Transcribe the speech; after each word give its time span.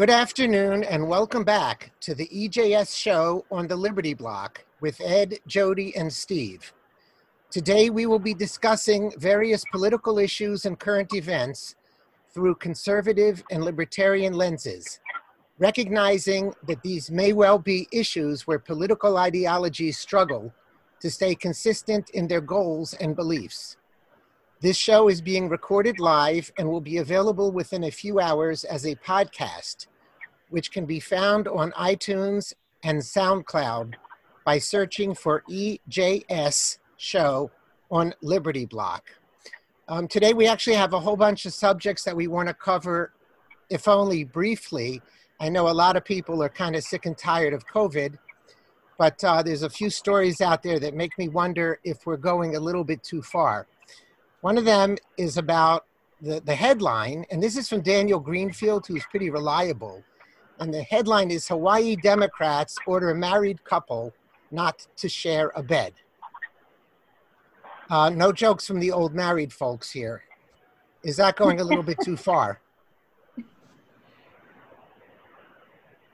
Good 0.00 0.08
afternoon 0.08 0.82
and 0.84 1.06
welcome 1.06 1.44
back 1.44 1.92
to 2.00 2.14
the 2.14 2.26
EJS 2.28 2.96
show 2.96 3.44
on 3.50 3.66
the 3.66 3.76
Liberty 3.76 4.14
Block 4.14 4.64
with 4.80 4.98
Ed, 4.98 5.40
Jody, 5.46 5.94
and 5.94 6.10
Steve. 6.10 6.72
Today 7.50 7.90
we 7.90 8.06
will 8.06 8.18
be 8.18 8.32
discussing 8.32 9.12
various 9.18 9.62
political 9.70 10.18
issues 10.18 10.64
and 10.64 10.78
current 10.78 11.12
events 11.12 11.74
through 12.32 12.54
conservative 12.54 13.44
and 13.50 13.62
libertarian 13.62 14.32
lenses, 14.32 15.00
recognizing 15.58 16.54
that 16.66 16.80
these 16.80 17.10
may 17.10 17.34
well 17.34 17.58
be 17.58 17.86
issues 17.92 18.46
where 18.46 18.58
political 18.58 19.18
ideologies 19.18 19.98
struggle 19.98 20.50
to 21.00 21.10
stay 21.10 21.34
consistent 21.34 22.08
in 22.14 22.26
their 22.26 22.40
goals 22.40 22.94
and 22.94 23.14
beliefs. 23.14 23.76
This 24.62 24.76
show 24.76 25.08
is 25.08 25.22
being 25.22 25.48
recorded 25.48 25.98
live 25.98 26.52
and 26.58 26.68
will 26.68 26.82
be 26.82 26.98
available 26.98 27.50
within 27.50 27.84
a 27.84 27.90
few 27.90 28.20
hours 28.20 28.64
as 28.64 28.84
a 28.84 28.94
podcast, 28.96 29.86
which 30.50 30.70
can 30.70 30.84
be 30.84 31.00
found 31.00 31.48
on 31.48 31.72
iTunes 31.72 32.52
and 32.82 33.00
SoundCloud 33.00 33.94
by 34.44 34.58
searching 34.58 35.14
for 35.14 35.42
EJS 35.48 36.78
Show 36.96 37.50
on 37.90 38.14
Liberty 38.20 38.66
Block. 38.66 39.10
Um, 39.88 40.06
today, 40.06 40.34
we 40.34 40.46
actually 40.46 40.76
have 40.76 40.92
a 40.92 41.00
whole 41.00 41.16
bunch 41.16 41.46
of 41.46 41.52
subjects 41.52 42.04
that 42.04 42.14
we 42.14 42.28
want 42.28 42.48
to 42.48 42.54
cover, 42.54 43.12
if 43.70 43.88
only 43.88 44.24
briefly. 44.24 45.02
I 45.40 45.48
know 45.48 45.68
a 45.68 45.72
lot 45.72 45.96
of 45.96 46.04
people 46.04 46.42
are 46.42 46.48
kind 46.48 46.76
of 46.76 46.84
sick 46.84 47.06
and 47.06 47.16
tired 47.16 47.54
of 47.54 47.66
COVID, 47.66 48.16
but 48.98 49.22
uh, 49.24 49.42
there's 49.42 49.62
a 49.62 49.70
few 49.70 49.90
stories 49.90 50.40
out 50.40 50.62
there 50.62 50.78
that 50.78 50.94
make 50.94 51.16
me 51.18 51.28
wonder 51.28 51.80
if 51.82 52.06
we're 52.06 52.16
going 52.18 52.54
a 52.54 52.60
little 52.60 52.84
bit 52.84 53.02
too 53.02 53.22
far. 53.22 53.66
One 54.42 54.58
of 54.58 54.64
them 54.64 54.96
is 55.16 55.38
about 55.38 55.86
the, 56.20 56.40
the 56.40 56.54
headline, 56.54 57.24
and 57.30 57.42
this 57.42 57.56
is 57.56 57.68
from 57.68 57.80
Daniel 57.80 58.20
Greenfield, 58.20 58.86
who's 58.86 59.04
pretty 59.10 59.30
reliable. 59.30 60.04
And 60.60 60.74
the 60.74 60.82
headline 60.82 61.30
is 61.30 61.48
Hawaii 61.48 61.96
Democrats 61.96 62.76
order 62.86 63.10
a 63.10 63.14
married 63.14 63.64
couple 63.64 64.12
not 64.50 64.86
to 64.98 65.08
share 65.08 65.52
a 65.56 65.62
bed. 65.62 65.94
Uh, 67.88 68.10
no 68.10 68.30
jokes 68.30 68.66
from 68.66 68.78
the 68.78 68.92
old 68.92 69.14
married 69.14 69.52
folks 69.52 69.90
here. 69.90 70.22
Is 71.02 71.16
that 71.16 71.36
going 71.36 71.60
a 71.60 71.64
little 71.64 71.82
bit 71.82 71.96
too 72.04 72.16
far? 72.28 72.60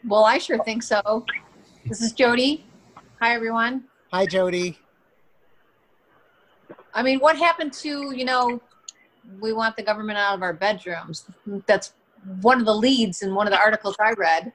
Well, 0.06 0.24
I 0.24 0.38
sure 0.38 0.62
think 0.62 0.84
so. 0.84 1.26
This 1.84 2.00
is 2.00 2.12
Jody. 2.12 2.64
Hi, 3.20 3.34
everyone. 3.34 3.84
Hi, 4.12 4.26
Jody. 4.26 4.78
I 6.94 7.02
mean, 7.02 7.18
what 7.18 7.36
happened 7.36 7.72
to, 7.74 8.14
you 8.14 8.24
know, 8.24 8.60
we 9.40 9.52
want 9.52 9.76
the 9.76 9.82
government 9.82 10.18
out 10.18 10.36
of 10.36 10.42
our 10.42 10.52
bedrooms? 10.52 11.24
That's 11.66 11.94
one 12.40 12.60
of 12.60 12.66
the 12.66 12.74
leads 12.74 13.22
in 13.22 13.34
one 13.34 13.46
of 13.46 13.52
the 13.52 13.58
articles 13.58 13.96
I 14.00 14.12
read. 14.12 14.52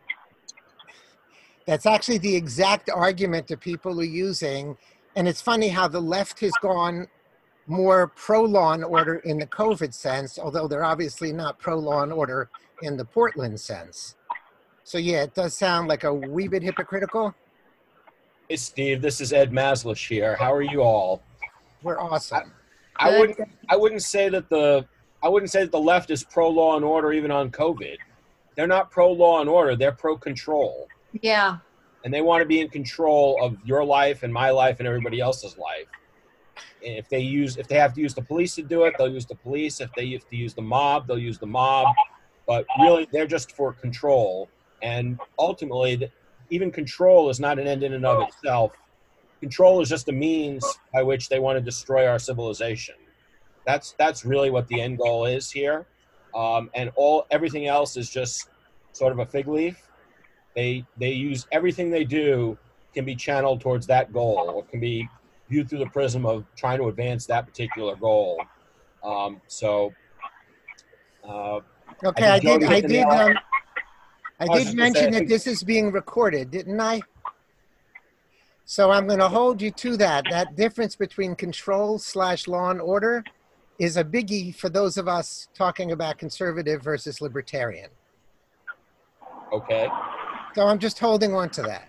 That's 1.65 1.85
actually 1.85 2.17
the 2.17 2.35
exact 2.35 2.89
argument 2.89 3.47
that 3.47 3.59
people 3.59 3.99
are 3.99 4.03
using. 4.03 4.77
And 5.15 5.27
it's 5.27 5.41
funny 5.41 5.69
how 5.69 5.87
the 5.87 6.01
left 6.01 6.39
has 6.39 6.53
gone 6.61 7.07
more 7.67 8.07
pro 8.07 8.43
law 8.43 8.73
and 8.73 8.83
order 8.83 9.15
in 9.17 9.37
the 9.37 9.45
COVID 9.47 9.93
sense, 9.93 10.39
although 10.39 10.67
they're 10.67 10.83
obviously 10.83 11.31
not 11.31 11.59
pro 11.59 11.77
law 11.77 12.03
and 12.03 12.11
order 12.11 12.49
in 12.81 12.97
the 12.97 13.05
Portland 13.05 13.59
sense. 13.59 14.15
So, 14.83 14.97
yeah, 14.97 15.23
it 15.23 15.33
does 15.35 15.55
sound 15.57 15.87
like 15.87 16.03
a 16.03 16.13
wee 16.13 16.47
bit 16.47 16.63
hypocritical. 16.63 17.33
Hey, 18.49 18.55
Steve, 18.57 19.01
this 19.01 19.21
is 19.21 19.31
Ed 19.31 19.51
Maslish 19.51 20.09
here. 20.09 20.35
How 20.35 20.53
are 20.53 20.63
you 20.63 20.81
all? 20.81 21.21
We're 21.83 21.99
awesome. 21.99 22.51
I, 22.97 23.15
I 23.15 23.19
wouldn't. 23.19 23.39
I 23.69 23.75
wouldn't 23.77 24.01
say 24.03 24.27
that 24.29 24.49
the. 24.49 24.85
I 25.23 25.29
wouldn't 25.29 25.51
say 25.51 25.61
that 25.61 25.71
the 25.71 25.79
left 25.79 26.09
is 26.11 26.23
pro 26.23 26.49
law 26.49 26.75
and 26.75 26.85
order 26.85 27.11
even 27.13 27.31
on 27.31 27.51
COVID. 27.51 27.97
They're 28.55 28.67
not 28.67 28.91
pro 28.91 29.11
law 29.11 29.41
and 29.41 29.49
order. 29.49 29.75
They're 29.75 29.91
pro 29.91 30.17
control. 30.17 30.87
Yeah. 31.21 31.57
And 32.03 32.13
they 32.13 32.21
want 32.21 32.41
to 32.41 32.45
be 32.45 32.59
in 32.59 32.69
control 32.69 33.37
of 33.41 33.57
your 33.63 33.83
life 33.83 34.23
and 34.23 34.33
my 34.33 34.49
life 34.49 34.79
and 34.79 34.87
everybody 34.87 35.19
else's 35.19 35.57
life. 35.57 35.87
And 36.83 36.97
if 36.97 37.07
they 37.09 37.19
use, 37.19 37.57
if 37.57 37.67
they 37.67 37.75
have 37.75 37.93
to 37.93 38.01
use 38.01 38.15
the 38.15 38.23
police 38.23 38.55
to 38.55 38.63
do 38.63 38.83
it, 38.85 38.95
they'll 38.97 39.11
use 39.11 39.25
the 39.25 39.35
police. 39.35 39.79
If 39.79 39.93
they 39.95 40.09
have 40.11 40.27
to 40.29 40.35
use 40.35 40.53
the 40.53 40.63
mob, 40.63 41.07
they'll 41.07 41.19
use 41.19 41.37
the 41.37 41.47
mob. 41.47 41.93
But 42.47 42.65
really, 42.79 43.07
they're 43.11 43.27
just 43.27 43.51
for 43.51 43.73
control. 43.73 44.49
And 44.81 45.19
ultimately, 45.37 46.11
even 46.49 46.71
control 46.71 47.29
is 47.29 47.39
not 47.39 47.59
an 47.59 47.67
end 47.67 47.83
in 47.83 47.93
and 47.93 48.05
of 48.05 48.27
itself 48.27 48.71
control 49.41 49.81
is 49.81 49.89
just 49.89 50.07
a 50.07 50.11
means 50.11 50.63
by 50.93 51.01
which 51.03 51.27
they 51.27 51.39
want 51.39 51.57
to 51.57 51.61
destroy 51.61 52.07
our 52.07 52.19
civilization. 52.19 52.95
That's 53.65 53.93
that's 53.97 54.25
really 54.25 54.49
what 54.49 54.67
the 54.67 54.81
end 54.81 54.97
goal 54.97 55.25
is 55.25 55.51
here, 55.51 55.85
um, 56.33 56.69
and 56.73 56.91
all 56.95 57.25
everything 57.31 57.67
else 57.67 57.97
is 57.97 58.09
just 58.09 58.49
sort 58.91 59.11
of 59.11 59.19
a 59.19 59.25
fig 59.25 59.47
leaf. 59.47 59.77
They 60.55 60.85
they 60.97 61.11
use 61.11 61.47
everything 61.51 61.91
they 61.91 62.03
do 62.03 62.57
can 62.93 63.05
be 63.05 63.15
channeled 63.15 63.61
towards 63.61 63.87
that 63.87 64.11
goal, 64.11 64.51
or 64.53 64.63
can 64.63 64.79
be 64.79 65.07
viewed 65.49 65.69
through 65.69 65.79
the 65.79 65.89
prism 65.89 66.25
of 66.25 66.45
trying 66.55 66.79
to 66.79 66.87
advance 66.87 67.25
that 67.27 67.45
particular 67.45 67.95
goal. 67.95 68.41
Um, 69.03 69.41
so, 69.47 69.93
uh, 71.27 71.59
okay, 72.03 72.25
I, 72.25 72.35
I 72.35 72.39
did. 72.39 72.63
I 72.63 72.81
did. 72.81 73.03
Um, 73.03 73.37
I 74.39 74.47
did 74.57 74.75
mention 74.75 75.11
that 75.11 75.27
this 75.27 75.45
is 75.45 75.61
being 75.63 75.91
recorded, 75.91 76.49
didn't 76.49 76.79
I? 76.81 77.01
So 78.65 78.89
I'm 78.89 79.05
going 79.05 79.19
to 79.19 79.27
hold 79.27 79.61
you 79.61 79.69
to 79.69 79.97
that. 79.97 80.25
That 80.31 80.55
difference 80.55 80.95
between 80.95 81.35
control 81.35 81.99
slash 81.99 82.47
law 82.47 82.71
and 82.71 82.81
order 82.81 83.23
is 83.79 83.97
a 83.97 84.03
biggie 84.03 84.53
for 84.55 84.69
those 84.69 84.97
of 84.97 85.07
us 85.07 85.47
talking 85.53 85.91
about 85.91 86.17
conservative 86.17 86.81
versus 86.81 87.21
libertarian. 87.21 87.89
Okay. 89.51 89.87
So 90.55 90.67
I'm 90.67 90.79
just 90.79 90.99
holding 90.99 91.33
on 91.33 91.49
to 91.51 91.61
that. 91.63 91.87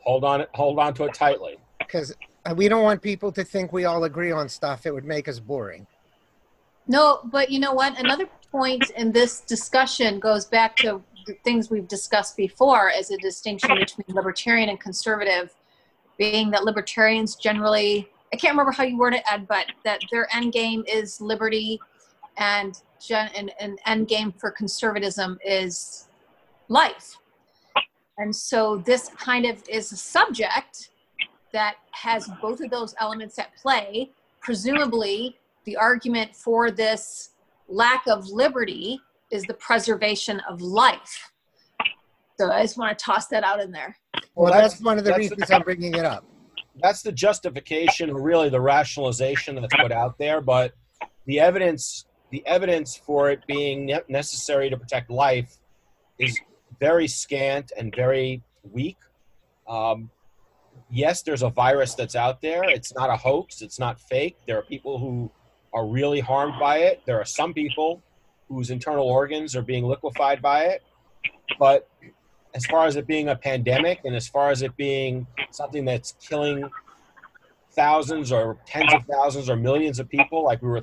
Hold 0.00 0.24
on, 0.24 0.46
hold 0.54 0.78
on 0.78 0.94
to 0.94 1.04
it 1.04 1.14
tightly. 1.14 1.58
Because 1.78 2.14
uh, 2.44 2.54
we 2.54 2.68
don't 2.68 2.82
want 2.82 3.02
people 3.02 3.32
to 3.32 3.44
think 3.44 3.72
we 3.72 3.84
all 3.84 4.04
agree 4.04 4.30
on 4.30 4.48
stuff. 4.48 4.86
It 4.86 4.94
would 4.94 5.04
make 5.04 5.28
us 5.28 5.40
boring. 5.40 5.86
No, 6.86 7.20
but 7.24 7.50
you 7.50 7.58
know 7.58 7.74
what? 7.74 7.98
Another 7.98 8.28
point 8.52 8.90
in 8.90 9.10
this 9.10 9.40
discussion 9.40 10.20
goes 10.20 10.44
back 10.44 10.76
to 10.76 11.02
things 11.44 11.70
we've 11.70 11.88
discussed 11.88 12.36
before 12.36 12.90
as 12.90 13.10
a 13.10 13.16
distinction 13.18 13.76
between 13.76 14.14
libertarian 14.14 14.68
and 14.68 14.78
conservative, 14.78 15.52
being 16.18 16.50
that 16.52 16.64
libertarians 16.64 17.34
generally, 17.34 18.08
I 18.32 18.36
can't 18.36 18.52
remember 18.52 18.72
how 18.72 18.84
you 18.84 18.98
word 18.98 19.14
it, 19.14 19.22
Ed, 19.30 19.46
but 19.48 19.66
that 19.84 20.00
their 20.10 20.28
end 20.34 20.52
game 20.52 20.84
is 20.86 21.20
liberty 21.20 21.80
and 22.36 22.80
an, 23.10 23.50
an 23.60 23.76
end 23.86 24.08
game 24.08 24.32
for 24.32 24.50
conservatism 24.50 25.38
is 25.44 26.08
life. 26.68 27.16
And 28.18 28.34
so 28.34 28.78
this 28.78 29.08
kind 29.16 29.46
of 29.46 29.62
is 29.68 29.92
a 29.92 29.96
subject 29.96 30.90
that 31.52 31.76
has 31.92 32.28
both 32.40 32.60
of 32.60 32.70
those 32.70 32.94
elements 33.00 33.38
at 33.38 33.54
play. 33.56 34.10
Presumably, 34.40 35.36
the 35.64 35.76
argument 35.76 36.34
for 36.34 36.70
this 36.70 37.30
lack 37.68 38.06
of 38.06 38.28
liberty 38.28 39.00
is 39.30 39.42
the 39.44 39.54
preservation 39.54 40.40
of 40.48 40.60
life. 40.60 41.32
So 42.38 42.50
I 42.50 42.62
just 42.62 42.76
want 42.76 42.96
to 42.96 43.04
toss 43.04 43.28
that 43.28 43.44
out 43.44 43.60
in 43.60 43.70
there. 43.70 43.96
Well, 44.34 44.52
that's, 44.52 44.74
that's 44.74 44.84
one 44.84 44.98
of 44.98 45.04
the 45.04 45.14
reasons 45.14 45.50
I'm 45.50 45.62
bringing 45.62 45.94
it 45.94 46.04
up. 46.04 46.24
That's 46.82 47.02
the 47.02 47.12
justification, 47.12 48.10
or 48.10 48.20
really 48.20 48.48
the 48.48 48.60
rationalization 48.60 49.56
that's 49.56 49.74
put 49.74 49.92
out 49.92 50.18
there. 50.18 50.40
But 50.40 50.72
the 51.26 51.40
evidence, 51.40 52.06
the 52.30 52.46
evidence 52.46 52.96
for 52.96 53.30
it 53.30 53.40
being 53.46 53.98
necessary 54.08 54.70
to 54.70 54.76
protect 54.76 55.10
life, 55.10 55.56
is 56.18 56.38
very 56.78 57.08
scant 57.08 57.72
and 57.76 57.94
very 57.94 58.42
weak. 58.62 58.98
Um, 59.68 60.10
yes, 60.90 61.22
there's 61.22 61.42
a 61.42 61.50
virus 61.50 61.94
that's 61.94 62.14
out 62.14 62.40
there. 62.40 62.64
It's 62.64 62.94
not 62.94 63.10
a 63.10 63.16
hoax. 63.16 63.62
It's 63.62 63.78
not 63.78 64.00
fake. 64.00 64.36
There 64.46 64.58
are 64.58 64.62
people 64.62 64.98
who 64.98 65.30
are 65.72 65.86
really 65.86 66.20
harmed 66.20 66.54
by 66.60 66.78
it. 66.78 67.02
There 67.06 67.20
are 67.20 67.24
some 67.24 67.52
people 67.52 68.02
whose 68.48 68.70
internal 68.70 69.06
organs 69.06 69.56
are 69.56 69.62
being 69.62 69.84
liquefied 69.84 70.40
by 70.40 70.64
it. 70.64 70.82
But 71.58 71.88
as 72.54 72.64
far 72.66 72.86
as 72.86 72.96
it 72.96 73.06
being 73.06 73.28
a 73.28 73.36
pandemic 73.36 74.00
and 74.04 74.14
as 74.14 74.26
far 74.26 74.50
as 74.50 74.62
it 74.62 74.76
being 74.76 75.26
something 75.50 75.84
that's 75.84 76.14
killing 76.20 76.68
thousands 77.72 78.32
or 78.32 78.58
tens 78.66 78.92
of 78.94 79.04
thousands 79.04 79.50
or 79.50 79.56
millions 79.56 79.98
of 79.98 80.08
people 80.08 80.44
like 80.44 80.62
we 80.62 80.68
were 80.68 80.82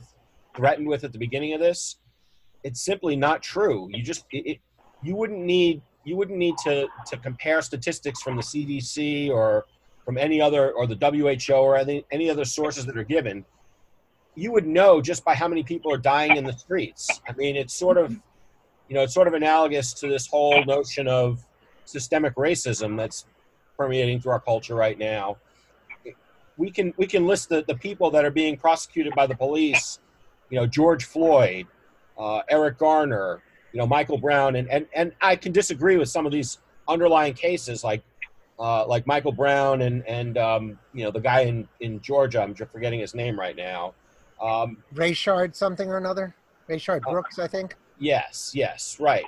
threatened 0.56 0.88
with 0.88 1.04
at 1.04 1.12
the 1.12 1.18
beginning 1.18 1.54
of 1.54 1.60
this 1.60 1.98
it's 2.64 2.82
simply 2.82 3.16
not 3.16 3.42
true 3.42 3.90
you 3.92 4.04
just 4.04 4.26
it, 4.32 4.46
it, 4.46 4.58
you 5.02 5.16
wouldn't 5.16 5.40
need 5.40 5.82
you 6.06 6.16
wouldn't 6.16 6.38
need 6.38 6.56
to 6.64 6.88
to 7.08 7.18
compare 7.18 7.62
statistics 7.62 8.22
from 8.22 8.36
the 8.36 8.44
cdc 8.44 9.30
or 9.30 9.66
from 10.06 10.18
any 10.18 10.40
other 10.40 10.72
or 10.74 10.86
the 10.86 10.96
who 10.96 11.54
or 11.54 11.78
any, 11.78 12.06
any 12.12 12.30
other 12.30 12.46
sources 12.46 12.86
that 12.86 12.96
are 12.96 13.04
given 13.04 13.44
you 14.36 14.52
would 14.52 14.66
know 14.66 15.02
just 15.02 15.24
by 15.24 15.36
how 15.36 15.48
many 15.48 15.64
people 15.64 15.92
are 15.94 15.98
dying 15.98 16.38
in 16.38 16.44
the 16.44 16.54
streets. 16.54 17.22
I 17.28 17.34
mean, 17.34 17.56
it's 17.56 17.74
sort 17.74 17.98
of, 17.98 18.12
you 18.90 18.96
know, 18.96 19.02
it's 19.02 19.14
sort 19.14 19.28
of 19.28 19.34
analogous 19.34 19.94
to 19.96 20.08
this 20.08 20.28
whole 20.28 20.64
notion 20.66 21.08
of 21.08 21.46
systemic 21.86 22.36
racism 22.36 22.98
that's 22.98 23.26
permeating 23.78 24.20
through 24.20 24.32
our 24.32 24.40
culture 24.40 24.76
right 24.76 24.98
now. 24.98 25.38
We 26.58 26.70
can 26.70 26.94
we 26.98 27.08
can 27.08 27.26
list 27.26 27.50
the, 27.50 27.64
the 27.68 27.76
people 27.76 28.12
that 28.12 28.26
are 28.26 28.32
being 28.32 28.58
prosecuted 28.58 29.14
by 29.16 29.28
the 29.28 29.36
police. 29.36 30.00
You 30.50 30.60
know, 30.60 30.68
George 30.68 31.06
Floyd, 31.06 31.66
uh, 32.18 32.42
Eric 32.48 32.78
Garner, 32.78 33.42
you 33.72 33.80
know 33.80 33.88
Michael 33.88 34.18
Brown, 34.18 34.56
and 34.56 34.70
and 34.70 34.88
and 34.94 35.14
I 35.20 35.36
can 35.36 35.52
disagree 35.52 35.98
with 35.98 36.10
some 36.10 36.26
of 36.26 36.32
these 36.32 36.60
underlying 36.88 37.34
cases, 37.34 37.84
like 37.84 38.04
uh, 38.60 38.86
like 38.86 39.06
Michael 39.08 39.32
Brown 39.32 39.82
and 39.82 40.06
and 40.08 40.38
um, 40.38 40.80
you 40.94 41.04
know 41.04 41.12
the 41.12 41.20
guy 41.20 41.42
in 41.42 41.68
in 41.80 42.00
Georgia. 42.02 42.42
I'm 42.42 42.54
just 42.54 42.72
forgetting 42.72 43.00
his 43.00 43.16
name 43.16 43.38
right 43.38 43.56
now. 43.56 43.94
Um, 44.42 44.78
Rayshard 44.94 45.56
something 45.56 45.90
or 45.90 45.98
another. 45.98 46.36
Rayshard 46.70 47.02
uh, 47.08 47.12
Brooks, 47.12 47.40
I 47.40 47.48
think. 47.48 47.76
Yes, 48.00 48.52
yes, 48.54 48.98
right. 49.00 49.26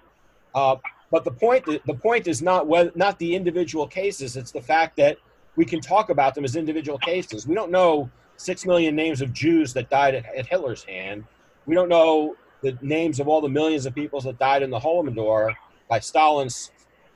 Uh, 0.53 0.75
but 1.11 1.23
the 1.23 1.31
point 1.31 1.65
the 1.65 1.93
point 1.93 2.27
is 2.27 2.41
not 2.41 2.67
whether, 2.67 2.91
not 2.95 3.19
the 3.19 3.35
individual 3.35 3.87
cases. 3.87 4.35
It's 4.35 4.51
the 4.51 4.61
fact 4.61 4.97
that 4.97 5.17
we 5.55 5.65
can 5.65 5.79
talk 5.79 6.09
about 6.09 6.35
them 6.35 6.43
as 6.43 6.55
individual 6.55 6.97
cases. 6.97 7.47
We 7.47 7.55
don't 7.55 7.71
know 7.71 8.09
six 8.37 8.65
million 8.65 8.95
names 8.95 9.21
of 9.21 9.31
Jews 9.31 9.73
that 9.73 9.89
died 9.89 10.15
at, 10.15 10.25
at 10.35 10.45
Hitler's 10.47 10.83
hand. 10.83 11.23
We 11.65 11.75
don't 11.75 11.89
know 11.89 12.35
the 12.61 12.77
names 12.81 13.19
of 13.19 13.27
all 13.27 13.41
the 13.41 13.49
millions 13.49 13.85
of 13.85 13.95
people 13.95 14.19
that 14.21 14.39
died 14.39 14.63
in 14.63 14.69
the 14.69 14.79
Holodomor 14.79 15.53
by 15.89 15.99
Stalin's, 15.99 16.71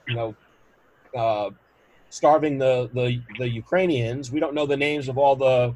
you 0.07 0.15
know, 0.15 0.35
uh, 1.17 1.49
starving 2.09 2.57
the, 2.57 2.89
the 2.93 3.21
the 3.37 3.49
Ukrainians. 3.49 4.31
We 4.31 4.39
don't 4.39 4.53
know 4.53 4.65
the 4.65 4.77
names 4.77 5.09
of 5.09 5.17
all 5.17 5.35
the 5.35 5.75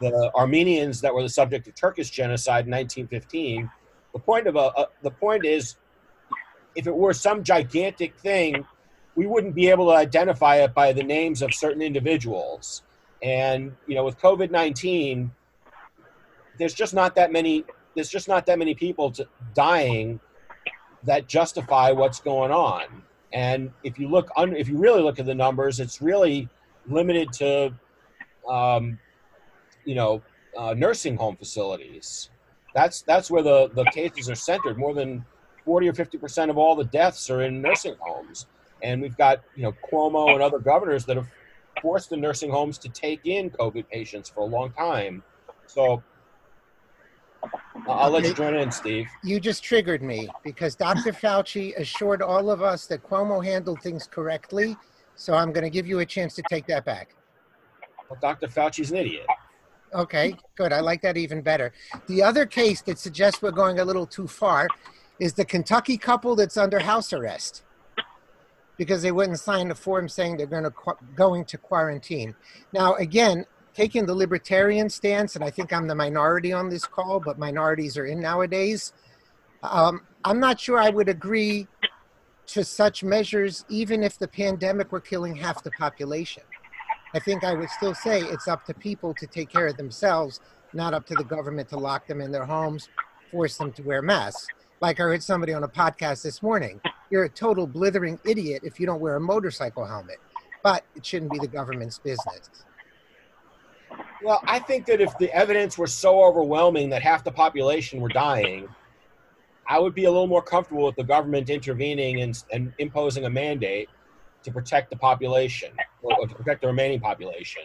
the 0.00 0.30
Armenians 0.34 1.00
that 1.00 1.14
were 1.14 1.22
the 1.22 1.28
subject 1.28 1.66
of 1.66 1.74
Turkish 1.74 2.10
genocide 2.10 2.66
in 2.66 2.72
1915. 2.72 3.70
The 4.12 4.18
point 4.18 4.46
of 4.46 4.56
a, 4.56 4.72
a 4.76 4.86
the 5.02 5.10
point 5.10 5.44
is, 5.44 5.76
if 6.78 6.86
it 6.86 6.94
were 6.94 7.12
some 7.12 7.42
gigantic 7.42 8.16
thing, 8.20 8.64
we 9.16 9.26
wouldn't 9.26 9.56
be 9.56 9.68
able 9.68 9.86
to 9.86 9.96
identify 9.96 10.62
it 10.62 10.72
by 10.74 10.92
the 10.92 11.02
names 11.02 11.42
of 11.42 11.52
certain 11.52 11.82
individuals. 11.82 12.84
And 13.20 13.74
you 13.88 13.96
know, 13.96 14.04
with 14.04 14.16
COVID 14.20 14.52
19, 14.52 15.32
there's 16.56 16.74
just 16.74 16.94
not 16.94 17.16
that 17.16 17.32
many. 17.32 17.64
There's 17.96 18.08
just 18.08 18.28
not 18.28 18.46
that 18.46 18.60
many 18.60 18.76
people 18.76 19.10
to, 19.10 19.26
dying 19.54 20.20
that 21.02 21.26
justify 21.26 21.90
what's 21.90 22.20
going 22.20 22.52
on. 22.52 22.84
And 23.32 23.72
if 23.82 23.98
you 23.98 24.08
look, 24.08 24.30
under, 24.36 24.54
if 24.54 24.68
you 24.68 24.78
really 24.78 25.02
look 25.02 25.18
at 25.18 25.26
the 25.26 25.34
numbers, 25.34 25.80
it's 25.80 26.00
really 26.00 26.48
limited 26.86 27.32
to, 27.34 27.74
um, 28.48 29.00
you 29.84 29.96
know, 29.96 30.22
uh, 30.56 30.74
nursing 30.74 31.16
home 31.16 31.34
facilities. 31.34 32.30
That's 32.72 33.02
that's 33.02 33.32
where 33.32 33.42
the 33.42 33.68
the 33.74 33.84
cases 33.86 34.30
are 34.30 34.36
centered. 34.36 34.78
More 34.78 34.94
than 34.94 35.24
forty 35.68 35.86
or 35.86 35.92
fifty 35.92 36.16
percent 36.16 36.50
of 36.50 36.56
all 36.56 36.74
the 36.74 36.84
deaths 36.84 37.28
are 37.28 37.42
in 37.42 37.60
nursing 37.60 37.94
homes. 38.00 38.46
And 38.82 39.02
we've 39.02 39.18
got 39.18 39.42
you 39.54 39.64
know 39.64 39.74
Cuomo 39.86 40.32
and 40.32 40.42
other 40.42 40.58
governors 40.58 41.04
that 41.04 41.16
have 41.16 41.28
forced 41.82 42.08
the 42.08 42.16
nursing 42.16 42.50
homes 42.50 42.78
to 42.78 42.88
take 42.88 43.20
in 43.26 43.50
COVID 43.50 43.86
patients 43.90 44.30
for 44.30 44.40
a 44.40 44.46
long 44.46 44.72
time. 44.72 45.22
So 45.66 46.02
I'll 47.86 48.10
let 48.10 48.24
you 48.24 48.32
join 48.32 48.54
in, 48.56 48.72
Steve. 48.72 49.06
You 49.22 49.38
just 49.40 49.62
triggered 49.62 50.02
me 50.02 50.30
because 50.42 50.74
Dr. 50.74 51.12
Fauci 51.12 51.76
assured 51.76 52.22
all 52.22 52.50
of 52.50 52.62
us 52.62 52.86
that 52.86 53.06
Cuomo 53.06 53.44
handled 53.44 53.82
things 53.82 54.06
correctly. 54.06 54.74
So 55.16 55.34
I'm 55.34 55.52
going 55.52 55.64
to 55.64 55.70
give 55.70 55.86
you 55.86 55.98
a 55.98 56.06
chance 56.06 56.34
to 56.36 56.42
take 56.48 56.66
that 56.68 56.86
back. 56.86 57.14
Well, 58.08 58.18
Dr. 58.22 58.48
Fauci's 58.48 58.90
an 58.90 58.96
idiot. 58.96 59.26
Okay, 59.94 60.34
good. 60.56 60.72
I 60.72 60.80
like 60.80 61.02
that 61.02 61.16
even 61.16 61.42
better. 61.42 61.72
The 62.08 62.22
other 62.22 62.46
case 62.46 62.82
that 62.82 62.98
suggests 62.98 63.42
we're 63.42 63.50
going 63.50 63.80
a 63.80 63.84
little 63.84 64.06
too 64.06 64.26
far 64.26 64.68
is 65.20 65.34
the 65.34 65.44
Kentucky 65.44 65.96
couple 65.96 66.36
that's 66.36 66.56
under 66.56 66.78
house 66.78 67.12
arrest 67.12 67.62
because 68.76 69.02
they 69.02 69.12
wouldn't 69.12 69.40
sign 69.40 69.70
a 69.70 69.74
form 69.74 70.08
saying 70.08 70.36
they're 70.36 70.46
going 70.46 70.64
to 70.64 70.72
going 71.14 71.44
to 71.44 71.58
quarantine. 71.58 72.34
Now, 72.72 72.94
again, 72.94 73.44
taking 73.74 74.06
the 74.06 74.14
libertarian 74.14 74.88
stance, 74.88 75.34
and 75.34 75.44
I 75.44 75.50
think 75.50 75.72
I'm 75.72 75.86
the 75.86 75.94
minority 75.94 76.52
on 76.52 76.68
this 76.68 76.84
call, 76.84 77.20
but 77.20 77.38
minorities 77.38 77.98
are 77.98 78.06
in 78.06 78.20
nowadays. 78.20 78.92
Um, 79.62 80.02
I'm 80.24 80.40
not 80.40 80.60
sure 80.60 80.78
I 80.78 80.90
would 80.90 81.08
agree 81.08 81.66
to 82.46 82.64
such 82.64 83.04
measures, 83.04 83.64
even 83.68 84.02
if 84.02 84.18
the 84.18 84.28
pandemic 84.28 84.90
were 84.90 85.00
killing 85.00 85.36
half 85.36 85.62
the 85.62 85.70
population. 85.72 86.42
I 87.14 87.18
think 87.18 87.44
I 87.44 87.54
would 87.54 87.70
still 87.70 87.94
say 87.94 88.20
it's 88.20 88.48
up 88.48 88.64
to 88.66 88.74
people 88.74 89.14
to 89.14 89.26
take 89.26 89.50
care 89.50 89.66
of 89.66 89.76
themselves, 89.76 90.40
not 90.72 90.94
up 90.94 91.06
to 91.06 91.14
the 91.14 91.24
government 91.24 91.68
to 91.70 91.78
lock 91.78 92.06
them 92.06 92.20
in 92.20 92.30
their 92.30 92.44
homes, 92.44 92.88
force 93.30 93.56
them 93.58 93.72
to 93.72 93.82
wear 93.82 94.02
masks. 94.02 94.46
Like 94.80 95.00
I 95.00 95.04
heard 95.04 95.22
somebody 95.22 95.52
on 95.52 95.64
a 95.64 95.68
podcast 95.68 96.22
this 96.22 96.40
morning, 96.40 96.80
you're 97.10 97.24
a 97.24 97.28
total 97.28 97.66
blithering 97.66 98.18
idiot 98.24 98.62
if 98.64 98.78
you 98.78 98.86
don't 98.86 99.00
wear 99.00 99.16
a 99.16 99.20
motorcycle 99.20 99.84
helmet. 99.84 100.18
But 100.62 100.84
it 100.94 101.04
shouldn't 101.04 101.32
be 101.32 101.38
the 101.38 101.48
government's 101.48 101.98
business. 101.98 102.50
Well, 104.22 104.40
I 104.46 104.60
think 104.60 104.86
that 104.86 105.00
if 105.00 105.16
the 105.18 105.32
evidence 105.32 105.78
were 105.78 105.86
so 105.86 106.22
overwhelming 106.22 106.90
that 106.90 107.02
half 107.02 107.24
the 107.24 107.32
population 107.32 108.00
were 108.00 108.08
dying, 108.08 108.68
I 109.68 109.78
would 109.78 109.94
be 109.94 110.04
a 110.04 110.10
little 110.10 110.26
more 110.26 110.42
comfortable 110.42 110.84
with 110.84 110.96
the 110.96 111.04
government 111.04 111.50
intervening 111.50 112.22
and, 112.22 112.42
and 112.52 112.72
imposing 112.78 113.24
a 113.24 113.30
mandate 113.30 113.88
to 114.44 114.52
protect 114.52 114.90
the 114.90 114.96
population 114.96 115.72
or, 116.02 116.26
to 116.26 116.34
protect 116.34 116.62
the 116.62 116.68
remaining 116.68 117.00
population. 117.00 117.62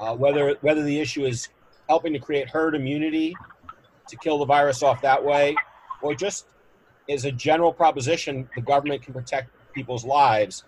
Uh, 0.00 0.14
whether 0.14 0.56
whether 0.62 0.82
the 0.82 1.00
issue 1.00 1.24
is 1.24 1.48
helping 1.88 2.12
to 2.12 2.18
create 2.18 2.48
herd 2.48 2.74
immunity 2.74 3.34
to 4.08 4.16
kill 4.16 4.38
the 4.38 4.44
virus 4.44 4.82
off 4.82 5.00
that 5.02 5.22
way, 5.22 5.54
or 6.06 6.14
just 6.14 6.46
as 7.10 7.24
a 7.24 7.32
general 7.32 7.72
proposition, 7.72 8.48
the 8.54 8.62
government 8.62 9.02
can 9.02 9.12
protect 9.12 9.50
people's 9.74 10.04
lives. 10.04 10.64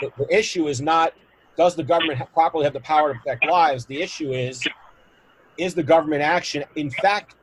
The, 0.00 0.10
the 0.18 0.34
issue 0.34 0.68
is 0.68 0.80
not 0.80 1.12
does 1.56 1.74
the 1.74 1.82
government 1.82 2.20
properly 2.32 2.64
have 2.64 2.72
the 2.72 2.80
power 2.80 3.12
to 3.12 3.18
protect 3.18 3.44
lives? 3.46 3.84
The 3.84 4.00
issue 4.00 4.32
is 4.32 4.66
is 5.58 5.74
the 5.74 5.82
government 5.82 6.22
action 6.22 6.64
in 6.76 6.90
fact 6.90 7.34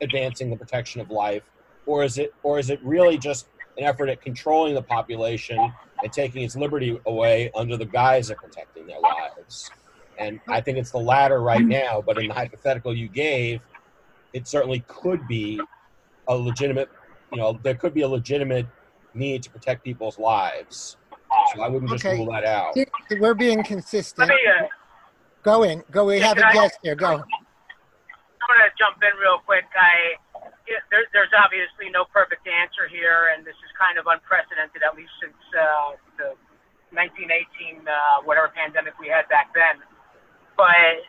advancing 0.00 0.48
the 0.50 0.56
protection 0.56 1.00
of 1.00 1.10
life, 1.10 1.42
or 1.86 2.02
is 2.04 2.18
it 2.18 2.32
or 2.42 2.58
is 2.58 2.70
it 2.70 2.80
really 2.82 3.18
just 3.18 3.48
an 3.76 3.84
effort 3.84 4.08
at 4.08 4.22
controlling 4.22 4.74
the 4.74 4.82
population 4.82 5.58
and 6.02 6.12
taking 6.12 6.42
its 6.42 6.56
liberty 6.56 6.98
away 7.06 7.50
under 7.54 7.76
the 7.76 7.84
guise 7.84 8.30
of 8.30 8.38
protecting 8.38 8.86
their 8.86 9.00
lives? 9.00 9.70
And 10.18 10.40
I 10.48 10.60
think 10.60 10.78
it's 10.78 10.90
the 10.90 10.98
latter 10.98 11.40
right 11.40 11.64
now. 11.64 12.02
But 12.04 12.18
in 12.18 12.28
the 12.28 12.34
hypothetical 12.34 12.94
you 12.94 13.08
gave, 13.08 13.60
it 14.32 14.46
certainly 14.46 14.84
could 14.86 15.26
be 15.28 15.60
a 16.30 16.36
legitimate, 16.36 16.88
you 17.32 17.38
know, 17.38 17.58
there 17.62 17.74
could 17.74 17.92
be 17.92 18.02
a 18.02 18.08
legitimate 18.08 18.66
need 19.14 19.42
to 19.42 19.50
protect 19.50 19.84
people's 19.84 20.18
lives. 20.18 20.96
So 21.54 21.62
I 21.62 21.68
wouldn't 21.68 21.90
just 21.90 22.04
okay. 22.04 22.16
rule 22.16 22.30
that 22.32 22.44
out. 22.44 22.74
We're 23.18 23.34
being 23.34 23.62
consistent. 23.62 24.28
Me, 24.28 24.34
uh, 24.34 24.66
go 25.42 25.62
in. 25.62 25.82
Go. 25.90 26.06
We 26.06 26.20
have 26.20 26.38
a 26.38 26.52
guest 26.52 26.78
here. 26.82 26.94
Go. 26.94 27.06
I'm 27.06 27.18
going 27.18 28.66
to 28.66 28.70
jump 28.78 28.98
in 29.02 29.14
real 29.18 29.38
quick. 29.46 29.64
I 29.74 30.18
there, 30.90 31.06
there's 31.12 31.34
obviously 31.34 31.90
no 31.90 32.06
perfect 32.14 32.46
answer 32.46 32.86
here, 32.86 33.34
and 33.34 33.42
this 33.42 33.58
is 33.58 33.70
kind 33.74 33.98
of 33.98 34.06
unprecedented, 34.06 34.82
at 34.86 34.94
least 34.94 35.10
since 35.18 35.38
uh, 35.54 35.98
the 36.18 36.28
1918 36.94 37.82
uh, 37.86 38.22
whatever 38.22 38.50
pandemic 38.54 38.94
we 38.98 39.10
had 39.10 39.26
back 39.26 39.50
then. 39.54 39.82
But 40.54 41.02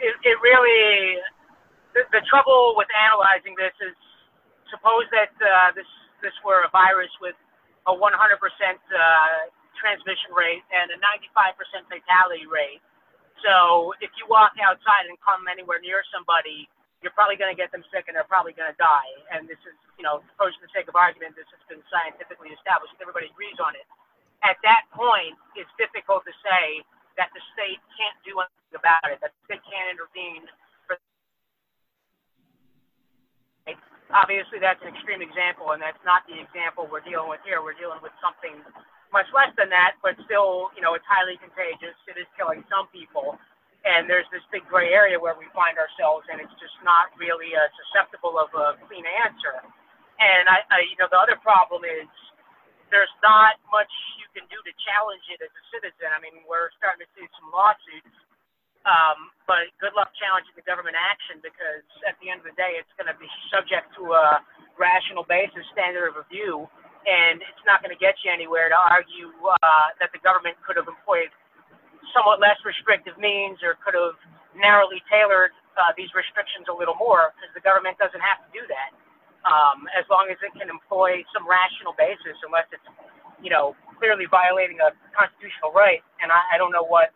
it, 0.00 0.14
it 0.24 0.36
really 0.40 1.20
the, 1.94 2.02
the 2.12 2.22
trouble 2.28 2.74
with 2.76 2.90
analyzing 2.92 3.54
this 3.56 3.74
is 3.80 3.94
suppose 4.68 5.06
that 5.14 5.32
uh, 5.40 5.70
this 5.78 5.88
this 6.22 6.34
were 6.42 6.66
a 6.66 6.70
virus 6.72 7.12
with 7.20 7.36
a 7.86 7.92
100% 7.92 8.00
uh, 8.00 8.08
transmission 9.76 10.32
rate 10.32 10.64
and 10.72 10.88
a 10.88 10.98
95% 11.04 11.56
fatality 11.92 12.48
rate. 12.48 12.80
So 13.44 13.92
if 14.00 14.08
you 14.16 14.24
walk 14.24 14.56
outside 14.56 15.04
and 15.12 15.20
come 15.20 15.44
anywhere 15.52 15.84
near 15.84 16.00
somebody, 16.08 16.64
you're 17.04 17.12
probably 17.12 17.36
going 17.36 17.52
to 17.52 17.58
get 17.58 17.68
them 17.76 17.84
sick 17.92 18.08
and 18.08 18.16
they're 18.16 18.24
probably 18.24 18.56
going 18.56 18.72
to 18.72 18.80
die. 18.80 19.12
And 19.36 19.44
this 19.44 19.60
is, 19.68 19.76
you 20.00 20.04
know, 20.08 20.24
for 20.40 20.48
the 20.48 20.70
sake 20.72 20.88
of 20.88 20.96
argument, 20.96 21.36
this 21.36 21.44
has 21.52 21.60
been 21.68 21.84
scientifically 21.92 22.56
established. 22.56 22.96
Everybody 23.04 23.28
agrees 23.28 23.60
on 23.60 23.76
it. 23.76 23.84
At 24.40 24.56
that 24.64 24.88
point, 24.96 25.36
it's 25.60 25.68
difficult 25.76 26.24
to 26.24 26.32
say 26.40 26.80
that 27.20 27.28
the 27.36 27.42
state 27.52 27.84
can't 28.00 28.16
do 28.24 28.40
anything 28.40 28.80
about 28.80 29.04
it, 29.12 29.20
that 29.20 29.36
the 29.36 29.42
state 29.44 29.64
can't 29.68 29.92
intervene 29.92 30.48
Obviously, 34.14 34.62
that's 34.62 34.78
an 34.86 34.94
extreme 34.94 35.18
example, 35.26 35.74
and 35.74 35.82
that's 35.82 35.98
not 36.06 36.22
the 36.30 36.38
example 36.38 36.86
we're 36.86 37.02
dealing 37.02 37.26
with 37.26 37.42
here. 37.42 37.58
We're 37.58 37.74
dealing 37.74 37.98
with 37.98 38.14
something 38.22 38.62
much 39.10 39.26
less 39.34 39.50
than 39.58 39.66
that, 39.74 39.98
but 40.06 40.14
still, 40.22 40.70
you 40.78 40.82
know, 40.82 40.94
it's 40.94 41.06
highly 41.10 41.34
contagious. 41.42 41.98
It 42.06 42.14
is 42.14 42.30
killing 42.38 42.62
some 42.70 42.86
people, 42.94 43.34
and 43.82 44.06
there's 44.06 44.26
this 44.30 44.42
big 44.54 44.62
gray 44.70 44.94
area 44.94 45.18
where 45.18 45.34
we 45.34 45.50
find 45.50 45.74
ourselves, 45.82 46.30
and 46.30 46.38
it's 46.38 46.54
just 46.62 46.78
not 46.86 47.10
really 47.18 47.58
uh, 47.58 47.66
susceptible 47.74 48.38
of 48.38 48.54
a 48.54 48.78
clean 48.86 49.02
answer. 49.26 49.58
And 50.22 50.46
I, 50.46 50.62
I, 50.70 50.78
you 50.86 50.94
know, 50.94 51.10
the 51.10 51.18
other 51.18 51.34
problem 51.42 51.82
is 51.82 52.06
there's 52.94 53.10
not 53.18 53.58
much 53.74 53.90
you 54.22 54.30
can 54.30 54.46
do 54.46 54.58
to 54.62 54.72
challenge 54.86 55.26
it 55.26 55.42
as 55.42 55.50
a 55.50 55.64
citizen. 55.74 56.14
I 56.14 56.22
mean, 56.22 56.46
we're 56.46 56.70
starting 56.78 57.02
to 57.02 57.10
see 57.18 57.26
some 57.34 57.50
lawsuits 57.50 58.14
um, 58.88 59.32
but 59.48 59.68
good 59.82 59.92
luck 59.98 60.12
challenging 60.16 60.54
the 60.56 60.64
government 60.64 60.96
action 60.96 61.40
because 61.44 61.84
at 62.08 62.16
the 62.22 62.30
end 62.32 62.40
of 62.44 62.48
the 62.48 62.56
day, 62.56 62.78
it's 62.80 62.90
going 62.96 63.10
to 63.10 63.18
be 63.20 63.28
subject 63.52 63.92
to 64.00 64.12
a 64.14 64.40
rational 64.80 65.24
basis 65.28 65.64
standard 65.74 66.08
of 66.12 66.16
review, 66.20 66.64
and 67.08 67.40
it's 67.44 67.64
not 67.68 67.80
going 67.84 67.92
to 67.92 68.00
get 68.00 68.16
you 68.24 68.30
anywhere 68.32 68.68
to 68.72 68.78
argue 68.78 69.32
uh, 69.48 69.88
that 70.00 70.12
the 70.14 70.20
government 70.24 70.56
could 70.64 70.76
have 70.80 70.88
employed 70.88 71.32
somewhat 72.16 72.40
less 72.40 72.58
restrictive 72.64 73.16
means 73.20 73.60
or 73.64 73.76
could 73.84 73.96
have 73.96 74.16
narrowly 74.56 75.02
tailored 75.10 75.52
uh, 75.80 75.90
these 75.98 76.10
restrictions 76.14 76.68
a 76.70 76.74
little 76.76 76.96
more 76.98 77.32
because 77.36 77.52
the 77.56 77.64
government 77.64 77.96
doesn't 77.98 78.22
have 78.22 78.40
to 78.44 78.50
do 78.54 78.62
that. 78.70 78.90
um, 79.46 79.86
as 79.94 80.04
long 80.10 80.28
as 80.32 80.38
it 80.42 80.52
can 80.56 80.68
employ 80.72 81.22
some 81.30 81.44
rational 81.46 81.94
basis, 81.94 82.34
unless 82.42 82.66
it's, 82.72 82.84
you 83.44 83.52
know, 83.52 83.76
clearly 84.00 84.26
violating 84.28 84.80
a 84.82 84.90
constitutional 85.14 85.70
right. 85.72 86.02
And 86.20 86.32
I, 86.32 86.56
I 86.56 86.58
don't 86.58 86.72
know 86.72 86.84
what, 86.84 87.12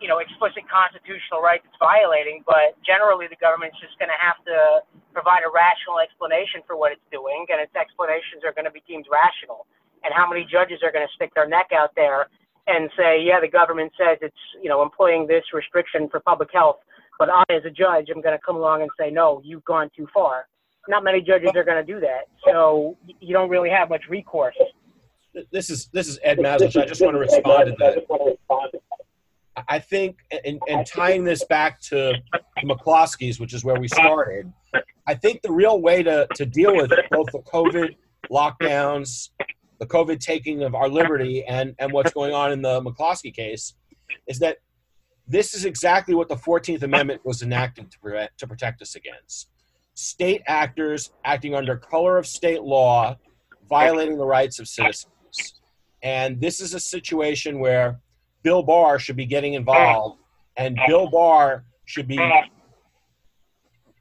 you 0.00 0.08
know, 0.08 0.18
explicit 0.18 0.66
constitutional 0.68 1.40
right 1.40 1.62
it's 1.64 1.78
violating, 1.78 2.42
but 2.46 2.74
generally 2.84 3.26
the 3.30 3.38
government's 3.38 3.78
just 3.80 3.96
going 3.98 4.10
to 4.10 4.20
have 4.20 4.38
to 4.44 4.82
provide 5.14 5.46
a 5.46 5.50
rational 5.50 6.02
explanation 6.02 6.60
for 6.66 6.76
what 6.76 6.92
it's 6.92 7.04
doing, 7.12 7.46
and 7.48 7.60
its 7.62 7.74
explanations 7.74 8.42
are 8.44 8.52
going 8.52 8.66
to 8.66 8.74
be 8.74 8.82
deemed 8.86 9.06
rational. 9.10 9.66
And 10.02 10.12
how 10.12 10.28
many 10.28 10.44
judges 10.44 10.82
are 10.82 10.92
going 10.92 11.06
to 11.06 11.12
stick 11.14 11.32
their 11.32 11.48
neck 11.48 11.72
out 11.72 11.94
there 11.96 12.28
and 12.66 12.90
say, 12.96 13.22
yeah, 13.22 13.40
the 13.40 13.48
government 13.48 13.92
says 13.96 14.18
it's, 14.20 14.36
you 14.62 14.68
know, 14.68 14.82
employing 14.82 15.26
this 15.26 15.44
restriction 15.52 16.08
for 16.08 16.20
public 16.20 16.50
health, 16.52 16.78
but 17.18 17.28
I, 17.30 17.44
as 17.50 17.64
a 17.64 17.70
judge, 17.70 18.10
am 18.10 18.20
going 18.20 18.36
to 18.36 18.44
come 18.44 18.56
along 18.56 18.82
and 18.82 18.90
say, 18.98 19.10
no, 19.10 19.40
you've 19.44 19.64
gone 19.64 19.90
too 19.96 20.08
far. 20.12 20.46
Not 20.88 21.04
many 21.04 21.20
judges 21.22 21.50
are 21.54 21.64
going 21.64 21.84
to 21.84 21.92
do 21.92 22.00
that, 22.00 22.28
so 22.44 22.96
you 23.20 23.32
don't 23.32 23.48
really 23.48 23.70
have 23.70 23.88
much 23.88 24.02
recourse. 24.08 24.56
This 25.50 25.70
is 25.70 25.86
this 25.86 26.08
is 26.08 26.18
Ed 26.22 26.38
Mazlich. 26.38 26.80
I 26.80 26.84
just 26.86 27.00
want 27.00 27.14
to 27.14 27.20
respond 27.20 27.66
to 27.66 27.74
that. 27.78 28.78
I 29.68 29.78
think, 29.78 30.18
and, 30.44 30.60
and 30.68 30.86
tying 30.86 31.24
this 31.24 31.44
back 31.44 31.80
to 31.82 32.14
McCloskey's, 32.64 33.38
which 33.38 33.54
is 33.54 33.64
where 33.64 33.78
we 33.78 33.88
started, 33.88 34.52
I 35.06 35.14
think 35.14 35.42
the 35.42 35.52
real 35.52 35.80
way 35.80 36.02
to, 36.02 36.26
to 36.34 36.46
deal 36.46 36.74
with 36.74 36.90
both 37.10 37.28
the 37.30 37.40
COVID 37.40 37.94
lockdowns, 38.30 39.30
the 39.78 39.86
COVID 39.86 40.18
taking 40.20 40.62
of 40.62 40.74
our 40.74 40.88
liberty, 40.88 41.44
and, 41.44 41.74
and 41.78 41.92
what's 41.92 42.12
going 42.12 42.32
on 42.32 42.52
in 42.52 42.62
the 42.62 42.80
McCloskey 42.80 43.32
case 43.32 43.74
is 44.26 44.38
that 44.40 44.58
this 45.26 45.54
is 45.54 45.64
exactly 45.64 46.14
what 46.14 46.28
the 46.28 46.36
14th 46.36 46.82
Amendment 46.82 47.20
was 47.24 47.42
enacted 47.42 47.90
to, 47.90 47.98
prevent, 47.98 48.30
to 48.38 48.46
protect 48.46 48.82
us 48.82 48.94
against. 48.94 49.48
State 49.94 50.42
actors 50.46 51.12
acting 51.24 51.54
under 51.54 51.76
color 51.76 52.18
of 52.18 52.26
state 52.26 52.62
law, 52.62 53.16
violating 53.68 54.18
the 54.18 54.24
rights 54.24 54.58
of 54.58 54.68
citizens. 54.68 55.10
And 56.02 56.40
this 56.40 56.60
is 56.60 56.74
a 56.74 56.80
situation 56.80 57.58
where 57.60 58.00
Bill 58.44 58.62
Barr 58.62 58.98
should 59.00 59.16
be 59.16 59.26
getting 59.26 59.54
involved, 59.54 60.20
and 60.56 60.78
Bill 60.86 61.10
Barr 61.10 61.64
should 61.86 62.06
be 62.06 62.20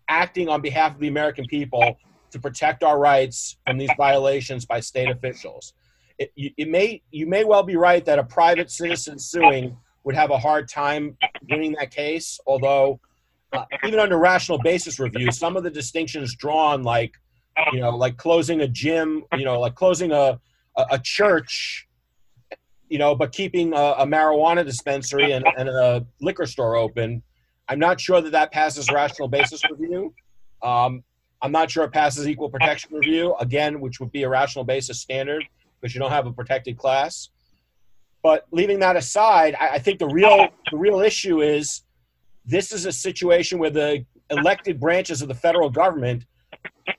acting 0.10 0.50
on 0.50 0.62
behalf 0.62 0.94
of 0.94 1.00
the 1.00 1.08
American 1.08 1.46
people 1.48 1.98
to 2.30 2.40
protect 2.40 2.84
our 2.84 3.00
rights 3.00 3.58
from 3.66 3.78
these 3.78 3.90
violations 3.98 4.66
by 4.66 4.80
state 4.80 5.10
officials. 5.10 5.74
It, 6.20 6.32
you, 6.36 6.52
it 6.58 6.70
may 6.70 7.02
you 7.10 7.26
may 7.26 7.44
well 7.44 7.64
be 7.64 7.76
right 7.76 8.04
that 8.06 8.20
a 8.20 8.24
private 8.24 8.70
citizen 8.70 9.18
suing 9.18 9.76
would 10.04 10.16
have 10.16 10.30
a 10.30 10.38
hard 10.38 10.68
time 10.68 11.18
winning 11.50 11.76
that 11.80 11.92
case. 11.92 12.40
Although, 12.46 13.00
uh, 13.54 13.66
even 13.84 14.00
under 14.00 14.18
rational 14.18 14.60
basis 14.60 15.00
review, 15.00 15.32
some 15.32 15.58
of 15.58 15.64
the 15.64 15.72
distinctions 15.72 16.36
drawn, 16.36 16.84
like 16.84 17.14
you 17.72 17.80
know, 17.80 17.96
like 17.96 18.18
closing 18.18 18.62
a 18.62 18.68
gym, 18.68 19.24
you 19.38 19.46
know, 19.46 19.60
like 19.60 19.76
closing 19.76 20.12
a 20.12 20.40
a, 20.78 20.86
a 20.92 21.00
church, 21.00 21.88
you 22.94 23.00
know, 23.00 23.16
but 23.16 23.32
keeping 23.32 23.74
a, 23.74 23.96
a 23.98 24.06
marijuana 24.06 24.64
dispensary 24.64 25.32
and, 25.32 25.44
and, 25.58 25.68
a 25.68 26.06
liquor 26.22 26.46
store 26.46 26.76
open. 26.76 27.24
I'm 27.68 27.80
not 27.80 28.00
sure 28.00 28.22
that 28.22 28.34
that 28.34 28.52
passes 28.52 28.88
rational 28.92 29.28
basis 29.28 29.64
review. 29.68 30.14
Um, 30.62 31.04
I'm 31.42 31.52
not 31.52 31.72
sure 31.72 31.86
it 31.86 31.92
passes 31.92 32.28
equal 32.28 32.52
protection 32.52 32.94
review 32.94 33.36
again, 33.40 33.82
which 33.82 34.00
would 34.00 34.12
be 34.12 34.22
a 34.22 34.30
rational 34.30 34.64
basis 34.64 35.00
standard 35.00 35.44
because 35.82 35.96
you 35.96 36.00
don't 36.00 36.12
have 36.12 36.28
a 36.28 36.32
protected 36.32 36.78
class. 36.78 37.30
But 38.22 38.46
leaving 38.52 38.78
that 38.82 38.96
aside, 38.96 39.56
I, 39.60 39.70
I 39.70 39.80
think 39.80 39.98
the 39.98 40.10
real 40.10 40.50
the 40.70 40.78
real 40.78 41.00
issue 41.00 41.42
is 41.42 41.82
this 42.46 42.72
is 42.72 42.86
a 42.86 42.92
situation 42.92 43.58
where 43.58 43.72
the 43.72 44.06
elected 44.30 44.80
branches 44.80 45.24
of 45.24 45.30
the 45.30 45.34
federal 45.34 45.72
government 45.72 46.26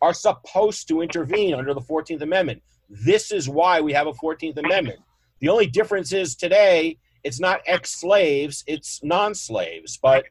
are 0.02 0.12
supposed 0.12 0.88
to 0.88 1.02
intervene 1.02 1.54
under 1.54 1.72
the 1.72 1.80
14th 1.80 2.22
Amendment. 2.22 2.60
This 2.90 3.30
is 3.30 3.48
why 3.48 3.80
we 3.80 3.92
have 3.92 4.08
a 4.08 4.12
14th 4.12 4.56
Amendment. 4.56 4.98
The 5.40 5.48
only 5.48 5.66
difference 5.66 6.12
is 6.12 6.34
today 6.34 6.98
it's 7.24 7.40
not 7.40 7.60
ex 7.66 7.90
slaves, 8.00 8.62
it's 8.66 9.02
non 9.02 9.34
slaves. 9.34 9.98
But 10.00 10.24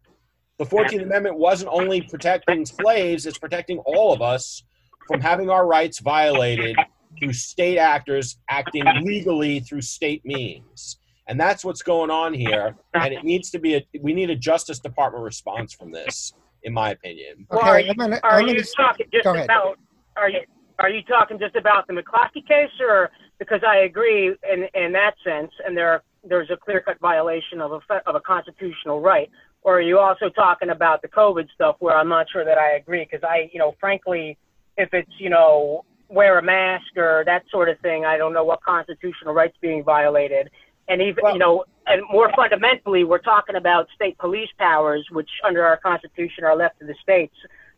the 0.59 0.65
14th 0.65 1.01
Amendment 1.03 1.37
wasn't 1.37 1.71
only 1.73 2.01
protecting 2.01 2.65
slaves, 2.65 3.25
it's 3.25 3.37
protecting 3.37 3.79
all 3.79 4.13
of 4.13 4.21
us 4.21 4.63
from 5.07 5.19
having 5.19 5.49
our 5.49 5.65
rights 5.65 5.99
violated 5.99 6.77
through 7.19 7.33
state 7.33 7.77
actors 7.77 8.37
acting 8.49 8.83
legally 9.03 9.59
through 9.59 9.81
state 9.81 10.23
means. 10.25 10.97
And 11.27 11.39
that's 11.39 11.63
what's 11.63 11.81
going 11.81 12.11
on 12.11 12.33
here. 12.33 12.75
And 12.93 13.13
it 13.13 13.23
needs 13.23 13.49
to 13.51 13.59
be 13.59 13.75
a, 13.75 13.83
we 14.01 14.13
need 14.13 14.29
a 14.29 14.35
Justice 14.35 14.79
Department 14.79 15.23
response 15.23 15.73
from 15.73 15.91
this, 15.91 16.33
in 16.63 16.73
my 16.73 16.91
opinion. 16.91 17.47
Okay, 17.51 17.67
are 17.67 17.79
you, 17.79 17.93
gonna, 17.95 18.19
are 18.23 18.41
you 18.41 18.61
talking 18.75 19.07
just 19.11 19.25
about, 19.25 19.77
are 20.17 20.29
you, 20.29 20.41
are 20.79 20.89
you 20.89 21.01
talking 21.03 21.39
just 21.39 21.55
about 21.55 21.87
the 21.87 21.93
McCloskey 21.93 22.45
case 22.47 22.69
or, 22.81 23.09
because 23.39 23.61
I 23.67 23.77
agree 23.77 24.27
in, 24.51 24.67
in 24.73 24.91
that 24.93 25.15
sense, 25.23 25.51
and 25.65 25.75
there, 25.75 26.03
there's 26.23 26.49
a 26.49 26.57
clear 26.57 26.81
cut 26.81 26.99
violation 26.99 27.61
of 27.61 27.71
a, 27.71 28.09
of 28.09 28.15
a 28.15 28.19
constitutional 28.21 29.01
right. 29.01 29.29
Or 29.61 29.77
are 29.77 29.81
you 29.81 29.99
also 29.99 30.29
talking 30.29 30.69
about 30.69 31.01
the 31.01 31.07
COVID 31.07 31.47
stuff 31.53 31.77
where 31.79 31.95
I'm 31.95 32.09
not 32.09 32.27
sure 32.31 32.43
that 32.43 32.57
I 32.57 32.75
agree? 32.75 33.07
Because 33.09 33.23
I, 33.23 33.49
you 33.53 33.59
know, 33.59 33.75
frankly, 33.79 34.37
if 34.77 34.93
it's, 34.93 35.11
you 35.19 35.29
know, 35.29 35.85
wear 36.13 36.37
a 36.37 36.43
mask 36.43 36.95
or 36.95 37.23
that 37.25 37.43
sort 37.49 37.69
of 37.69 37.79
thing. 37.79 38.05
I 38.05 38.17
don't 38.17 38.33
know 38.33 38.43
what 38.43 38.61
constitutional 38.61 39.33
rights 39.33 39.57
being 39.61 39.83
violated. 39.83 40.49
And 40.87 41.01
even, 41.01 41.23
well, 41.23 41.33
you 41.33 41.39
know, 41.39 41.65
and 41.87 42.03
more 42.11 42.31
fundamentally, 42.35 43.03
we're 43.03 43.19
talking 43.19 43.55
about 43.55 43.87
state 43.95 44.17
police 44.17 44.49
powers, 44.57 45.05
which 45.11 45.29
under 45.43 45.63
our 45.65 45.77
constitution 45.77 46.43
are 46.43 46.55
left 46.55 46.79
to 46.79 46.85
the 46.85 46.95
states. 47.01 47.35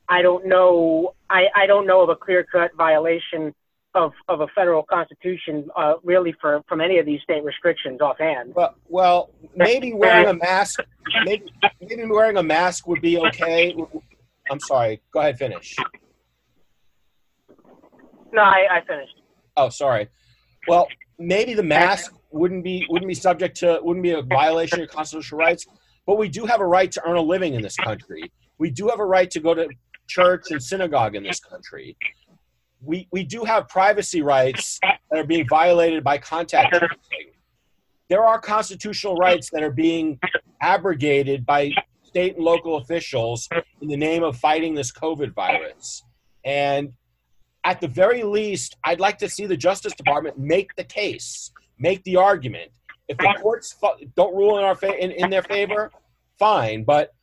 I 0.09 0.21
don't 0.21 0.45
know. 0.45 1.15
I, 1.29 1.45
I 1.55 1.65
don't 1.65 1.87
know 1.87 2.01
of 2.01 2.09
a 2.09 2.15
clear 2.15 2.43
cut 2.43 2.75
violation 2.75 3.53
of, 3.95 4.11
of 4.27 4.41
a 4.41 4.47
federal 4.49 4.83
constitution, 4.83 5.67
uh, 5.75 5.93
really, 6.03 6.35
for 6.39 6.61
from 6.67 6.81
any 6.81 6.99
of 6.99 7.05
these 7.05 7.21
state 7.23 7.43
restrictions 7.43 8.01
offhand. 8.01 8.53
Well, 8.53 8.75
well, 8.87 9.31
maybe 9.55 9.93
wearing 9.95 10.27
a 10.27 10.33
mask, 10.33 10.81
maybe, 11.23 11.45
maybe 11.81 12.05
wearing 12.05 12.37
a 12.37 12.43
mask 12.43 12.87
would 12.87 13.01
be 13.01 13.17
okay. 13.17 13.75
I'm 14.51 14.59
sorry. 14.59 15.01
Go 15.11 15.21
ahead, 15.21 15.37
finish. 15.37 15.75
No, 18.31 18.41
I, 18.41 18.67
I 18.69 18.85
finished. 18.85 19.21
Oh, 19.57 19.69
sorry. 19.69 20.09
Well, 20.67 20.87
maybe 21.17 21.53
the 21.53 21.63
mask 21.63 22.13
wouldn't 22.31 22.63
be 22.63 22.85
wouldn't 22.89 23.07
be 23.07 23.15
subject 23.15 23.57
to 23.57 23.79
wouldn't 23.81 24.03
be 24.03 24.11
a 24.11 24.21
violation 24.21 24.81
of 24.81 24.89
constitutional 24.89 25.39
rights, 25.39 25.65
but 26.05 26.17
we 26.17 26.27
do 26.27 26.45
have 26.45 26.59
a 26.59 26.65
right 26.65 26.91
to 26.91 27.01
earn 27.07 27.15
a 27.15 27.21
living 27.21 27.53
in 27.53 27.61
this 27.61 27.77
country. 27.77 28.31
We 28.57 28.69
do 28.71 28.89
have 28.89 28.99
a 28.99 29.05
right 29.05 29.31
to 29.31 29.39
go 29.39 29.53
to 29.53 29.69
church 30.07 30.51
and 30.51 30.61
synagogue 30.61 31.15
in 31.15 31.23
this 31.23 31.39
country. 31.39 31.97
We 32.85 33.07
we 33.11 33.23
do 33.23 33.43
have 33.43 33.67
privacy 33.67 34.21
rights 34.21 34.79
that 34.81 35.19
are 35.19 35.25
being 35.25 35.47
violated 35.47 36.03
by 36.03 36.17
contact 36.17 36.73
tracing. 36.73 37.31
There 38.09 38.23
are 38.23 38.39
constitutional 38.39 39.15
rights 39.15 39.49
that 39.51 39.63
are 39.63 39.71
being 39.71 40.19
abrogated 40.61 41.45
by 41.45 41.71
state 42.03 42.35
and 42.35 42.45
local 42.45 42.77
officials 42.77 43.49
in 43.81 43.87
the 43.87 43.97
name 43.97 44.23
of 44.23 44.37
fighting 44.37 44.75
this 44.75 44.91
COVID 44.91 45.33
virus. 45.33 46.03
And 46.43 46.93
at 47.63 47.81
the 47.81 47.87
very 47.87 48.23
least, 48.23 48.77
I'd 48.83 48.99
like 48.99 49.17
to 49.17 49.29
see 49.29 49.47
the 49.47 49.57
Justice 49.57 49.93
Department 49.95 50.37
make 50.37 50.75
the 50.75 50.83
case, 50.83 51.51
make 51.79 52.03
the 52.03 52.15
argument. 52.15 52.71
If 53.07 53.17
the 53.17 53.35
courts 53.41 53.75
don't 54.15 54.35
rule 54.35 54.57
in 54.57 54.63
our 54.63 54.75
fa- 54.75 54.97
in, 55.03 55.11
in 55.11 55.29
their 55.29 55.43
favor, 55.43 55.91
fine. 56.39 56.83
But 56.83 57.13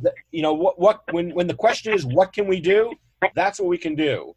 the, 0.00 0.12
you 0.30 0.42
know 0.42 0.52
what? 0.52 0.78
What 0.78 1.02
when 1.12 1.34
when 1.34 1.46
the 1.46 1.54
question 1.54 1.92
is 1.92 2.04
what 2.04 2.32
can 2.32 2.46
we 2.46 2.60
do? 2.60 2.92
That's 3.34 3.58
what 3.58 3.68
we 3.68 3.78
can 3.78 3.94
do. 3.94 4.34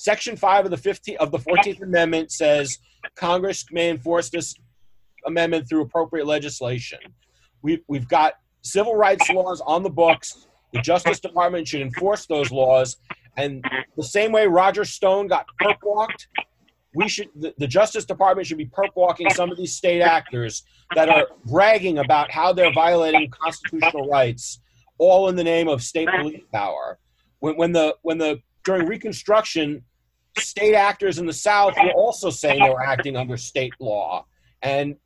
Section 0.00 0.34
five 0.34 0.64
of 0.64 0.70
the 0.70 0.78
15 0.78 1.18
of 1.20 1.30
the 1.30 1.38
Fourteenth 1.38 1.82
Amendment 1.82 2.32
says 2.32 2.78
Congress 3.16 3.66
may 3.70 3.90
enforce 3.90 4.30
this 4.30 4.54
amendment 5.26 5.68
through 5.68 5.82
appropriate 5.82 6.26
legislation. 6.26 7.00
We've 7.60 7.82
we've 7.86 8.08
got 8.08 8.34
civil 8.62 8.94
rights 8.94 9.28
laws 9.28 9.60
on 9.60 9.82
the 9.82 9.90
books. 9.90 10.46
The 10.72 10.80
Justice 10.80 11.20
Department 11.20 11.68
should 11.68 11.82
enforce 11.82 12.24
those 12.24 12.50
laws 12.50 12.96
and 13.36 13.62
the 13.94 14.02
same 14.02 14.32
way 14.32 14.46
Roger 14.46 14.86
Stone 14.86 15.28
got 15.28 15.44
perp 15.60 15.76
walked, 15.82 16.28
we 16.94 17.06
should 17.06 17.28
the, 17.36 17.54
the, 17.58 17.66
Justice 17.66 18.06
Department 18.06 18.46
should 18.46 18.58
be 18.58 18.66
perp 18.66 18.90
walking 18.96 19.28
some 19.30 19.50
of 19.50 19.58
these 19.58 19.76
state 19.76 20.00
actors 20.00 20.64
that 20.94 21.10
are 21.10 21.26
bragging 21.44 21.98
about 21.98 22.30
how 22.30 22.54
they're 22.54 22.72
violating 22.72 23.30
constitutional 23.30 24.08
rights, 24.08 24.60
all 24.96 25.28
in 25.28 25.36
the 25.36 25.44
name 25.44 25.68
of 25.68 25.82
state 25.82 26.08
police 26.08 26.42
power. 26.54 26.98
When, 27.40 27.56
when 27.56 27.72
the 27.72 27.96
when 28.02 28.16
the 28.16 28.40
during 28.64 28.86
Reconstruction, 28.86 29.84
state 30.38 30.74
actors 30.74 31.18
in 31.18 31.26
the 31.26 31.32
South 31.32 31.74
were 31.82 31.92
also 31.92 32.30
saying 32.30 32.62
they 32.62 32.70
were 32.70 32.82
acting 32.82 33.16
under 33.16 33.36
state 33.36 33.74
law, 33.80 34.24
and 34.62 34.96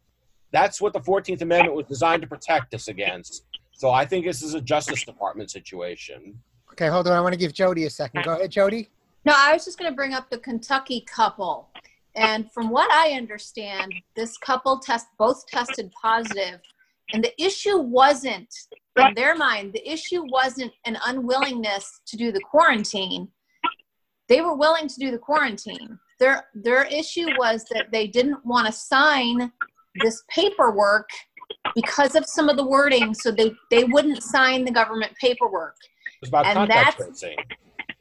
that's 0.53 0.81
what 0.81 0.93
the 0.93 1.01
Fourteenth 1.01 1.43
Amendment 1.43 1.77
was 1.77 1.87
designed 1.87 2.23
to 2.23 2.29
protect 2.29 2.75
us 2.75 2.89
against. 2.89 3.45
So 3.73 3.91
I 3.91 4.05
think 4.05 4.25
this 4.25 4.43
is 4.43 4.55
a 4.55 4.61
Justice 4.61 5.05
Department 5.05 5.51
situation. 5.51 6.39
Okay, 6.73 6.89
hold 6.89 7.07
on. 7.07 7.13
I 7.13 7.21
want 7.21 7.33
to 7.33 7.39
give 7.39 7.53
Jody 7.53 7.85
a 7.85 7.91
second. 7.91 8.25
Go 8.25 8.35
ahead, 8.35 8.51
Jody. 8.51 8.89
No, 9.25 9.33
I 9.37 9.53
was 9.53 9.65
just 9.65 9.79
going 9.79 9.91
to 9.91 9.95
bring 9.95 10.13
up 10.13 10.31
the 10.31 10.39
Kentucky 10.39 11.05
couple. 11.09 11.71
And 12.15 12.51
from 12.53 12.71
what 12.71 12.91
I 12.93 13.13
understand, 13.13 13.93
this 14.15 14.37
couple 14.39 14.79
test 14.79 15.07
both 15.19 15.47
tested 15.47 15.91
positive, 16.01 16.61
and 17.13 17.25
the 17.25 17.43
issue 17.43 17.79
wasn't 17.79 18.53
in 18.97 19.15
their 19.15 19.35
mind. 19.35 19.73
The 19.73 19.89
issue 19.89 20.25
wasn't 20.29 20.73
an 20.85 20.97
unwillingness 21.07 22.01
to 22.07 22.17
do 22.17 22.31
the 22.31 22.41
quarantine. 22.41 23.29
They 24.29 24.41
were 24.41 24.55
willing 24.57 24.89
to 24.89 24.95
do 24.99 25.11
the 25.11 25.19
quarantine. 25.19 25.99
Their 26.21 26.47
their 26.55 26.85
issue 26.85 27.27
was 27.39 27.65
that 27.73 27.91
they 27.93 28.07
didn't 28.07 28.45
want 28.45 28.67
to 28.67 28.73
sign 28.73 29.53
this 30.03 30.23
paperwork 30.29 31.09
because 31.75 32.15
of 32.15 32.25
some 32.27 32.49
of 32.49 32.57
the 32.57 32.67
wording, 32.67 33.15
so 33.15 33.31
they 33.31 33.53
they 33.71 33.85
wouldn't 33.85 34.23
sign 34.23 34.65
the 34.65 34.71
government 34.71 35.13
paperwork. 35.21 35.77
It 36.07 36.21
was 36.23 36.29
about 36.29 36.47
And 36.47 36.57
contact 36.57 36.99
that's- 36.99 37.21
tracing. 37.21 37.37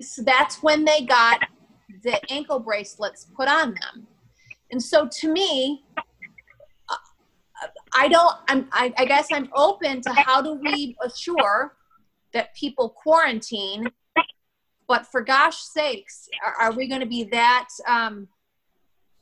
So 0.01 0.22
that's 0.24 0.62
when 0.63 0.84
they 0.86 1.01
got 1.06 1.39
the 2.03 2.20
ankle 2.32 2.60
bracelets 2.60 3.27
put 3.36 3.48
on 3.48 3.70
them. 3.75 4.08
And 4.72 4.82
so 4.82 5.08
to 5.20 5.32
me, 5.32 5.86
uh, 6.89 6.96
I 7.96 8.08
don't. 8.08 8.36
I'm. 8.48 8.68
I, 8.72 8.94
I 8.98 9.06
guess 9.06 9.27
I'm 9.32 9.50
open 9.56 10.01
to 10.01 10.12
how 10.13 10.42
do 10.42 10.56
we 10.56 10.96
assure 11.03 11.75
that 12.34 12.53
people 12.56 12.89
quarantine, 12.89 13.88
but 14.88 15.06
for 15.06 15.22
gosh 15.22 15.58
sakes, 15.58 16.30
are, 16.46 16.68
are 16.68 16.72
we 16.74 16.88
going 16.88 17.02
to 17.02 17.08
be 17.08 17.24
that 17.25 17.68
um, 17.88 18.28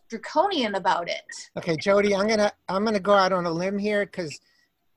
draconian 0.10 0.76
about 0.76 1.10
it? 1.10 1.24
Okay, 1.58 1.78
Jody, 1.78 2.16
I'm 2.16 2.28
gonna 2.28 2.52
I'm 2.68 2.84
gonna 2.84 3.00
go 3.00 3.14
out 3.14 3.32
on 3.32 3.46
a 3.46 3.52
limb 3.52 3.78
here 3.78 4.06
because 4.06 4.40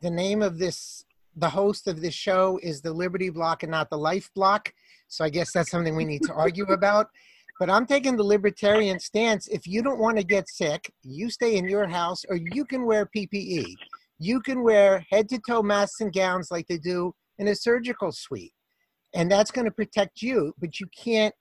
the 0.00 0.10
name 0.10 0.42
of 0.42 0.58
this 0.58 1.04
the 1.36 1.48
host 1.48 1.88
of 1.88 2.00
this 2.00 2.14
show 2.14 2.58
is 2.62 2.80
the 2.80 2.92
Liberty 2.92 3.30
Block 3.30 3.62
and 3.62 3.70
not 3.70 3.90
the 3.90 3.98
Life 3.98 4.30
Block. 4.34 4.72
So 5.08 5.24
I 5.24 5.30
guess 5.30 5.52
that's 5.52 5.70
something 5.70 5.96
we 5.96 6.04
need 6.04 6.22
to 6.22 6.32
argue 6.32 6.64
about. 6.68 7.08
But 7.60 7.70
I'm 7.70 7.86
taking 7.86 8.16
the 8.16 8.24
libertarian 8.24 8.98
stance. 8.98 9.46
If 9.48 9.66
you 9.66 9.82
don't 9.82 10.00
want 10.00 10.16
to 10.16 10.24
get 10.24 10.48
sick, 10.48 10.92
you 11.02 11.30
stay 11.30 11.56
in 11.56 11.68
your 11.68 11.86
house 11.86 12.24
or 12.28 12.36
you 12.36 12.64
can 12.64 12.84
wear 12.84 13.08
PPE. 13.16 13.66
You 14.18 14.40
can 14.40 14.62
wear 14.62 15.04
head 15.10 15.28
to 15.28 15.38
toe 15.38 15.62
masks 15.62 16.00
and 16.00 16.12
gowns 16.12 16.50
like 16.50 16.66
they 16.66 16.78
do 16.78 17.14
in 17.38 17.48
a 17.48 17.54
surgical 17.54 18.10
suite. 18.10 18.53
And 19.14 19.30
that's 19.30 19.50
going 19.50 19.64
to 19.64 19.70
protect 19.70 20.22
you, 20.22 20.54
but 20.58 20.80
you 20.80 20.86
can't 20.96 21.34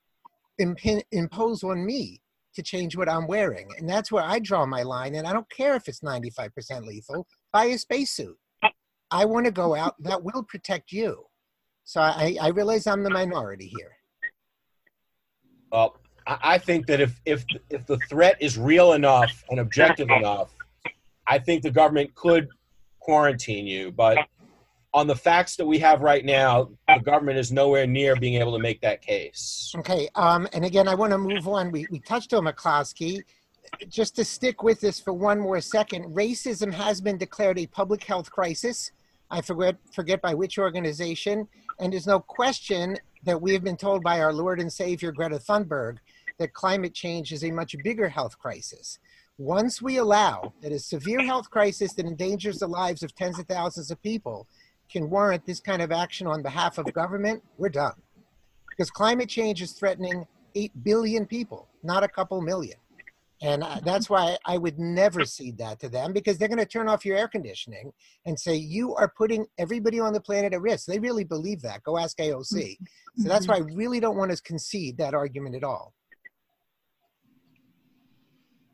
impose 0.60 1.64
on 1.64 1.86
me 1.86 2.22
to 2.56 2.62
change 2.62 2.96
what 2.96 3.10
I'm 3.10 3.28
wearing. 3.28 3.68
And 3.78 3.90
that's 3.90 4.12
where 4.12 4.24
I 4.24 4.40
draw 4.40 4.66
my 4.66 4.84
line. 4.84 5.16
And 5.16 5.28
I 5.28 5.34
don't 5.34 5.50
care 5.50 5.76
if 5.76 5.88
it's 5.88 6.02
95% 6.02 6.86
lethal, 6.86 7.26
buy 7.52 7.66
a 7.66 7.78
spacesuit. 7.78 8.38
I 9.10 9.26
want 9.26 9.46
to 9.46 9.52
go 9.52 9.76
out 9.76 9.96
that 10.04 10.24
will 10.24 10.44
protect 10.44 10.92
you. 10.92 11.26
So 11.84 12.02
I, 12.02 12.38
I 12.42 12.50
realize 12.50 12.88
I'm 12.88 13.04
the 13.04 13.10
minority 13.10 13.72
here. 13.76 13.98
Well, 15.72 15.98
I 16.26 16.38
I 16.44 16.58
think 16.58 16.88
that 16.88 17.02
if 17.02 17.20
if 17.26 17.44
if 17.70 17.86
the 17.86 17.98
threat 18.10 18.38
is 18.40 18.58
real 18.58 18.94
enough 18.94 19.44
and 19.50 19.60
objective 19.60 20.10
enough, 20.10 20.52
I 21.28 21.38
think 21.40 21.64
the 21.64 21.72
government 21.72 22.16
could 22.16 22.48
quarantine 23.00 23.68
you. 23.68 23.92
But 23.92 24.20
on 24.94 25.08
the 25.08 25.16
facts 25.16 25.56
that 25.56 25.66
we 25.66 25.80
have 25.80 26.02
right 26.02 26.24
now, 26.24 26.70
the 26.88 27.00
government 27.04 27.40
is 27.40 27.52
nowhere 27.52 27.88
near 27.88 28.16
being 28.16 28.36
able 28.36 28.54
to 28.54 28.60
make 28.60 28.80
that 28.82 29.02
case. 29.02 29.74
Okay. 29.80 30.08
Um, 30.16 30.48
and 30.54 30.64
again, 30.64 30.88
I 30.88 30.94
want 30.94 31.12
to 31.12 31.18
move 31.18 31.48
on. 31.48 31.72
We, 31.72 31.88
we 31.90 32.00
touched 32.00 32.34
on 32.34 32.46
McCloskey. 32.46 33.24
Just 33.90 34.16
to 34.18 34.26
stick 34.26 34.62
with 34.62 34.80
this 34.80 35.00
for 35.00 35.14
one 35.14 35.40
more 35.40 35.60
second, 35.60 36.14
racism 36.14 36.72
has 36.72 37.02
been 37.02 37.18
declared 37.18 37.58
a 37.58 37.66
public 37.66 38.04
health 38.04 38.30
crisis. 38.30 38.92
I 39.32 39.42
forget 39.42 39.78
forget 39.92 40.22
by 40.22 40.36
which 40.36 40.60
organization, 40.60 41.48
and 41.80 41.92
there's 41.92 42.06
no 42.06 42.20
question 42.20 42.98
that 43.24 43.42
we 43.42 43.52
have 43.54 43.64
been 43.64 43.78
told 43.78 44.04
by 44.04 44.22
our 44.22 44.32
Lord 44.32 44.60
and 44.60 44.72
Savior 44.72 45.12
Greta 45.12 45.40
Thunberg 45.40 45.98
that 46.38 46.54
climate 46.54 46.94
change 46.94 47.32
is 47.32 47.44
a 47.44 47.50
much 47.50 47.76
bigger 47.84 48.10
health 48.10 48.38
crisis. 48.38 49.00
Once 49.40 49.82
we 49.82 49.98
allow 49.98 50.54
that 50.62 50.72
a 50.72 50.78
severe 50.78 51.22
health 51.22 51.50
crisis 51.50 51.94
that 51.94 52.06
endangers 52.06 52.60
the 52.60 52.68
lives 52.68 53.02
of 53.02 53.16
tens 53.16 53.40
of 53.40 53.48
thousands 53.48 53.90
of 53.90 54.00
people 54.04 54.48
can 54.92 55.10
warrant 55.10 55.46
this 55.46 55.60
kind 55.60 55.82
of 55.82 55.92
action 55.92 56.28
on 56.28 56.42
behalf 56.42 56.78
of 56.78 56.92
government, 56.94 57.44
we're 57.58 57.70
done. 57.70 57.94
Because 58.70 58.90
climate 58.90 59.30
change 59.30 59.62
is 59.62 59.72
threatening 59.74 60.26
8 60.56 60.72
billion 60.84 61.26
people, 61.26 61.68
not 61.84 62.04
a 62.04 62.08
couple 62.08 62.42
million. 62.42 62.78
And 63.42 63.62
uh, 63.62 63.80
that's 63.84 64.10
why 64.10 64.38
I 64.46 64.58
would 64.58 64.80
never 64.80 65.26
cede 65.26 65.58
that 65.58 65.80
to 65.82 65.90
them 65.90 66.14
because 66.14 66.38
they're 66.38 66.48
going 66.48 66.60
to 66.60 66.66
turn 66.66 66.88
off 66.88 67.04
your 67.06 67.18
air 67.18 67.28
conditioning 67.28 67.92
and 68.26 68.40
say, 68.40 68.56
you 68.56 68.96
are 68.96 69.12
putting 69.18 69.46
everybody 69.58 70.00
on 70.00 70.14
the 70.14 70.22
planet 70.22 70.54
at 70.54 70.62
risk. 70.62 70.86
They 70.86 70.98
really 71.00 71.26
believe 71.26 71.62
that. 71.64 71.84
Go 71.84 71.98
ask 71.98 72.18
AOC. 72.18 72.78
So 73.18 73.28
that's 73.28 73.48
why 73.48 73.56
I 73.56 73.60
really 73.74 74.00
don't 74.00 74.16
want 74.16 74.32
to 74.32 74.42
concede 74.44 74.98
that 74.98 75.14
argument 75.14 75.56
at 75.56 75.64
all. 75.64 75.94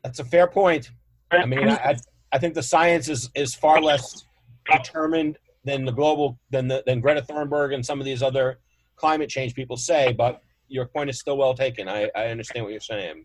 That's 0.04 0.20
a 0.20 0.24
fair 0.24 0.46
point. 0.46 0.90
I 1.32 1.44
mean, 1.46 1.68
I, 1.68 1.74
I- 1.76 1.96
I 2.32 2.38
think 2.38 2.54
the 2.54 2.62
science 2.62 3.08
is, 3.08 3.28
is 3.34 3.56
far 3.56 3.82
less 3.82 4.24
determined 4.70 5.36
than 5.64 5.84
the 5.84 5.92
global 5.92 6.38
than 6.50 6.68
the, 6.68 6.82
than 6.86 7.00
Greta 7.00 7.22
Thunberg 7.22 7.74
and 7.74 7.84
some 7.84 8.00
of 8.00 8.06
these 8.06 8.22
other 8.22 8.58
climate 8.96 9.28
change 9.28 9.54
people 9.54 9.76
say. 9.76 10.12
But 10.12 10.42
your 10.68 10.86
point 10.86 11.10
is 11.10 11.18
still 11.18 11.36
well 11.36 11.54
taken. 11.54 11.88
I, 11.88 12.10
I 12.14 12.26
understand 12.26 12.64
what 12.64 12.72
you're 12.72 12.80
saying. 12.80 13.24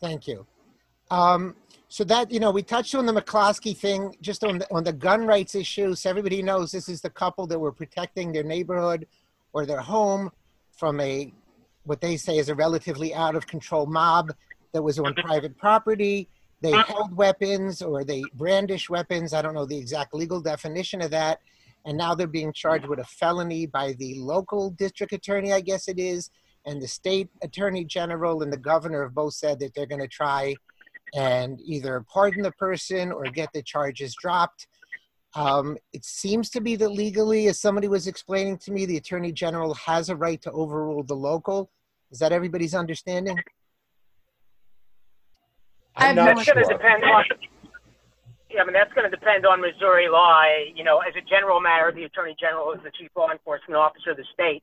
Thank 0.00 0.26
you. 0.26 0.46
Um, 1.10 1.54
so 1.88 2.04
that 2.04 2.30
you 2.30 2.40
know, 2.40 2.50
we 2.50 2.62
touched 2.62 2.94
on 2.94 3.06
the 3.06 3.12
McCloskey 3.12 3.76
thing, 3.76 4.16
just 4.20 4.42
on 4.44 4.58
the, 4.58 4.74
on 4.74 4.84
the 4.84 4.92
gun 4.92 5.26
rights 5.26 5.54
issue. 5.54 5.94
So 5.94 6.10
everybody 6.10 6.42
knows 6.42 6.72
this 6.72 6.88
is 6.88 7.00
the 7.00 7.10
couple 7.10 7.46
that 7.48 7.58
were 7.58 7.72
protecting 7.72 8.32
their 8.32 8.42
neighborhood 8.42 9.06
or 9.52 9.66
their 9.66 9.80
home 9.80 10.30
from 10.76 11.00
a 11.00 11.32
what 11.84 12.00
they 12.00 12.16
say 12.16 12.38
is 12.38 12.48
a 12.48 12.54
relatively 12.54 13.14
out 13.14 13.36
of 13.36 13.46
control 13.46 13.86
mob 13.86 14.32
that 14.72 14.82
was 14.82 14.98
on 14.98 15.14
private 15.14 15.56
property. 15.58 16.28
They 16.62 16.72
held 16.72 17.14
weapons 17.14 17.82
or 17.82 18.04
they 18.04 18.22
brandish 18.34 18.88
weapons. 18.88 19.34
I 19.34 19.42
don't 19.42 19.54
know 19.54 19.66
the 19.66 19.76
exact 19.76 20.14
legal 20.14 20.40
definition 20.40 21.02
of 21.02 21.10
that. 21.10 21.40
And 21.84 21.98
now 21.98 22.14
they're 22.14 22.26
being 22.26 22.52
charged 22.52 22.86
with 22.86 22.98
a 22.98 23.04
felony 23.04 23.66
by 23.66 23.92
the 23.94 24.14
local 24.14 24.70
district 24.70 25.12
attorney, 25.12 25.52
I 25.52 25.60
guess 25.60 25.88
it 25.88 25.98
is, 25.98 26.30
and 26.66 26.80
the 26.80 26.88
state 26.88 27.28
attorney 27.42 27.84
general 27.84 28.42
and 28.42 28.52
the 28.52 28.56
governor 28.56 29.02
have 29.02 29.14
both 29.14 29.34
said 29.34 29.60
that 29.60 29.74
they're 29.74 29.86
going 29.86 30.00
to 30.00 30.08
try 30.08 30.54
and 31.14 31.60
either 31.60 32.04
pardon 32.12 32.42
the 32.42 32.52
person 32.52 33.12
or 33.12 33.24
get 33.24 33.50
the 33.52 33.62
charges 33.62 34.14
dropped. 34.20 34.66
Um, 35.36 35.76
it 35.92 36.04
seems 36.04 36.48
to 36.50 36.60
be 36.60 36.76
that 36.76 36.88
legally, 36.90 37.48
as 37.48 37.60
somebody 37.60 37.88
was 37.88 38.06
explaining 38.06 38.58
to 38.58 38.72
me, 38.72 38.86
the 38.86 38.96
attorney 38.96 39.32
general 39.32 39.74
has 39.74 40.08
a 40.08 40.16
right 40.16 40.40
to 40.42 40.50
overrule 40.52 41.02
the 41.02 41.14
local. 41.14 41.70
Is 42.10 42.18
that 42.20 42.32
everybody's 42.32 42.74
understanding? 42.74 43.36
I 45.96 46.08
I'm 46.08 46.16
not 46.16 46.24
no 46.24 46.34
That's 46.34 46.50
going 46.50 46.64
to 46.64 46.72
depend 46.72 47.04
on. 47.04 47.24
Yeah, 48.54 48.62
I 48.62 48.64
mean 48.66 48.74
that's 48.74 48.92
going 48.94 49.10
to 49.10 49.10
depend 49.10 49.44
on 49.44 49.60
Missouri 49.60 50.08
law. 50.08 50.30
I, 50.30 50.70
you 50.76 50.84
know, 50.84 51.00
as 51.00 51.12
a 51.16 51.28
general 51.28 51.60
matter, 51.60 51.90
the 51.90 52.04
Attorney 52.04 52.36
General 52.38 52.70
is 52.72 52.78
the 52.84 52.92
chief 52.96 53.10
law 53.16 53.32
enforcement 53.32 53.74
officer 53.74 54.12
of 54.12 54.16
the 54.16 54.24
state, 54.32 54.62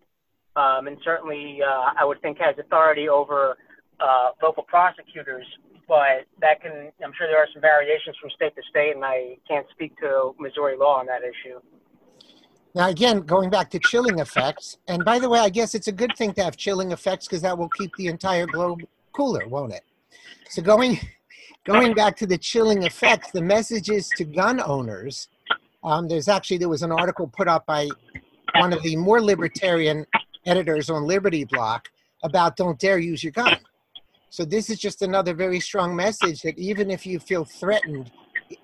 um, 0.56 0.88
and 0.88 0.97
certainly 1.04 1.60
uh, 1.62 1.91
I 1.99 2.06
would 2.06 2.21
think 2.21 2.38
has 2.39 2.56
authority 2.58 3.10
over 3.10 3.58
uh, 3.99 4.30
local 4.41 4.63
prosecutors. 4.63 5.45
But 5.89 6.23
that 6.39 6.62
can, 6.62 6.93
I'm 7.04 7.12
sure 7.17 7.27
there 7.27 7.38
are 7.38 7.47
some 7.51 7.62
variations 7.62 8.15
from 8.21 8.30
state 8.30 8.56
to 8.56 8.62
state, 8.69 8.95
and 8.95 9.04
I 9.04 9.36
can't 9.45 9.67
speak 9.71 9.97
to 9.97 10.34
Missouri 10.39 10.77
law 10.77 10.99
on 10.99 11.06
that 11.08 11.19
issue. 11.21 11.60
Now, 12.73 12.88
again, 12.88 13.19
going 13.19 13.49
back 13.49 13.69
to 13.71 13.80
chilling 13.80 14.19
effects, 14.19 14.77
and 14.88 15.04
by 15.04 15.19
the 15.19 15.27
way, 15.27 15.39
I 15.39 15.49
guess 15.49 15.75
it's 15.75 15.89
a 15.89 15.91
good 15.91 16.12
thing 16.17 16.34
to 16.36 16.43
have 16.45 16.56
chilling 16.56 16.93
effects 16.93 17.27
because 17.27 17.41
that 17.41 17.58
will 17.58 17.67
keep 17.67 17.93
the 17.97 18.08
entire 18.08 18.45
globe 18.45 18.84
cooler, 19.12 19.45
won't 19.49 19.73
it? 19.73 19.84
So 20.49 20.62
going 20.62 20.97
going 21.65 21.93
back 21.93 22.15
to 22.17 22.26
the 22.26 22.38
chilling 22.38 22.84
effects, 22.84 23.32
the 23.32 23.41
messages 23.41 24.10
to 24.17 24.24
gun 24.24 24.62
owners. 24.62 25.28
Um, 25.84 26.08
there's 26.08 26.28
actually 26.28 26.58
there 26.58 26.69
was 26.69 26.84
an 26.84 26.91
article 26.91 27.28
put 27.28 27.47
up 27.47 27.65
by 27.65 27.89
one 28.56 28.74
of 28.74 28.82
the 28.84 28.95
more 28.95 29.21
libertarian 29.21 30.06
editors 30.45 30.89
on 30.89 31.06
Liberty 31.06 31.45
Block 31.45 31.89
about 32.24 32.56
don't 32.56 32.80
dare 32.80 33.00
use 33.00 33.24
your 33.24 33.32
gun. 33.32 33.58
So 34.30 34.45
this 34.45 34.69
is 34.69 34.80
just 34.80 35.02
another 35.02 35.34
very 35.34 35.60
strong 35.60 35.95
message 35.95 36.41
that 36.41 36.58
even 36.58 36.89
if 36.89 37.06
you 37.06 37.19
feel 37.19 37.43
threatened 37.43 38.12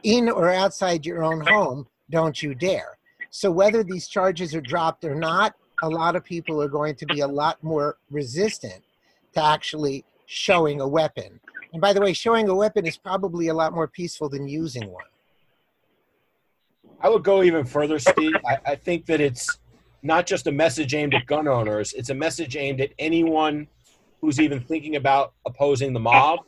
in 0.04 0.30
or 0.30 0.50
outside 0.50 1.06
your 1.06 1.24
own 1.24 1.42
home, 1.42 1.88
don't 2.10 2.42
you 2.42 2.56
dare. 2.56 2.98
So 3.30 3.52
whether 3.52 3.84
these 3.84 4.08
charges 4.08 4.56
are 4.56 4.62
dropped 4.62 5.04
or 5.04 5.14
not, 5.14 5.56
a 5.84 5.90
lot 5.90 6.16
of 6.16 6.24
people 6.24 6.62
are 6.62 6.70
going 6.70 6.96
to 6.96 7.06
be 7.06 7.20
a 7.20 7.28
lot 7.28 7.62
more 7.64 7.98
resistant 8.10 8.82
to 9.34 9.44
actually 9.44 10.06
showing 10.26 10.82
a 10.82 10.88
weapon. 10.88 11.40
And 11.74 11.82
by 11.82 11.94
the 11.94 12.02
way, 12.02 12.14
showing 12.14 12.48
a 12.50 12.56
weapon 12.56 12.86
is 12.86 12.98
probably 12.98 13.48
a 13.48 13.54
lot 13.54 13.74
more 13.74 13.88
peaceful 13.88 14.30
than 14.30 14.48
using 14.48 14.90
one. 14.92 15.06
I 17.02 17.10
would 17.10 17.24
go 17.24 17.44
even 17.44 17.66
further, 17.66 18.00
Steve. 18.00 18.34
I, 18.46 18.58
I 18.66 18.76
think 18.76 19.06
that 19.08 19.22
it's 19.22 19.60
not 20.02 20.26
just 20.26 20.48
a 20.48 20.52
message 20.52 20.94
aimed 20.94 21.14
at 21.14 21.26
gun 21.26 21.48
owners, 21.48 21.94
it's 21.94 22.10
a 22.10 22.16
message 22.16 22.56
aimed 22.56 22.82
at 22.82 22.92
anyone 22.98 23.68
who's 24.22 24.40
even 24.40 24.60
thinking 24.60 24.96
about 24.96 25.34
opposing 25.46 25.94
the 25.94 26.00
mob. 26.00 26.40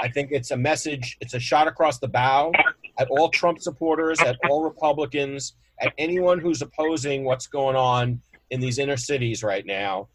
I 0.00 0.08
think 0.08 0.30
it's 0.32 0.50
a 0.50 0.56
message, 0.56 1.16
it's 1.20 1.34
a 1.34 1.40
shot 1.40 1.68
across 1.68 1.98
the 1.98 2.08
bow 2.08 2.52
at 2.98 3.08
all 3.08 3.28
Trump 3.28 3.60
supporters, 3.60 4.20
at 4.20 4.36
all 4.48 4.62
Republicans, 4.62 5.54
at 5.80 5.92
anyone 5.98 6.38
who's 6.38 6.60
opposing 6.60 7.24
what's 7.24 7.46
going 7.46 7.76
on 7.76 8.20
in 8.50 8.60
these 8.60 8.78
inner 8.78 8.96
cities 8.96 9.42
right 9.42 9.64
now. 9.64 10.08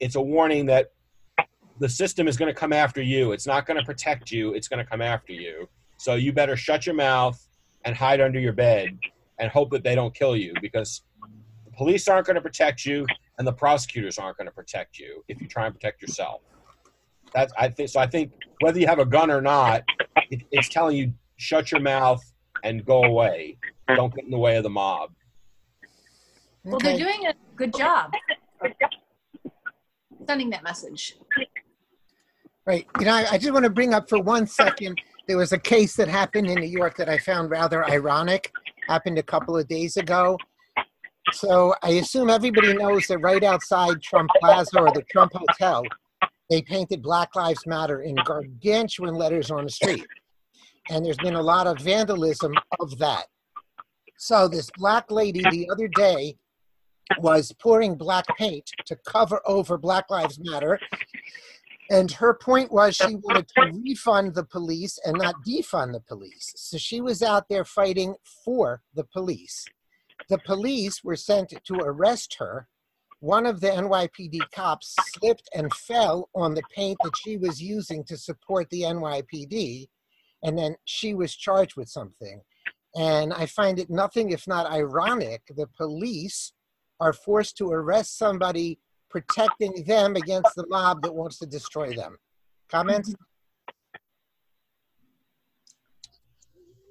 It's 0.00 0.16
a 0.16 0.20
warning 0.20 0.66
that 0.66 0.92
the 1.78 1.88
system 1.88 2.28
is 2.28 2.36
going 2.36 2.52
to 2.52 2.58
come 2.58 2.72
after 2.72 3.02
you. 3.02 3.32
It's 3.32 3.46
not 3.46 3.66
going 3.66 3.78
to 3.78 3.84
protect 3.84 4.30
you, 4.30 4.54
it's 4.54 4.68
going 4.68 4.84
to 4.84 4.90
come 4.90 5.02
after 5.02 5.32
you. 5.32 5.68
So 5.98 6.14
you 6.14 6.32
better 6.32 6.56
shut 6.56 6.86
your 6.86 6.94
mouth 6.94 7.40
and 7.84 7.94
hide 7.96 8.20
under 8.20 8.38
your 8.38 8.52
bed 8.52 8.98
and 9.38 9.50
hope 9.50 9.70
that 9.70 9.82
they 9.82 9.94
don't 9.94 10.14
kill 10.14 10.36
you 10.36 10.54
because 10.60 11.02
the 11.64 11.72
police 11.72 12.08
aren't 12.08 12.26
going 12.26 12.36
to 12.36 12.40
protect 12.40 12.84
you 12.84 13.06
and 13.38 13.46
the 13.46 13.52
prosecutors 13.52 14.18
aren't 14.18 14.36
going 14.36 14.46
to 14.46 14.54
protect 14.54 14.98
you 14.98 15.22
if 15.28 15.40
you 15.40 15.48
try 15.48 15.66
and 15.66 15.74
protect 15.74 16.02
yourself. 16.02 16.40
That's 17.34 17.52
I 17.58 17.68
think 17.68 17.90
so. 17.90 18.00
I 18.00 18.06
think 18.06 18.32
whether 18.60 18.78
you 18.78 18.86
have 18.86 18.98
a 18.98 19.04
gun 19.04 19.30
or 19.30 19.42
not, 19.42 19.82
it, 20.30 20.42
it's 20.52 20.68
telling 20.68 20.96
you 20.96 21.12
shut 21.36 21.70
your 21.70 21.80
mouth 21.80 22.22
and 22.64 22.84
go 22.84 23.04
away. 23.04 23.58
Don't 23.94 24.14
get 24.14 24.24
in 24.24 24.30
the 24.30 24.38
way 24.38 24.56
of 24.56 24.62
the 24.62 24.70
mob. 24.70 25.10
Well, 26.64 26.78
they're 26.78 26.96
doing 26.96 27.26
a 27.26 27.34
good 27.56 27.74
job 27.74 28.12
sending 30.26 30.50
that 30.50 30.64
message. 30.64 31.16
Right. 32.66 32.84
You 32.98 33.04
know, 33.04 33.12
I, 33.12 33.26
I 33.32 33.38
just 33.38 33.52
want 33.52 33.64
to 33.64 33.70
bring 33.70 33.94
up 33.94 34.08
for 34.08 34.20
one 34.20 34.46
second. 34.46 35.00
There 35.28 35.36
was 35.36 35.52
a 35.52 35.58
case 35.58 35.94
that 35.96 36.08
happened 36.08 36.48
in 36.48 36.56
New 36.56 36.66
York 36.66 36.96
that 36.96 37.08
I 37.08 37.16
found 37.16 37.48
rather 37.50 37.88
ironic. 37.88 38.52
Happened 38.88 39.18
a 39.18 39.22
couple 39.22 39.56
of 39.56 39.68
days 39.68 39.96
ago. 39.96 40.36
So 41.32 41.74
I 41.82 41.90
assume 41.90 42.28
everybody 42.28 42.74
knows 42.74 43.06
that 43.06 43.18
right 43.18 43.42
outside 43.44 44.02
Trump 44.02 44.30
Plaza 44.40 44.80
or 44.80 44.92
the 44.92 45.02
Trump 45.10 45.32
Hotel, 45.32 45.84
they 46.50 46.62
painted 46.62 47.02
Black 47.02 47.34
Lives 47.36 47.66
Matter 47.66 48.02
in 48.02 48.16
gargantuan 48.24 49.14
letters 49.14 49.50
on 49.50 49.64
the 49.64 49.70
street. 49.70 50.06
And 50.90 51.04
there's 51.04 51.16
been 51.18 51.34
a 51.34 51.42
lot 51.42 51.68
of 51.68 51.78
vandalism 51.78 52.52
of 52.80 52.98
that. 52.98 53.26
So 54.18 54.48
this 54.48 54.70
black 54.76 55.10
lady 55.10 55.42
the 55.50 55.68
other 55.70 55.88
day 55.88 56.36
was 57.20 57.52
pouring 57.60 57.94
black 57.94 58.24
paint 58.36 58.68
to 58.86 58.96
cover 59.06 59.40
over 59.46 59.78
Black 59.78 60.10
Lives 60.10 60.38
Matter 60.40 60.80
and 61.90 62.10
her 62.12 62.34
point 62.34 62.72
was 62.72 62.96
she 62.96 63.16
wanted 63.16 63.48
to 63.48 63.72
refund 63.84 64.34
the 64.34 64.44
police 64.44 64.98
and 65.04 65.18
not 65.18 65.36
defund 65.46 65.92
the 65.92 66.00
police. 66.00 66.52
So 66.56 66.78
she 66.78 67.00
was 67.00 67.22
out 67.22 67.48
there 67.48 67.64
fighting 67.64 68.16
for 68.44 68.82
the 68.94 69.04
police. 69.04 69.64
The 70.28 70.38
police 70.38 71.04
were 71.04 71.16
sent 71.16 71.50
to 71.50 71.74
arrest 71.74 72.36
her. 72.38 72.68
One 73.20 73.46
of 73.46 73.60
the 73.60 73.68
NYPD 73.68 74.50
cops 74.52 74.94
slipped 75.14 75.48
and 75.54 75.72
fell 75.72 76.28
on 76.34 76.54
the 76.54 76.62
paint 76.74 76.98
that 77.02 77.16
she 77.24 77.36
was 77.36 77.62
using 77.62 78.04
to 78.04 78.16
support 78.16 78.68
the 78.70 78.82
NYPD. 78.82 79.86
And 80.42 80.58
then 80.58 80.76
she 80.84 81.14
was 81.14 81.34
charged 81.34 81.76
with 81.76 81.88
something. 81.88 82.42
And 82.94 83.32
I 83.32 83.46
find 83.46 83.78
it 83.78 83.90
nothing 83.90 84.30
if 84.30 84.46
not 84.46 84.70
ironic. 84.70 85.42
The 85.54 85.68
police 85.76 86.52
are 86.98 87.12
forced 87.12 87.56
to 87.58 87.70
arrest 87.70 88.18
somebody 88.18 88.80
protecting 89.10 89.84
them 89.84 90.16
against 90.16 90.54
the 90.56 90.66
mob 90.68 91.02
that 91.02 91.14
wants 91.14 91.38
to 91.38 91.46
destroy 91.46 91.94
them. 91.94 92.16
Comments? 92.70 93.14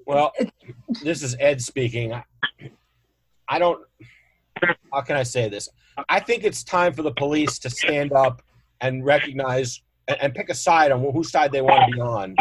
Well, 0.06 0.32
this 1.04 1.23
is 1.23 1.36
Ed 1.39 1.62
speaking. 1.62 2.13
I 3.47 3.60
don't. 3.60 3.84
How 4.93 5.01
can 5.01 5.17
I 5.17 5.23
say 5.23 5.49
this? 5.49 5.67
I 6.10 6.19
think 6.19 6.43
it's 6.43 6.63
time 6.63 6.93
for 6.93 7.01
the 7.01 7.12
police 7.12 7.60
to 7.60 7.69
stand 7.69 8.13
up 8.13 8.41
and 8.82 9.06
recognize 9.06 9.82
and, 10.08 10.34
pick 10.34 10.49
a 10.49 10.54
side 10.54 10.91
on 10.91 11.01
whose 11.12 11.32
side 11.32 11.51
they 11.51 11.62
want 11.62 11.89
to 11.89 11.95
be 11.95 12.01
on. 12.01 12.36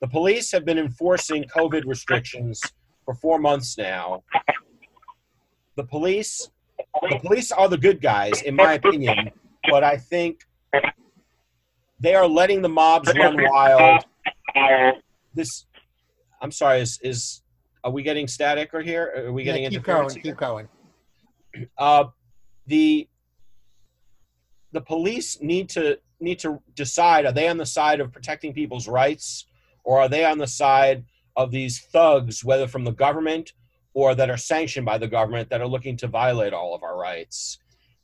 The 0.00 0.08
police 0.08 0.50
have 0.52 0.64
been 0.64 0.78
enforcing 0.78 1.44
COVID 1.44 1.84
restrictions 1.86 2.60
for 3.04 3.14
four 3.14 3.38
months 3.38 3.78
now. 3.78 4.24
The 5.76 5.84
police, 5.84 6.50
the 6.78 7.18
police 7.20 7.52
are 7.52 7.68
the 7.68 7.78
good 7.78 8.00
guys, 8.00 8.42
in 8.42 8.54
my 8.56 8.74
opinion. 8.74 9.30
But 9.70 9.84
I 9.84 9.96
think 9.96 10.40
they 12.00 12.14
are 12.14 12.26
letting 12.26 12.62
the 12.62 12.68
mobs 12.68 13.12
run 13.14 13.36
wild. 13.40 14.04
This 15.34 15.66
I'm 16.40 16.50
sorry. 16.50 16.80
Is 16.80 16.98
is 17.02 17.42
are 17.82 17.90
we 17.90 18.02
getting 18.02 18.28
static 18.28 18.74
or 18.74 18.82
here? 18.82 19.12
Are 19.26 19.32
we 19.32 19.44
getting 19.44 19.62
Yeah, 19.64 19.70
keep 19.70 19.82
going, 19.82 20.10
here? 20.10 20.22
keep 20.22 20.36
going. 20.36 20.68
Uh, 21.78 22.04
the 22.66 23.08
the 24.72 24.80
police 24.80 25.40
need 25.40 25.68
to 25.70 25.98
need 26.20 26.38
to 26.40 26.60
decide: 26.74 27.26
are 27.26 27.32
they 27.32 27.48
on 27.48 27.56
the 27.56 27.66
side 27.66 28.00
of 28.00 28.12
protecting 28.12 28.52
people's 28.52 28.88
rights, 28.88 29.46
or 29.84 30.00
are 30.00 30.08
they 30.08 30.24
on 30.24 30.38
the 30.38 30.46
side 30.46 31.04
of 31.36 31.50
these 31.50 31.80
thugs, 31.80 32.44
whether 32.44 32.68
from 32.68 32.84
the 32.84 32.92
government 32.92 33.52
or 33.94 34.14
that 34.14 34.28
are 34.28 34.36
sanctioned 34.36 34.84
by 34.84 34.98
the 34.98 35.08
government, 35.08 35.48
that 35.50 35.60
are 35.60 35.66
looking 35.66 35.96
to 35.96 36.06
violate 36.06 36.52
all 36.52 36.74
of 36.74 36.82
our 36.82 36.96
rights? 36.96 37.58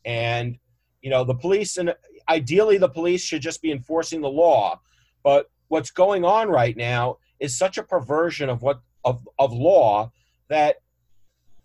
And 0.04 0.58
you 1.02 1.10
know, 1.10 1.24
the 1.24 1.34
police 1.34 1.76
and 1.76 1.94
ideally 2.28 2.78
the 2.78 2.88
police 2.88 3.22
should 3.22 3.42
just 3.42 3.60
be 3.60 3.72
enforcing 3.72 4.20
the 4.20 4.28
law, 4.28 4.80
but 5.22 5.50
what's 5.68 5.90
going 5.90 6.24
on 6.24 6.48
right 6.48 6.76
now 6.76 7.18
is 7.38 7.56
such 7.56 7.78
a 7.78 7.82
perversion 7.82 8.48
of 8.48 8.62
what 8.62 8.80
of, 9.04 9.26
of 9.38 9.52
law 9.52 10.12
that 10.48 10.76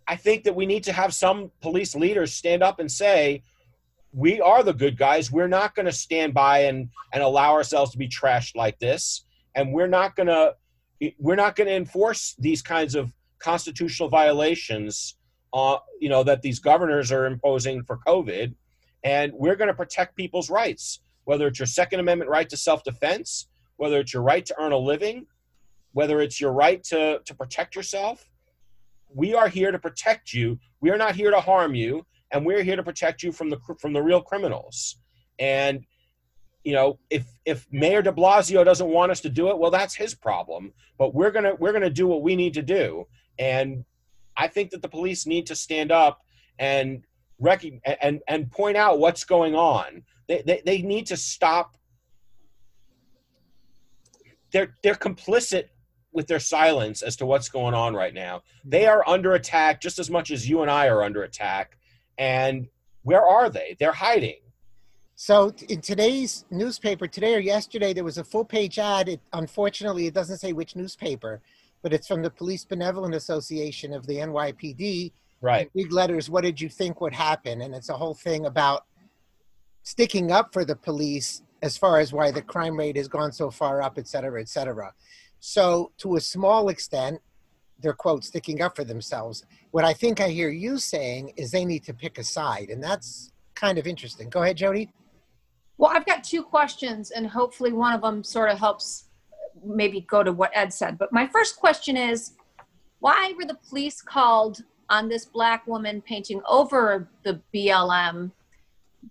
I 0.08 0.16
think 0.16 0.44
that 0.44 0.56
we 0.56 0.66
need 0.66 0.84
to 0.86 0.94
have 0.94 1.14
some 1.14 1.52
police 1.62 1.96
leaders 1.96 2.34
stand 2.34 2.64
up 2.64 2.80
and 2.80 2.92
say, 2.92 3.44
we 4.14 4.40
are 4.40 4.64
the 4.64 4.74
good 4.74 4.98
guys. 4.98 5.32
We're 5.32 5.48
not 5.48 5.76
going 5.76 5.88
to 5.88 5.92
stand 5.92 6.34
by 6.34 6.60
and, 6.60 6.90
and 7.12 7.24
allow 7.24 7.52
ourselves 7.52 7.92
to 7.92 7.98
be 7.98 8.08
trashed 8.08 8.56
like 8.56 8.80
this. 8.80 9.26
And 9.56 9.74
we're 9.74 9.88
not 9.88 10.16
going 10.16 10.28
to 10.28 10.56
we're 11.20 11.36
not 11.36 11.58
going 11.58 11.68
to 11.68 11.76
enforce 11.76 12.36
these 12.40 12.62
kinds 12.62 12.96
of 12.96 13.12
constitutional 13.46 14.10
violations 14.10 15.18
uh, 15.56 15.78
you 16.02 16.10
know 16.10 16.22
that 16.22 16.42
these 16.42 16.60
governors 16.60 17.12
are 17.12 17.26
imposing 17.26 17.82
for 17.84 17.98
COVID. 18.06 18.54
And 19.04 19.32
we're 19.34 19.56
going 19.56 19.70
to 19.70 19.74
protect 19.74 20.16
people's 20.16 20.50
rights, 20.50 21.00
whether 21.24 21.48
it's 21.48 21.60
your 21.60 21.68
Second 21.68 22.00
Amendment 22.00 22.30
right 22.30 22.50
to 22.50 22.58
self-defense, 22.58 23.48
whether 23.78 24.00
it's 24.00 24.14
your 24.14 24.24
right 24.24 24.46
to 24.48 24.56
earn 24.60 24.72
a 24.72 24.78
living, 24.78 25.28
whether 25.94 26.20
it's 26.22 26.42
your 26.42 26.52
right 26.52 26.84
to, 26.86 27.22
to 27.24 27.36
protect 27.36 27.76
yourself. 27.76 28.28
We 29.14 29.36
are 29.36 29.48
here 29.48 29.72
to 29.72 29.80
protect 29.80 30.34
you. 30.34 30.60
We 30.82 30.90
are 30.90 30.98
not 30.98 31.16
here 31.16 31.32
to 31.32 31.40
harm 31.40 31.76
you, 31.76 32.06
and 32.32 32.46
we're 32.46 32.64
here 32.64 32.76
to 32.76 32.84
protect 32.84 33.24
you 33.24 33.32
from 33.32 33.50
the 33.50 33.60
from 33.80 33.94
the 33.94 34.02
real 34.02 34.22
criminals. 34.22 34.98
And 35.40 35.86
you 36.66 36.74
know, 36.74 37.00
if 37.10 37.26
if 37.46 37.68
Mayor 37.72 38.02
De 38.02 38.12
Blasio 38.12 38.66
doesn't 38.66 38.90
want 38.90 39.12
us 39.12 39.22
to 39.22 39.30
do 39.30 39.50
it, 39.52 39.58
well, 39.58 39.72
that's 39.72 39.96
his 39.96 40.16
problem. 40.16 40.74
But 40.98 41.14
we're 41.14 41.32
gonna 41.32 41.54
we're 41.56 41.74
gonna 41.74 41.90
do 42.02 42.08
what 42.08 42.24
we 42.24 42.36
need 42.36 42.56
to 42.56 42.64
do. 42.64 43.06
And 43.40 43.86
I 44.38 44.48
think 44.48 44.72
that 44.72 44.82
the 44.82 44.90
police 44.90 45.26
need 45.26 45.48
to 45.48 45.56
stand 45.56 45.92
up 45.92 46.22
and 46.60 47.04
recognize 47.40 47.98
and 48.02 48.22
and 48.28 48.52
point 48.52 48.78
out 48.78 49.00
what's 49.00 49.24
going 49.24 49.56
on. 49.56 50.04
They, 50.28 50.42
they 50.46 50.62
they 50.66 50.82
need 50.82 51.08
to 51.08 51.18
stop. 51.18 51.78
They're 54.52 54.76
they're 54.84 54.96
complicit 54.96 55.66
with 56.14 56.28
their 56.28 56.40
silence 56.40 57.02
as 57.02 57.18
to 57.18 57.26
what's 57.26 57.50
going 57.50 57.74
on 57.74 57.94
right 57.94 58.14
now. 58.14 58.42
They 58.64 58.84
mm-hmm. 58.84 59.00
are 59.00 59.08
under 59.08 59.34
attack 59.34 59.82
just 59.82 60.00
as 60.00 60.10
much 60.10 60.32
as 60.32 60.50
you 60.50 60.62
and 60.62 60.72
I 60.72 60.88
are 60.88 61.04
under 61.04 61.24
attack. 61.24 61.78
And 62.18 62.68
where 63.04 63.24
are 63.24 63.50
they? 63.50 63.76
They're 63.80 63.92
hiding. 63.92 64.38
So 65.16 65.54
in 65.70 65.80
today's 65.82 66.46
newspaper, 66.52 67.08
today 67.08 67.36
or 67.36 67.40
yesterday, 67.40 67.94
there 67.94 68.04
was 68.04 68.18
a 68.18 68.24
full 68.24 68.44
page 68.44 68.80
ad. 68.80 69.08
It, 69.08 69.22
unfortunately, 69.32 70.08
it 70.08 70.14
doesn't 70.14 70.40
say 70.40 70.52
which 70.52 70.76
newspaper, 70.76 71.42
but 71.86 71.94
it's 71.94 72.08
from 72.08 72.24
the 72.24 72.32
Police 72.32 72.66
Benevolent 72.66 73.14
Association 73.14 73.94
of 73.94 74.08
the 74.08 74.16
NYPD. 74.16 75.12
Right. 75.40 75.70
Big 75.76 75.92
letters, 75.92 76.32
what 76.32 76.44
did 76.44 76.60
you 76.60 76.68
think 76.68 77.00
would 77.00 77.14
happen? 77.14 77.62
And 77.62 77.76
it's 77.76 77.90
a 77.90 77.94
whole 77.94 78.16
thing 78.16 78.48
about 78.48 78.86
sticking 79.84 80.32
up 80.32 80.52
for 80.52 80.66
the 80.66 80.76
police 80.76 81.44
as 81.62 81.78
far 81.78 82.00
as 82.00 82.12
why 82.12 82.32
the 82.32 82.42
crime 82.42 82.76
rate 82.76 82.98
has 82.98 83.08
gone 83.08 83.32
so 83.32 83.52
far 83.52 83.84
up, 83.84 84.00
et 84.00 84.08
cetera, 84.08 84.42
et 84.42 84.50
cetera. 84.50 84.92
So 85.40 85.92
to 86.00 86.16
a 86.16 86.22
small 86.22 86.70
extent, 86.70 87.22
they're 87.80 87.94
quote 87.94 88.24
sticking 88.24 88.64
up 88.64 88.76
for 88.76 88.84
themselves. 88.84 89.46
What 89.70 89.86
I 89.86 89.94
think 89.94 90.20
I 90.20 90.30
hear 90.30 90.50
you 90.50 90.80
saying 90.80 91.34
is 91.38 91.52
they 91.52 91.66
need 91.66 91.84
to 91.84 91.94
pick 91.94 92.18
a 92.18 92.24
side, 92.24 92.72
and 92.72 92.84
that's 92.84 93.32
kind 93.54 93.78
of 93.78 93.86
interesting. 93.86 94.32
Go 94.32 94.42
ahead, 94.42 94.58
Jody. 94.58 94.92
Well, 95.78 95.92
I've 95.94 96.08
got 96.08 96.24
two 96.24 96.42
questions, 96.42 97.12
and 97.12 97.28
hopefully 97.28 97.74
one 97.74 97.94
of 97.94 98.02
them 98.02 98.24
sort 98.24 98.50
of 98.50 98.58
helps 98.58 99.05
maybe 99.64 100.02
go 100.02 100.24
to 100.24 100.32
what 100.32 100.52
Ed 100.54 100.74
said. 100.74 100.98
But 100.98 101.12
my 101.12 101.28
first 101.28 101.58
question 101.58 101.98
is 101.98 102.34
why 103.00 103.34
were 103.38 103.46
the 103.46 103.58
police 103.70 104.02
called 104.02 104.64
on 104.90 105.10
this 105.10 105.26
black 105.26 105.66
woman 105.68 106.02
painting 106.02 106.42
over 106.48 107.08
the 107.24 107.42
BLM, 107.54 108.32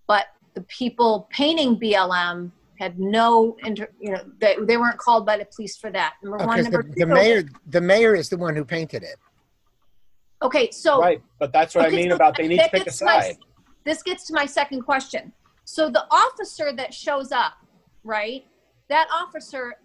but 0.07 0.27
the 0.55 0.63
people 0.63 1.29
painting 1.31 1.79
BLM 1.79 2.51
had 2.79 2.99
no, 2.99 3.57
inter, 3.65 3.89
you 4.01 4.11
know, 4.11 4.21
they, 4.41 4.57
they 4.63 4.77
weren't 4.77 4.99
called 4.99 5.25
by 5.25 5.37
the 5.37 5.45
police 5.45 5.77
for 5.77 5.91
that. 5.91 6.15
Number 6.23 6.39
one. 6.39 6.59
Because 6.59 6.73
Number 6.73 6.83
the, 6.89 6.95
two. 6.95 7.01
the 7.01 7.07
mayor, 7.07 7.45
the 7.69 7.81
mayor 7.81 8.15
is 8.15 8.29
the 8.29 8.37
one 8.37 8.55
who 8.57 8.65
painted 8.65 9.03
it. 9.03 9.17
Okay, 10.43 10.71
so 10.71 11.01
Right. 11.01 11.23
But 11.39 11.53
that's 11.53 11.75
what 11.75 11.87
I 11.87 11.91
mean 11.91 12.11
so 12.11 12.17
about 12.17 12.37
they 12.37 12.49
need 12.49 12.59
to 12.59 12.69
pick 12.71 12.83
a 12.83 12.85
gets 12.87 12.99
to 12.99 13.05
my- 13.05 13.21
side. 13.21 13.39
this 13.85 14.03
gets 14.03 14.27
to 14.27 14.35
my 14.35 14.47
second 14.47 14.83
question. 14.83 15.33
So 15.65 15.89
the 15.89 16.05
officer 16.11 16.73
that 16.77 16.93
shows 16.93 17.33
up, 17.33 17.55
right? 18.03 18.45
That 18.89 19.09
officer, 19.13 19.77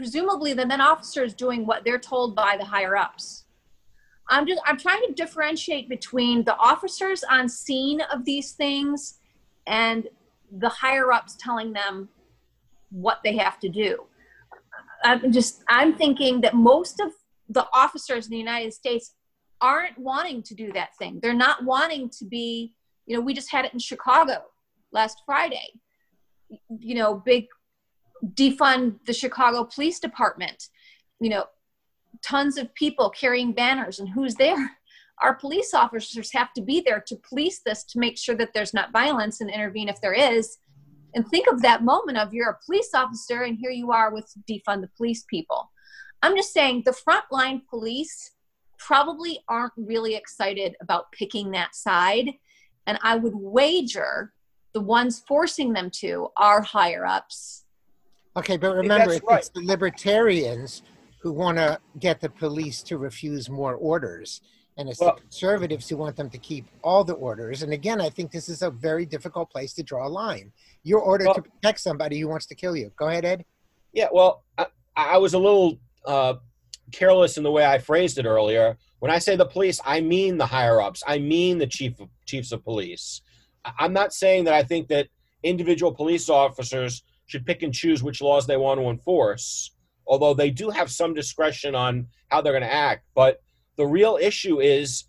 presumably, 0.00 0.54
the 0.54 0.64
then 0.64 0.80
officer 0.80 1.22
is 1.22 1.34
doing 1.34 1.66
what 1.66 1.84
they're 1.84 1.98
told 1.98 2.34
by 2.34 2.56
the 2.58 2.64
higher 2.64 2.96
ups. 2.96 3.44
I'm 4.30 4.46
just 4.46 4.62
I'm 4.64 4.78
trying 4.78 5.02
to 5.06 5.12
differentiate 5.12 5.90
between 5.90 6.42
the 6.44 6.56
officers 6.56 7.22
on 7.22 7.50
scene 7.50 8.00
of 8.10 8.24
these 8.24 8.52
things 8.52 9.18
and 9.66 10.08
the 10.50 10.70
higher 10.70 11.12
ups 11.12 11.36
telling 11.38 11.74
them 11.74 12.08
what 12.88 13.18
they 13.22 13.36
have 13.36 13.60
to 13.60 13.68
do. 13.68 14.04
I'm 15.04 15.30
just 15.32 15.62
I'm 15.68 15.94
thinking 15.94 16.40
that 16.40 16.54
most 16.54 16.98
of 16.98 17.12
the 17.50 17.66
officers 17.74 18.24
in 18.24 18.30
the 18.30 18.38
United 18.38 18.72
States 18.72 19.12
aren't 19.60 19.98
wanting 19.98 20.42
to 20.44 20.54
do 20.54 20.72
that 20.72 20.96
thing. 20.96 21.20
They're 21.22 21.34
not 21.34 21.62
wanting 21.66 22.08
to 22.20 22.24
be, 22.24 22.72
you 23.04 23.14
know, 23.16 23.20
we 23.20 23.34
just 23.34 23.52
had 23.52 23.66
it 23.66 23.74
in 23.74 23.78
Chicago 23.78 24.44
last 24.92 25.18
Friday. 25.26 25.68
you 26.78 26.94
know, 26.94 27.14
big 27.14 27.48
defund 28.24 29.04
the 29.06 29.12
Chicago 29.12 29.64
Police 29.64 30.00
Department. 30.00 30.68
You 31.20 31.30
know, 31.30 31.44
tons 32.24 32.58
of 32.58 32.74
people 32.74 33.10
carrying 33.10 33.52
banners, 33.52 33.98
and 34.00 34.08
who's 34.08 34.34
there? 34.34 34.76
Our 35.22 35.34
police 35.34 35.74
officers 35.74 36.32
have 36.32 36.52
to 36.54 36.62
be 36.62 36.80
there 36.80 37.02
to 37.06 37.16
police 37.16 37.60
this 37.64 37.84
to 37.84 37.98
make 37.98 38.16
sure 38.16 38.34
that 38.36 38.54
there's 38.54 38.72
not 38.72 38.92
violence 38.92 39.40
and 39.40 39.50
intervene 39.50 39.88
if 39.88 40.00
there 40.00 40.14
is. 40.14 40.58
And 41.14 41.26
think 41.28 41.46
of 41.46 41.60
that 41.62 41.84
moment 41.84 42.16
of 42.18 42.32
you're 42.32 42.50
a 42.50 42.58
police 42.64 42.90
officer, 42.94 43.42
and 43.42 43.58
here 43.60 43.70
you 43.70 43.92
are 43.92 44.12
with 44.14 44.32
defund 44.48 44.80
the 44.80 44.90
police 44.96 45.24
people. 45.28 45.70
I'm 46.22 46.36
just 46.36 46.52
saying 46.52 46.82
the 46.84 46.92
frontline 46.92 47.62
police 47.68 48.32
probably 48.78 49.40
aren't 49.48 49.72
really 49.76 50.14
excited 50.14 50.74
about 50.80 51.12
picking 51.12 51.50
that 51.50 51.74
side. 51.74 52.30
And 52.86 52.98
I 53.02 53.16
would 53.16 53.34
wager 53.34 54.32
the 54.72 54.80
ones 54.80 55.22
forcing 55.28 55.72
them 55.72 55.90
to 55.96 56.28
are 56.36 56.62
higher 56.62 57.04
ups. 57.04 57.59
Okay, 58.40 58.56
but 58.56 58.74
remember, 58.74 59.10
right. 59.28 59.38
it's 59.38 59.50
the 59.50 59.60
libertarians 59.60 60.82
who 61.20 61.30
want 61.30 61.58
to 61.58 61.78
get 61.98 62.20
the 62.20 62.30
police 62.30 62.82
to 62.84 62.96
refuse 62.96 63.50
more 63.50 63.74
orders. 63.74 64.40
And 64.78 64.88
it's 64.88 64.98
Well- 64.98 65.14
the 65.14 65.20
conservatives 65.20 65.88
who 65.90 65.98
want 65.98 66.16
them 66.16 66.30
to 66.30 66.38
keep 66.38 66.64
all 66.82 67.04
the 67.04 67.12
orders. 67.12 67.62
And 67.62 67.72
again, 67.74 68.00
I 68.00 68.08
think 68.08 68.30
this 68.30 68.48
is 68.48 68.62
a 68.62 68.70
very 68.70 69.04
difficult 69.04 69.50
place 69.50 69.74
to 69.74 69.82
draw 69.82 70.06
a 70.06 70.08
line. 70.08 70.52
You're 70.82 71.00
ordered 71.00 71.26
Well- 71.26 71.34
to 71.34 71.42
protect 71.42 71.80
somebody 71.80 72.18
who 72.18 72.28
wants 72.28 72.46
to 72.46 72.54
kill 72.54 72.74
you. 72.74 72.90
Go 72.96 73.08
ahead, 73.08 73.26
Ed. 73.26 73.44
Yeah, 73.92 74.08
well, 74.10 74.44
I, 74.56 74.66
I 74.96 75.18
was 75.18 75.34
a 75.34 75.38
little 75.38 75.78
uh, 76.06 76.34
careless 76.92 77.36
in 77.36 77.42
the 77.42 77.50
way 77.50 77.66
I 77.66 77.78
phrased 77.78 78.16
it 78.18 78.24
earlier. 78.24 78.78
When 79.00 79.10
I 79.10 79.18
say 79.18 79.36
the 79.36 79.44
police, 79.44 79.80
I 79.84 80.00
mean 80.00 80.38
the 80.38 80.46
higher 80.46 80.80
ups. 80.80 81.02
I 81.06 81.18
mean 81.18 81.58
the 81.58 81.66
chief 81.66 82.00
of, 82.00 82.08
chiefs 82.24 82.52
of 82.52 82.64
police. 82.64 83.20
I'm 83.78 83.92
not 83.92 84.14
saying 84.14 84.44
that 84.44 84.54
I 84.54 84.62
think 84.62 84.88
that 84.88 85.08
individual 85.42 85.92
police 85.92 86.30
officers 86.30 87.02
should 87.30 87.46
pick 87.46 87.62
and 87.62 87.72
choose 87.72 88.02
which 88.02 88.20
laws 88.20 88.46
they 88.46 88.56
want 88.56 88.80
to 88.80 88.90
enforce, 88.90 89.72
although 90.06 90.34
they 90.34 90.50
do 90.50 90.70
have 90.70 90.90
some 90.90 91.14
discretion 91.14 91.74
on 91.74 92.08
how 92.28 92.40
they're 92.40 92.52
going 92.52 92.62
to 92.62 92.72
act. 92.72 93.04
But 93.14 93.40
the 93.76 93.86
real 93.86 94.18
issue 94.20 94.60
is 94.60 95.04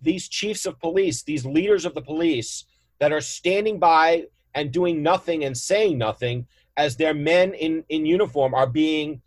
these 0.00 0.28
chiefs 0.28 0.66
of 0.66 0.80
police, 0.80 1.22
these 1.22 1.44
leaders 1.44 1.84
of 1.84 1.94
the 1.94 2.00
police 2.00 2.64
that 2.98 3.12
are 3.12 3.20
standing 3.20 3.78
by 3.78 4.24
and 4.54 4.72
doing 4.72 5.02
nothing 5.02 5.44
and 5.44 5.56
saying 5.56 5.98
nothing 5.98 6.46
as 6.76 6.96
their 6.96 7.14
men 7.14 7.52
in, 7.54 7.84
in 7.88 8.06
uniform 8.06 8.54
are 8.54 8.66
being 8.66 9.20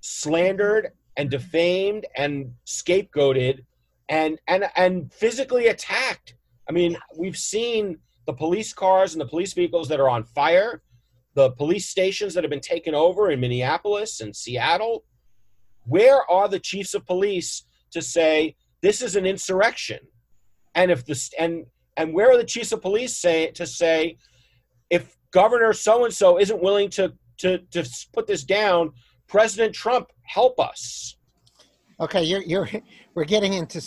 slandered 0.00 0.92
and 1.16 1.30
defamed 1.30 2.06
and 2.16 2.52
scapegoated 2.66 3.64
and 4.08 4.38
and 4.46 4.64
and 4.76 5.12
physically 5.12 5.66
attacked. 5.66 6.34
I 6.68 6.72
mean, 6.72 6.96
we've 7.16 7.36
seen 7.36 7.98
the 8.26 8.32
police 8.32 8.72
cars 8.72 9.14
and 9.14 9.20
the 9.20 9.26
police 9.26 9.52
vehicles 9.52 9.88
that 9.88 10.00
are 10.00 10.08
on 10.08 10.24
fire, 10.24 10.82
the 11.36 11.50
police 11.50 11.86
stations 11.86 12.32
that 12.32 12.42
have 12.42 12.50
been 12.50 12.60
taken 12.60 12.94
over 12.94 13.30
in 13.30 13.38
Minneapolis 13.38 14.20
and 14.22 14.34
Seattle. 14.34 15.04
Where 15.84 16.28
are 16.30 16.48
the 16.48 16.58
chiefs 16.58 16.94
of 16.94 17.06
police 17.06 17.64
to 17.92 18.00
say 18.00 18.56
this 18.80 19.02
is 19.02 19.16
an 19.16 19.26
insurrection? 19.26 19.98
And 20.74 20.90
if 20.90 21.04
this 21.04 21.30
and 21.38 21.66
and 21.98 22.14
where 22.14 22.30
are 22.30 22.38
the 22.38 22.44
chiefs 22.44 22.72
of 22.72 22.80
police 22.80 23.16
say 23.16 23.50
to 23.52 23.66
say 23.66 24.16
if 24.88 25.14
Governor 25.30 25.74
so 25.74 26.06
and 26.06 26.12
so 26.12 26.40
isn't 26.40 26.62
willing 26.62 26.88
to 26.90 27.12
to 27.38 27.58
to 27.58 27.86
put 28.14 28.26
this 28.26 28.42
down, 28.42 28.92
President 29.28 29.74
Trump 29.74 30.08
help 30.22 30.58
us. 30.58 31.16
Okay, 32.00 32.22
you're 32.24 32.42
you're 32.42 32.68
we're 33.14 33.24
getting 33.24 33.52
into 33.52 33.84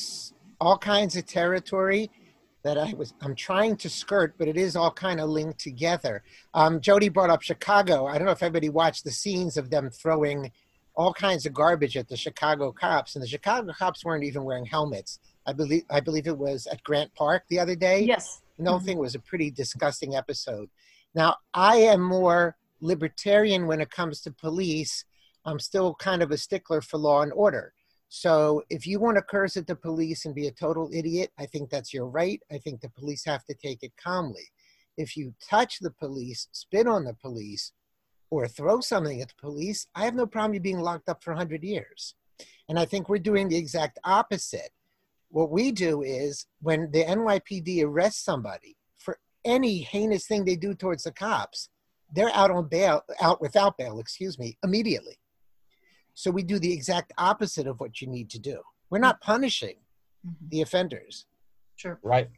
all 0.61 0.77
kinds 0.77 1.15
of 1.15 1.25
territory 1.25 2.11
that 2.63 2.77
I 2.77 2.93
was 2.93 3.13
I'm 3.21 3.35
trying 3.35 3.77
to 3.77 3.89
skirt, 3.89 4.35
but 4.37 4.47
it 4.47 4.57
is 4.57 4.75
all 4.75 4.91
kind 4.91 5.19
of 5.19 5.29
linked 5.29 5.59
together. 5.59 6.23
Um, 6.53 6.81
Jody 6.81 7.09
brought 7.09 7.29
up 7.29 7.41
Chicago. 7.41 8.05
I 8.05 8.17
don't 8.17 8.25
know 8.25 8.31
if 8.31 8.43
everybody 8.43 8.69
watched 8.69 9.03
the 9.03 9.11
scenes 9.11 9.57
of 9.57 9.69
them 9.69 9.89
throwing 9.89 10.51
all 10.95 11.13
kinds 11.13 11.45
of 11.45 11.53
garbage 11.53 11.95
at 11.95 12.09
the 12.09 12.17
Chicago 12.17 12.71
cops, 12.71 13.15
and 13.15 13.23
the 13.23 13.27
Chicago 13.27 13.71
cops 13.71 14.03
weren't 14.03 14.25
even 14.25 14.43
wearing 14.43 14.65
helmets. 14.65 15.19
I 15.45 15.53
believe 15.53 15.83
I 15.89 15.99
believe 15.99 16.27
it 16.27 16.37
was 16.37 16.67
at 16.67 16.83
Grant 16.83 17.13
Park 17.15 17.43
the 17.49 17.59
other 17.59 17.75
day. 17.75 18.01
Yes. 18.01 18.41
And 18.57 18.67
the 18.67 18.71
whole 18.71 18.81
thing 18.81 18.97
was 18.97 19.15
a 19.15 19.19
pretty 19.19 19.49
disgusting 19.49 20.15
episode. 20.15 20.69
Now, 21.15 21.37
I 21.53 21.77
am 21.77 22.01
more 22.01 22.57
libertarian 22.81 23.67
when 23.67 23.79
it 23.79 23.89
comes 23.89 24.21
to 24.21 24.31
police. 24.31 25.05
I'm 25.45 25.59
still 25.59 25.95
kind 25.95 26.21
of 26.21 26.31
a 26.31 26.37
stickler 26.37 26.81
for 26.81 26.97
law 26.97 27.21
and 27.21 27.31
order. 27.33 27.73
So 28.09 28.63
if 28.71 28.87
you 28.87 28.99
want 28.99 29.17
to 29.17 29.21
curse 29.21 29.55
at 29.55 29.67
the 29.67 29.75
police 29.75 30.25
and 30.25 30.33
be 30.33 30.47
a 30.47 30.51
total 30.51 30.89
idiot, 30.91 31.31
I 31.37 31.45
think 31.45 31.69
that's 31.69 31.93
your 31.93 32.07
right. 32.07 32.41
I 32.51 32.57
think 32.57 32.81
the 32.81 32.89
police 32.89 33.23
have 33.25 33.45
to 33.45 33.53
take 33.53 33.83
it 33.83 33.93
calmly. 34.03 34.49
If 34.97 35.15
you 35.15 35.35
touch 35.47 35.79
the 35.79 35.91
police, 35.91 36.47
spit 36.51 36.87
on 36.87 37.05
the 37.05 37.13
police, 37.13 37.71
or 38.31 38.47
throw 38.47 38.79
something 38.79 39.21
at 39.21 39.29
the 39.29 39.35
police, 39.39 39.87
I 39.95 40.05
have 40.05 40.15
no 40.15 40.25
problem 40.25 40.55
you 40.55 40.59
being 40.59 40.79
locked 40.79 41.07
up 41.07 41.23
for 41.23 41.31
100 41.31 41.63
years. 41.63 42.15
And 42.67 42.79
I 42.79 42.85
think 42.85 43.09
we're 43.09 43.19
doing 43.19 43.47
the 43.47 43.57
exact 43.57 43.99
opposite. 44.03 44.71
What 45.29 45.51
we 45.51 45.71
do 45.71 46.01
is 46.01 46.47
when 46.61 46.91
the 46.91 47.03
NYPD 47.03 47.83
arrests 47.83 48.23
somebody 48.23 48.75
for 48.97 49.19
any 49.45 49.79
heinous 49.79 50.25
thing 50.25 50.45
they 50.45 50.55
do 50.55 50.73
towards 50.73 51.03
the 51.03 51.11
cops, 51.11 51.69
they're 52.13 52.33
out 52.33 52.49
on 52.49 52.67
bail, 52.67 53.03
out 53.21 53.39
without 53.39 53.77
bail, 53.77 53.99
excuse 53.99 54.39
me, 54.39 54.57
immediately. 54.63 55.19
So 56.19 56.29
we 56.31 56.43
do 56.43 56.59
the 56.59 56.73
exact 56.73 57.13
opposite 57.17 57.65
of 57.65 57.79
what 57.79 58.01
you 58.01 58.07
need 58.09 58.29
to 58.31 58.39
do. 58.39 58.59
We're 58.89 58.99
not 58.99 59.21
punishing 59.21 59.77
Mhm. 60.27 60.49
the 60.49 60.61
offenders. 60.61 61.25
Sure. 61.77 61.97
Right. 62.03 62.29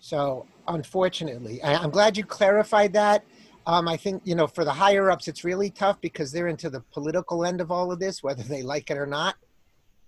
So 0.00 0.48
unfortunately, 0.66 1.62
I, 1.62 1.74
I'm 1.76 1.90
glad 1.90 2.16
you 2.16 2.24
clarified 2.24 2.92
that. 2.94 3.24
Um, 3.64 3.86
I 3.86 3.96
think 3.96 4.22
you 4.24 4.34
know 4.34 4.48
for 4.48 4.64
the 4.64 4.72
higher 4.72 5.08
ups, 5.08 5.28
it's 5.28 5.44
really 5.44 5.70
tough 5.70 6.00
because 6.00 6.32
they're 6.32 6.48
into 6.48 6.68
the 6.68 6.80
political 6.80 7.44
end 7.44 7.60
of 7.60 7.70
all 7.70 7.92
of 7.92 8.00
this, 8.00 8.24
whether 8.24 8.42
they 8.42 8.64
like 8.64 8.90
it 8.90 8.98
or 8.98 9.06
not. 9.06 9.36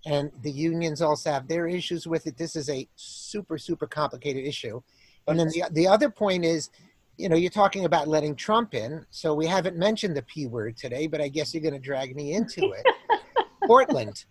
And 0.05 0.29
the 0.41 0.51
unions 0.51 1.01
also 1.01 1.31
have 1.31 1.47
their 1.47 1.67
issues 1.69 2.05
with 2.05 2.27
it. 2.27 2.35
This 2.35 2.57
is 2.57 2.69
a 2.69 2.85
super 2.97 3.57
super 3.57 3.87
complicated 3.87 4.45
issue. 4.45 4.81
And 5.25 5.39
then 5.39 5.47
the 5.47 5.63
the 5.71 5.87
other 5.87 6.09
point 6.09 6.43
is, 6.43 6.69
you 7.17 7.29
know, 7.29 7.35
you're 7.35 7.49
talking 7.49 7.85
about 7.85 8.07
letting 8.07 8.35
Trump 8.35 8.73
in. 8.73 9.05
So 9.09 9.33
we 9.33 9.47
haven't 9.47 9.75
mentioned 9.75 10.15
the 10.15 10.21
p 10.23 10.47
word 10.47 10.77
today, 10.77 11.07
but 11.07 11.19
I 11.19 11.27
guess 11.27 11.53
you're 11.53 11.63
going 11.63 11.73
to 11.73 11.79
drag 11.79 12.15
me 12.15 12.33
into 12.33 12.71
it. 12.71 12.85
Portland. 13.65 14.25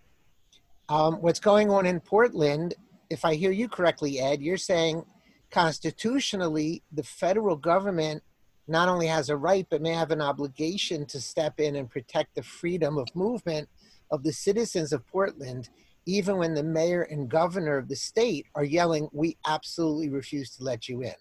Um, 0.89 1.17
what's 1.17 1.41
going 1.41 1.71
on 1.71 1.85
in 1.85 2.01
Portland? 2.01 2.75
If 3.11 3.25
I 3.25 3.35
hear 3.35 3.51
you 3.51 3.69
correctly, 3.69 4.21
Ed, 4.21 4.41
you're 4.41 4.57
saying 4.57 5.05
constitutionally, 5.51 6.83
the 6.93 7.03
federal 7.03 7.57
government 7.57 8.23
not 8.69 8.89
only 8.89 9.07
has 9.07 9.29
a 9.29 9.37
right, 9.37 9.67
but 9.71 9.83
may 9.83 9.93
have 9.93 10.11
an 10.11 10.21
obligation 10.21 11.07
to 11.07 11.21
step 11.21 11.61
in 11.61 11.77
and 11.77 11.91
protect 11.91 12.35
the 12.35 12.43
freedom 12.43 12.99
of 12.99 13.07
movement 13.15 13.69
of 14.11 14.23
the 14.23 14.33
citizens 14.33 14.93
of 14.93 15.07
Portland, 15.07 15.69
even 16.07 16.37
when 16.37 16.55
the 16.55 16.63
mayor 16.63 17.03
and 17.03 17.29
governor 17.29 17.77
of 17.77 17.89
the 17.89 17.97
state 17.97 18.47
are 18.55 18.65
yelling, 18.65 19.09
We 19.13 19.37
absolutely 19.47 20.09
refuse 20.09 20.57
to 20.57 20.65
let 20.65 20.89
you 20.89 21.03
in. 21.03 21.15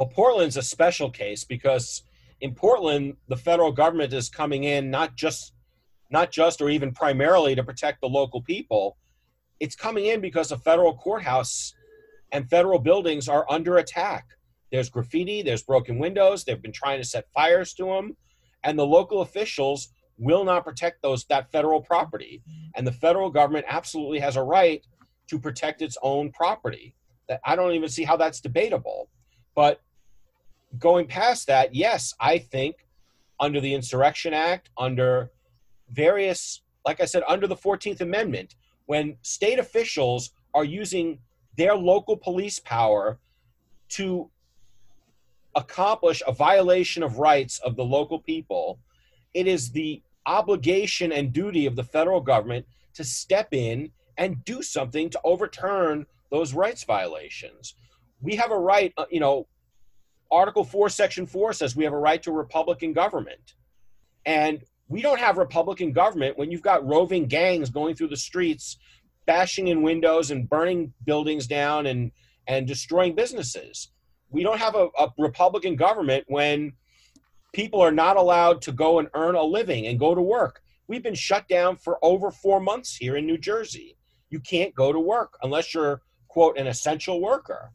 Well, 0.00 0.08
Portland's 0.08 0.56
a 0.56 0.62
special 0.62 1.10
case 1.10 1.44
because 1.44 2.04
in 2.40 2.54
Portland, 2.54 3.18
the 3.28 3.36
federal 3.36 3.70
government 3.70 4.14
is 4.14 4.30
coming 4.30 4.64
in 4.64 4.90
not 4.90 5.14
just 5.14 5.52
not 6.10 6.32
just 6.32 6.62
or 6.62 6.70
even 6.70 6.90
primarily 6.90 7.54
to 7.54 7.62
protect 7.62 8.00
the 8.00 8.08
local 8.08 8.40
people. 8.40 8.96
It's 9.60 9.76
coming 9.76 10.06
in 10.06 10.22
because 10.22 10.52
a 10.52 10.56
federal 10.56 10.96
courthouse 10.96 11.74
and 12.32 12.48
federal 12.48 12.78
buildings 12.78 13.28
are 13.28 13.44
under 13.50 13.76
attack. 13.76 14.24
There's 14.72 14.88
graffiti, 14.88 15.42
there's 15.42 15.62
broken 15.62 15.98
windows, 15.98 16.44
they've 16.44 16.62
been 16.62 16.72
trying 16.72 16.98
to 16.98 17.06
set 17.06 17.30
fires 17.34 17.74
to 17.74 17.84
them, 17.84 18.16
and 18.64 18.78
the 18.78 18.86
local 18.86 19.20
officials 19.20 19.90
will 20.16 20.44
not 20.44 20.64
protect 20.64 21.02
those 21.02 21.26
that 21.26 21.52
federal 21.52 21.82
property. 21.82 22.42
And 22.74 22.86
the 22.86 22.92
federal 22.92 23.28
government 23.28 23.66
absolutely 23.68 24.20
has 24.20 24.36
a 24.36 24.42
right 24.42 24.82
to 25.28 25.38
protect 25.38 25.82
its 25.82 25.98
own 26.02 26.32
property. 26.32 26.94
That 27.28 27.40
I 27.44 27.54
don't 27.54 27.72
even 27.72 27.90
see 27.90 28.04
how 28.04 28.16
that's 28.16 28.40
debatable. 28.40 29.10
But 29.54 29.82
going 30.78 31.06
past 31.06 31.46
that, 31.46 31.74
yes, 31.74 32.14
I 32.20 32.38
think 32.38 32.86
under 33.38 33.60
the 33.60 33.74
Insurrection 33.74 34.34
Act, 34.34 34.70
under 34.78 35.30
various, 35.90 36.62
like 36.84 37.00
I 37.00 37.04
said, 37.04 37.22
under 37.26 37.46
the 37.46 37.56
14th 37.56 38.00
Amendment, 38.00 38.54
when 38.86 39.16
state 39.22 39.58
officials 39.58 40.32
are 40.54 40.64
using 40.64 41.18
their 41.56 41.74
local 41.74 42.16
police 42.16 42.58
power 42.58 43.18
to 43.90 44.30
accomplish 45.56 46.22
a 46.26 46.32
violation 46.32 47.02
of 47.02 47.18
rights 47.18 47.58
of 47.60 47.76
the 47.76 47.84
local 47.84 48.18
people, 48.18 48.78
it 49.34 49.46
is 49.46 49.70
the 49.70 50.02
obligation 50.26 51.12
and 51.12 51.32
duty 51.32 51.66
of 51.66 51.76
the 51.76 51.84
federal 51.84 52.20
government 52.20 52.66
to 52.94 53.04
step 53.04 53.48
in 53.52 53.90
and 54.16 54.44
do 54.44 54.62
something 54.62 55.08
to 55.10 55.20
overturn 55.24 56.06
those 56.30 56.54
rights 56.54 56.84
violations. 56.84 57.74
We 58.20 58.36
have 58.36 58.50
a 58.50 58.58
right, 58.58 58.92
uh, 58.96 59.06
you 59.10 59.20
know, 59.20 59.46
Article 60.32 60.64
4, 60.64 60.88
Section 60.88 61.26
4 61.26 61.52
says 61.52 61.74
we 61.74 61.84
have 61.84 61.92
a 61.92 61.98
right 61.98 62.22
to 62.22 62.30
a 62.30 62.34
Republican 62.34 62.92
government. 62.92 63.54
And 64.24 64.62
we 64.88 65.02
don't 65.02 65.20
have 65.20 65.38
Republican 65.38 65.92
government 65.92 66.38
when 66.38 66.50
you've 66.50 66.62
got 66.62 66.86
roving 66.86 67.26
gangs 67.26 67.70
going 67.70 67.94
through 67.94 68.08
the 68.08 68.16
streets, 68.16 68.76
bashing 69.26 69.68
in 69.68 69.82
windows 69.82 70.30
and 70.30 70.48
burning 70.48 70.92
buildings 71.04 71.46
down 71.46 71.86
and, 71.86 72.12
and 72.46 72.66
destroying 72.66 73.14
businesses. 73.14 73.92
we 74.30 74.42
don't 74.42 74.58
have 74.58 74.74
a, 74.74 74.88
a 74.98 75.08
Republican 75.18 75.76
government 75.76 76.24
when 76.28 76.72
people 77.52 77.80
are 77.80 77.92
not 77.92 78.16
allowed 78.16 78.62
to 78.62 78.72
go 78.72 78.98
and 78.98 79.08
earn 79.14 79.34
a 79.34 79.42
living 79.42 79.86
and 79.86 79.98
go 79.98 80.14
to 80.14 80.22
work. 80.22 80.62
We've 80.86 81.02
been 81.02 81.14
shut 81.14 81.48
down 81.48 81.76
for 81.76 81.98
over 82.02 82.30
four 82.30 82.60
months 82.60 82.96
here 82.96 83.16
in 83.16 83.26
New 83.26 83.38
Jersey. 83.38 83.96
You 84.28 84.40
can't 84.40 84.74
go 84.74 84.92
to 84.92 85.00
work 85.00 85.36
unless 85.42 85.74
you're, 85.74 86.02
quote, 86.28 86.58
an 86.58 86.66
essential 86.66 87.20
worker. 87.20 87.72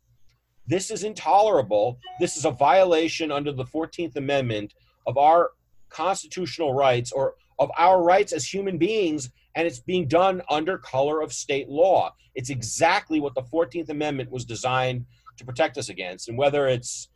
This 0.67 0.91
is 0.91 1.03
intolerable. 1.03 1.99
This 2.19 2.37
is 2.37 2.45
a 2.45 2.51
violation 2.51 3.31
under 3.31 3.51
the 3.51 3.65
14th 3.65 4.15
Amendment 4.15 4.73
of 5.05 5.17
our 5.17 5.51
constitutional 5.89 6.73
rights 6.73 7.11
or 7.11 7.35
of 7.59 7.71
our 7.77 8.01
rights 8.01 8.33
as 8.33 8.45
human 8.45 8.77
beings, 8.77 9.29
and 9.55 9.65
it's 9.67 9.79
being 9.79 10.07
done 10.07 10.41
under 10.49 10.77
color 10.77 11.21
of 11.21 11.31
state 11.31 11.69
law. 11.69 12.13
It's 12.33 12.49
exactly 12.49 13.19
what 13.19 13.35
the 13.35 13.43
14th 13.43 13.89
Amendment 13.89 14.29
was 14.31 14.43
designed 14.43 15.05
to 15.37 15.45
protect 15.45 15.77
us 15.77 15.89
against. 15.89 16.27
And 16.27 16.37
whether 16.37 16.67
it's 16.67 17.09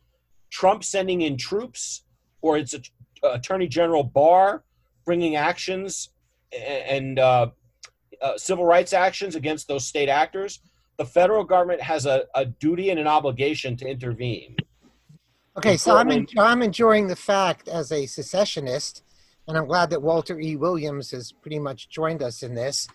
Trump 0.50 0.84
sending 0.84 1.22
in 1.22 1.36
troops 1.36 2.04
or 2.40 2.56
it's 2.56 2.74
a, 2.74 2.80
Attorney 3.22 3.68
General 3.68 4.02
Barr 4.02 4.64
bringing 5.04 5.36
actions 5.36 6.10
and 6.52 7.18
uh, 7.18 7.50
uh, 8.22 8.38
civil 8.38 8.64
rights 8.64 8.92
actions 8.92 9.36
against 9.36 9.68
those 9.68 9.86
state 9.86 10.08
actors, 10.08 10.60
the 11.00 11.06
federal 11.06 11.44
government 11.44 11.80
has 11.80 12.04
a, 12.04 12.26
a 12.34 12.44
duty 12.44 12.90
and 12.90 13.00
an 13.00 13.06
obligation 13.06 13.74
to 13.74 13.88
intervene. 13.88 14.54
Okay, 15.56 15.78
so 15.78 15.96
I'm, 15.96 16.10
en- 16.10 16.26
I'm 16.36 16.60
enjoying 16.60 17.06
the 17.06 17.16
fact 17.16 17.68
as 17.68 17.90
a 17.90 18.04
secessionist, 18.04 19.02
and 19.48 19.56
I'm 19.56 19.66
glad 19.66 19.88
that 19.90 20.02
Walter 20.02 20.38
E. 20.38 20.56
Williams 20.56 21.10
has 21.12 21.32
pretty 21.32 21.58
much 21.58 21.88
joined 21.88 22.22
us 22.22 22.42
in 22.42 22.54
this, 22.54 22.86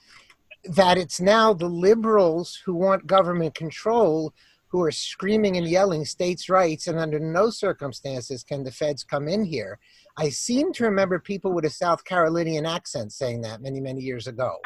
that 0.66 1.00
it's 1.00 1.20
now 1.20 1.52
the 1.52 1.68
liberals 1.68 2.62
who 2.64 2.76
want 2.76 3.08
government 3.08 3.56
control 3.56 4.36
who 4.68 4.84
are 4.84 4.92
screaming 4.92 5.58
and 5.58 5.68
yelling 5.68 6.06
states' 6.06 6.48
rights, 6.48 6.86
and 6.86 7.00
under 7.00 7.20
no 7.20 7.50
circumstances 7.50 8.44
can 8.44 8.64
the 8.64 8.72
feds 8.72 9.04
come 9.04 9.28
in 9.28 9.44
here. 9.44 9.80
I 10.16 10.30
seem 10.30 10.74
to 10.74 10.84
remember 10.84 11.18
people 11.18 11.54
with 11.54 11.66
a 11.66 11.72
South 11.72 12.06
Carolinian 12.06 12.68
accent 12.68 13.14
saying 13.14 13.42
that 13.42 13.64
many, 13.64 13.80
many 13.80 14.02
years 14.02 14.28
ago. 14.28 14.58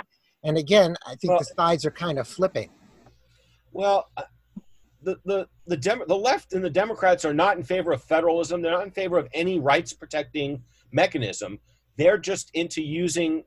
And 0.43 0.58
again, 0.58 0.97
I 1.08 1.15
think 1.15 1.32
well, 1.32 1.39
the 1.39 1.45
sides 1.45 1.86
are 1.86 1.91
kind 1.91 2.19
of 2.19 2.28
flipping. 2.28 2.71
Well, 3.71 4.10
uh, 4.17 4.23
the 5.01 5.17
the 5.25 5.47
the, 5.65 5.77
Dem- 5.77 6.03
the 6.08 6.17
left 6.17 6.53
and 6.53 6.63
the 6.63 6.69
Democrats 6.69 7.23
are 7.25 7.34
not 7.34 7.58
in 7.58 7.63
favor 7.63 7.91
of 7.91 8.03
federalism. 8.03 8.62
They're 8.62 8.71
not 8.71 8.84
in 8.86 8.91
favor 8.91 9.17
of 9.17 9.27
any 9.34 9.60
rights 9.60 9.93
protecting 9.93 10.63
mechanism. 10.91 11.60
They're 11.97 12.17
just 12.17 12.51
into 12.53 12.82
using 12.82 13.43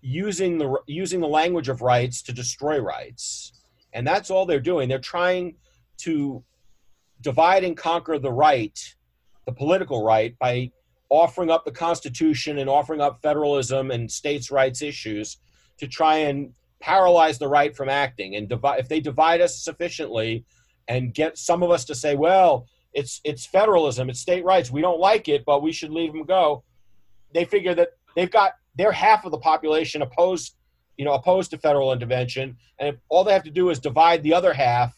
using 0.00 0.58
the 0.58 0.76
using 0.86 1.20
the 1.20 1.28
language 1.28 1.68
of 1.68 1.80
rights 1.80 2.22
to 2.22 2.32
destroy 2.32 2.78
rights, 2.78 3.52
and 3.92 4.06
that's 4.06 4.30
all 4.30 4.46
they're 4.46 4.60
doing. 4.60 4.88
They're 4.88 4.98
trying 4.98 5.56
to 5.98 6.42
divide 7.20 7.64
and 7.64 7.76
conquer 7.76 8.18
the 8.18 8.32
right, 8.32 8.78
the 9.46 9.52
political 9.52 10.04
right, 10.04 10.38
by 10.38 10.70
offering 11.08 11.50
up 11.50 11.64
the 11.64 11.72
Constitution 11.72 12.58
and 12.58 12.68
offering 12.68 13.00
up 13.00 13.22
federalism 13.22 13.90
and 13.90 14.10
states' 14.10 14.50
rights 14.50 14.82
issues 14.82 15.38
to 15.78 15.86
try 15.86 16.16
and 16.16 16.52
paralyze 16.84 17.38
the 17.38 17.48
right 17.48 17.74
from 17.74 17.88
acting. 17.88 18.36
And 18.36 18.48
divide, 18.48 18.80
if 18.80 18.88
they 18.88 19.00
divide 19.00 19.40
us 19.40 19.58
sufficiently 19.58 20.44
and 20.88 21.14
get 21.14 21.38
some 21.38 21.62
of 21.62 21.70
us 21.70 21.84
to 21.86 21.94
say, 21.94 22.14
well, 22.14 22.66
it's 22.92 23.20
it's 23.24 23.46
federalism, 23.46 24.08
it's 24.10 24.20
state 24.20 24.44
rights, 24.44 24.70
we 24.70 24.80
don't 24.80 25.00
like 25.00 25.28
it, 25.28 25.44
but 25.44 25.62
we 25.62 25.72
should 25.72 25.90
leave 25.90 26.12
them 26.12 26.24
go. 26.24 26.62
They 27.32 27.44
figure 27.44 27.74
that 27.74 27.90
they've 28.14 28.30
got 28.30 28.52
their 28.76 28.92
half 28.92 29.24
of 29.24 29.32
the 29.32 29.38
population 29.38 30.02
opposed, 30.02 30.56
you 30.96 31.04
know, 31.04 31.14
opposed 31.14 31.50
to 31.52 31.58
federal 31.58 31.92
intervention, 31.92 32.56
and 32.78 32.98
all 33.08 33.24
they 33.24 33.32
have 33.32 33.44
to 33.44 33.50
do 33.50 33.70
is 33.70 33.78
divide 33.80 34.22
the 34.22 34.34
other 34.34 34.52
half 34.52 34.94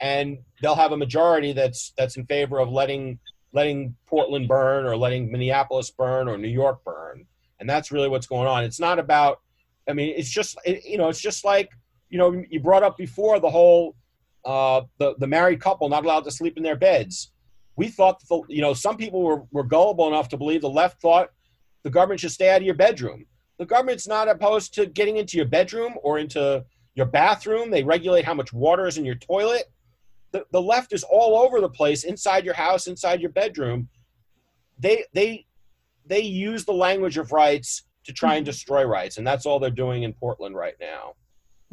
and 0.00 0.38
they'll 0.62 0.74
have 0.74 0.92
a 0.92 0.96
majority 0.96 1.52
that's 1.52 1.92
that's 1.96 2.16
in 2.16 2.26
favor 2.26 2.58
of 2.58 2.70
letting 2.70 3.18
letting 3.52 3.94
Portland 4.06 4.48
burn 4.48 4.86
or 4.86 4.96
letting 4.96 5.30
Minneapolis 5.30 5.90
burn 5.90 6.28
or 6.28 6.38
New 6.38 6.48
York 6.48 6.84
burn. 6.84 7.26
And 7.58 7.68
that's 7.68 7.90
really 7.90 8.08
what's 8.08 8.26
going 8.26 8.46
on. 8.46 8.64
It's 8.64 8.80
not 8.80 8.98
about 8.98 9.40
I 9.88 9.92
mean, 9.92 10.14
it's 10.16 10.30
just 10.30 10.58
it, 10.64 10.84
you 10.84 10.98
know, 10.98 11.08
it's 11.08 11.20
just 11.20 11.44
like 11.44 11.70
you 12.08 12.18
know, 12.18 12.42
you 12.50 12.60
brought 12.60 12.82
up 12.82 12.96
before 12.96 13.38
the 13.40 13.50
whole 13.50 13.96
uh, 14.44 14.82
the 14.98 15.14
the 15.18 15.26
married 15.26 15.60
couple 15.60 15.88
not 15.88 16.04
allowed 16.04 16.24
to 16.24 16.30
sleep 16.30 16.56
in 16.56 16.62
their 16.62 16.76
beds. 16.76 17.32
We 17.76 17.88
thought 17.88 18.20
the, 18.28 18.42
you 18.48 18.60
know 18.60 18.74
some 18.74 18.96
people 18.96 19.22
were, 19.22 19.42
were 19.50 19.64
gullible 19.64 20.08
enough 20.08 20.28
to 20.30 20.36
believe 20.36 20.60
the 20.60 20.68
left 20.68 21.00
thought 21.00 21.30
the 21.82 21.90
government 21.90 22.20
should 22.20 22.32
stay 22.32 22.50
out 22.50 22.58
of 22.58 22.66
your 22.66 22.74
bedroom. 22.74 23.26
The 23.58 23.66
government's 23.66 24.08
not 24.08 24.28
opposed 24.28 24.74
to 24.74 24.86
getting 24.86 25.16
into 25.16 25.36
your 25.36 25.46
bedroom 25.46 25.94
or 26.02 26.18
into 26.18 26.64
your 26.94 27.06
bathroom. 27.06 27.70
They 27.70 27.84
regulate 27.84 28.24
how 28.24 28.34
much 28.34 28.52
water 28.52 28.86
is 28.86 28.98
in 28.98 29.04
your 29.04 29.14
toilet 29.14 29.70
the, 30.32 30.44
the 30.52 30.62
left 30.62 30.92
is 30.92 31.04
all 31.04 31.38
over 31.38 31.60
the 31.60 31.68
place 31.68 32.04
inside 32.04 32.44
your 32.44 32.54
house 32.54 32.86
inside 32.86 33.20
your 33.20 33.30
bedroom 33.30 33.88
they 34.78 35.04
they 35.12 35.46
they 36.06 36.20
use 36.20 36.64
the 36.64 36.72
language 36.72 37.18
of 37.18 37.32
rights 37.32 37.84
to 38.04 38.12
try 38.12 38.36
and 38.36 38.46
destroy 38.46 38.84
rights 38.84 39.18
and 39.18 39.26
that's 39.26 39.46
all 39.46 39.58
they're 39.58 39.70
doing 39.70 40.02
in 40.02 40.12
portland 40.12 40.54
right 40.54 40.76
now 40.80 41.14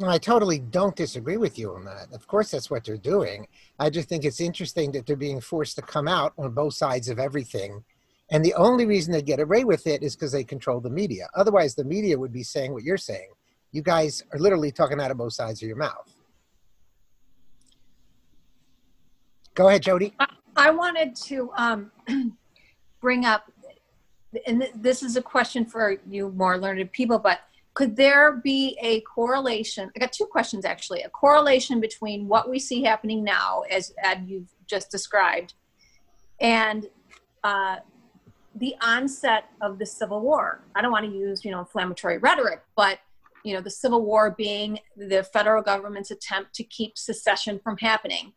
I 0.06 0.18
totally 0.18 0.60
don't 0.60 0.94
disagree 0.94 1.38
with 1.38 1.58
you 1.58 1.74
on 1.74 1.84
that. 1.86 2.12
Of 2.12 2.28
course, 2.28 2.52
that's 2.52 2.70
what 2.70 2.84
they're 2.84 2.96
doing. 2.96 3.48
I 3.80 3.90
just 3.90 4.08
think 4.08 4.24
it's 4.24 4.40
interesting 4.40 4.92
that 4.92 5.06
they're 5.06 5.16
being 5.16 5.40
forced 5.40 5.74
to 5.74 5.82
come 5.82 6.06
out 6.06 6.34
on 6.38 6.52
both 6.52 6.74
sides 6.74 7.08
of 7.08 7.18
everything. 7.18 7.82
And 8.30 8.44
the 8.44 8.54
only 8.54 8.86
reason 8.86 9.12
they 9.12 9.22
get 9.22 9.40
away 9.40 9.64
with 9.64 9.88
it 9.88 10.04
is 10.04 10.14
because 10.14 10.30
they 10.30 10.44
control 10.44 10.80
the 10.80 10.90
media. 10.90 11.28
Otherwise, 11.34 11.74
the 11.74 11.82
media 11.82 12.16
would 12.16 12.32
be 12.32 12.44
saying 12.44 12.72
what 12.72 12.84
you're 12.84 12.96
saying. 12.96 13.30
You 13.72 13.82
guys 13.82 14.22
are 14.32 14.38
literally 14.38 14.70
talking 14.70 15.00
out 15.00 15.10
of 15.10 15.16
both 15.16 15.32
sides 15.32 15.62
of 15.62 15.66
your 15.66 15.76
mouth. 15.76 16.14
Go 19.54 19.68
ahead, 19.68 19.82
Jody. 19.82 20.14
I, 20.20 20.28
I 20.56 20.70
wanted 20.70 21.16
to 21.16 21.50
um, 21.56 21.90
bring 23.00 23.24
up, 23.24 23.50
and 24.46 24.68
this 24.74 25.02
is 25.02 25.16
a 25.16 25.22
question 25.22 25.64
for 25.64 25.96
you 26.08 26.30
more 26.30 26.58
learned 26.58 26.92
people, 26.92 27.18
but 27.18 27.40
could 27.74 27.96
there 27.96 28.32
be 28.32 28.76
a 28.82 29.00
correlation? 29.02 29.90
I 29.94 30.00
got 30.00 30.12
two 30.12 30.26
questions 30.26 30.64
actually. 30.64 31.02
A 31.02 31.08
correlation 31.08 31.80
between 31.80 32.26
what 32.26 32.50
we 32.50 32.58
see 32.58 32.82
happening 32.82 33.22
now, 33.22 33.62
as 33.70 33.94
Ed 34.02 34.24
you've 34.26 34.52
just 34.66 34.90
described, 34.90 35.54
and 36.40 36.86
uh, 37.44 37.76
the 38.56 38.74
onset 38.82 39.44
of 39.60 39.78
the 39.78 39.86
Civil 39.86 40.20
War. 40.20 40.64
I 40.74 40.82
don't 40.82 40.90
want 40.90 41.06
to 41.06 41.12
use 41.12 41.44
you 41.44 41.50
know 41.50 41.60
inflammatory 41.60 42.18
rhetoric, 42.18 42.62
but 42.76 42.98
you 43.44 43.54
know 43.54 43.60
the 43.60 43.70
Civil 43.70 44.04
War 44.04 44.34
being 44.36 44.80
the 44.96 45.22
federal 45.22 45.62
government's 45.62 46.10
attempt 46.10 46.54
to 46.54 46.64
keep 46.64 46.98
secession 46.98 47.60
from 47.62 47.76
happening. 47.78 48.32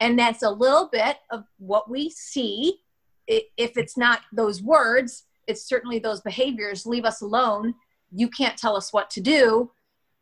And 0.00 0.18
that's 0.18 0.42
a 0.42 0.50
little 0.50 0.88
bit 0.90 1.18
of 1.30 1.44
what 1.58 1.90
we 1.90 2.08
see. 2.08 2.80
If 3.26 3.76
it's 3.76 3.98
not 3.98 4.20
those 4.32 4.62
words, 4.62 5.24
it's 5.48 5.66
certainly 5.66 5.98
those 5.98 6.20
behaviors. 6.20 6.86
Leave 6.86 7.04
us 7.04 7.22
alone. 7.22 7.74
You 8.12 8.28
can't 8.28 8.56
tell 8.56 8.76
us 8.76 8.92
what 8.92 9.10
to 9.10 9.20
do. 9.20 9.70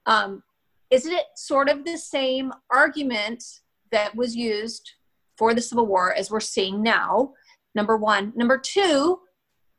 Um, 0.07 0.43
isn't 0.91 1.12
it 1.12 1.27
sort 1.37 1.69
of 1.69 1.85
the 1.85 1.99
same 1.99 2.53
argument 2.71 3.43
that 3.91 4.15
was 4.15 4.35
used 4.35 4.93
for 5.37 5.53
the 5.53 5.61
Civil 5.61 5.87
War 5.87 6.15
as 6.15 6.31
we're 6.31 6.41
seeing 6.41 6.83
now? 6.83 7.35
Number 7.75 7.97
one. 7.97 8.33
Number 8.37 8.57
two 8.57 9.19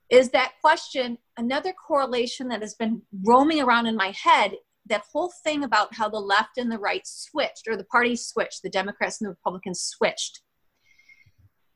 is 0.10 0.30
that 0.30 0.54
question 0.62 1.18
another 1.38 1.74
correlation 1.74 2.48
that 2.50 2.62
has 2.62 2.76
been 2.76 3.02
roaming 3.24 3.62
around 3.62 3.88
in 3.88 3.96
my 3.96 4.12
head 4.12 4.54
that 4.90 5.04
whole 5.12 5.32
thing 5.44 5.64
about 5.64 5.94
how 5.94 6.10
the 6.10 6.20
left 6.20 6.58
and 6.58 6.72
the 6.72 6.78
right 6.78 7.06
switched, 7.06 7.68
or 7.68 7.76
the 7.76 7.84
parties 7.86 8.26
switched, 8.26 8.64
the 8.64 8.70
Democrats 8.70 9.20
and 9.20 9.28
the 9.28 9.32
Republicans 9.32 9.82
switched. 9.82 10.42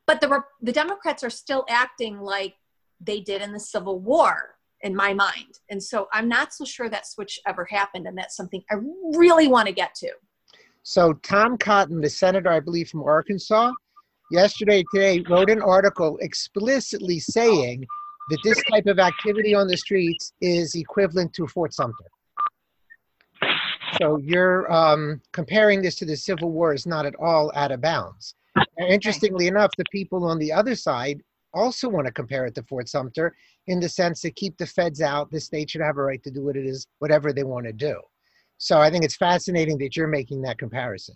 But 0.08 0.22
the, 0.22 0.42
the 0.62 0.72
Democrats 0.72 1.24
are 1.24 1.30
still 1.30 1.66
acting 1.70 2.20
like 2.20 2.56
they 3.02 3.20
did 3.20 3.42
in 3.42 3.52
the 3.52 3.60
Civil 3.60 4.00
War, 4.00 4.56
in 4.82 4.96
my 4.96 5.14
mind. 5.14 5.60
And 5.70 5.82
so 5.82 6.08
I'm 6.12 6.28
not 6.28 6.54
so 6.54 6.66
sure 6.66 6.90
that 6.90 7.08
switch 7.08 7.40
ever 7.48 7.66
happened. 7.66 8.08
And 8.08 8.18
that's 8.18 8.36
something 8.36 8.64
I 8.72 8.76
really 9.16 9.48
want 9.48 9.68
to 9.68 9.74
get 9.74 9.96
to. 9.96 10.12
So, 10.84 11.14
Tom 11.14 11.58
Cotton, 11.58 12.02
the 12.02 12.10
senator, 12.10 12.50
I 12.50 12.60
believe, 12.60 12.90
from 12.90 13.04
Arkansas, 13.04 13.72
yesterday, 14.32 14.84
today, 14.94 15.24
wrote 15.30 15.52
an 15.52 15.62
article 15.62 16.18
explicitly 16.22 17.20
saying 17.20 17.86
that 18.32 18.40
this 18.44 18.62
type 18.72 18.88
of 18.88 18.98
activity 18.98 19.54
on 19.54 19.68
the 19.68 19.78
streets 19.78 20.34
is 20.42 20.74
equivalent 20.74 21.34
to 21.34 21.46
Fort 21.46 21.74
Sumter. 21.74 22.06
So 24.02 24.18
you're 24.18 24.72
um, 24.72 25.22
comparing 25.34 25.84
this 25.84 25.96
to 25.98 26.06
the 26.06 26.16
Civil 26.16 26.52
War 26.52 26.74
is 26.74 26.88
not 26.88 27.06
at 27.06 27.14
all 27.20 27.52
out 27.54 27.72
of 27.72 27.82
bounds. 27.82 28.34
Now, 28.56 28.88
interestingly 28.88 29.48
enough, 29.48 29.70
the 29.78 29.86
people 29.92 30.26
on 30.26 30.40
the 30.40 30.52
other 30.52 30.76
side 30.76 31.22
also 31.54 31.90
want 31.90 32.08
to 32.08 32.14
compare 32.14 32.46
it 32.46 32.56
to 32.56 32.64
Fort 32.64 32.90
Sumter 32.90 33.36
in 33.68 33.80
the 33.80 33.90
sense 33.90 34.22
that 34.22 34.36
keep 34.36 34.58
the 34.58 34.66
feds 34.66 35.02
out, 35.02 35.32
the 35.32 35.40
state 35.40 35.70
should 35.70 35.82
have 35.82 35.98
a 35.98 36.04
right 36.04 36.24
to 36.24 36.32
do 36.32 36.44
what 36.44 36.56
it 36.56 36.66
is, 36.66 36.88
whatever 37.00 37.34
they 37.34 37.44
want 37.44 37.66
to 37.66 37.74
do. 37.74 38.00
So 38.58 38.80
I 38.80 38.90
think 38.90 39.04
it's 39.04 39.16
fascinating 39.16 39.78
that 39.80 39.96
you're 39.96 40.08
making 40.08 40.42
that 40.44 40.58
comparison. 40.58 41.16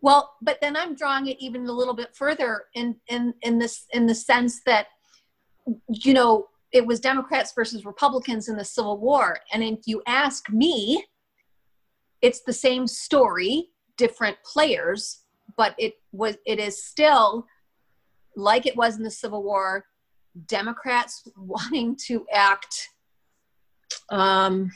Well, 0.00 0.32
but 0.42 0.58
then 0.60 0.76
I'm 0.76 0.96
drawing 0.96 1.28
it 1.28 1.36
even 1.38 1.66
a 1.66 1.72
little 1.72 1.94
bit 1.94 2.14
further 2.14 2.64
in 2.74 2.96
in 3.08 3.34
in 3.42 3.58
this 3.58 3.86
in 3.92 4.06
the 4.06 4.14
sense 4.14 4.62
that 4.66 4.88
you 5.88 6.12
know 6.12 6.48
it 6.72 6.84
was 6.84 6.98
Democrats 6.98 7.52
versus 7.54 7.84
Republicans 7.84 8.48
in 8.48 8.56
the 8.56 8.64
Civil 8.64 8.98
War, 8.98 9.38
and 9.52 9.62
if 9.62 9.80
you 9.86 10.02
ask 10.06 10.50
me, 10.50 11.04
it's 12.20 12.40
the 12.40 12.52
same 12.52 12.86
story, 12.86 13.68
different 13.96 14.38
players, 14.44 15.20
but 15.56 15.74
it 15.78 15.94
was 16.10 16.36
it 16.46 16.58
is 16.58 16.84
still 16.84 17.46
like 18.36 18.66
it 18.66 18.76
was 18.76 18.96
in 18.96 19.02
the 19.02 19.10
Civil 19.10 19.42
War, 19.42 19.84
Democrats 20.46 21.28
wanting 21.36 21.96
to 22.06 22.26
act 22.32 22.88
um, 24.10 24.70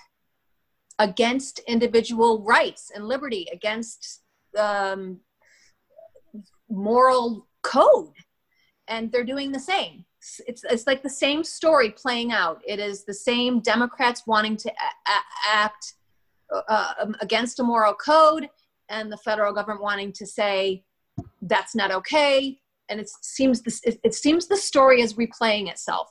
against 0.99 1.61
individual 1.61 2.43
rights 2.43 2.91
and 2.95 3.07
liberty, 3.07 3.47
against 3.53 4.23
um, 4.59 5.21
moral 6.69 7.47
code. 7.63 8.13
And 8.89 9.11
they're 9.11 9.25
doing 9.25 9.53
the 9.53 9.61
same. 9.61 10.05
It's, 10.47 10.65
it's 10.65 10.87
like 10.87 11.03
the 11.03 11.11
same 11.11 11.45
story 11.45 11.91
playing 11.91 12.33
out. 12.33 12.61
It 12.67 12.79
is 12.79 13.05
the 13.05 13.15
same 13.15 13.61
Democrats 13.61 14.27
wanting 14.27 14.57
to 14.59 14.71
a- 14.71 15.11
a- 15.11 15.57
act 15.57 15.95
uh, 16.53 16.93
um, 17.01 17.17
against 17.21 17.61
a 17.61 17.63
moral 17.63 17.95
code 17.95 18.49
and 18.89 19.11
the 19.11 19.17
federal 19.19 19.53
government 19.53 19.83
wanting 19.83 20.13
to 20.13 20.27
say 20.27 20.85
that's 21.43 21.75
not 21.75 21.91
okay 21.91 22.59
and 22.89 23.01
it 23.01 23.09
seems 23.23 23.63
this 23.63 23.81
it, 23.85 23.99
it 24.05 24.15
seems 24.15 24.47
the 24.47 24.57
story 24.57 25.01
is 25.01 25.15
replaying 25.15 25.69
itself. 25.69 26.09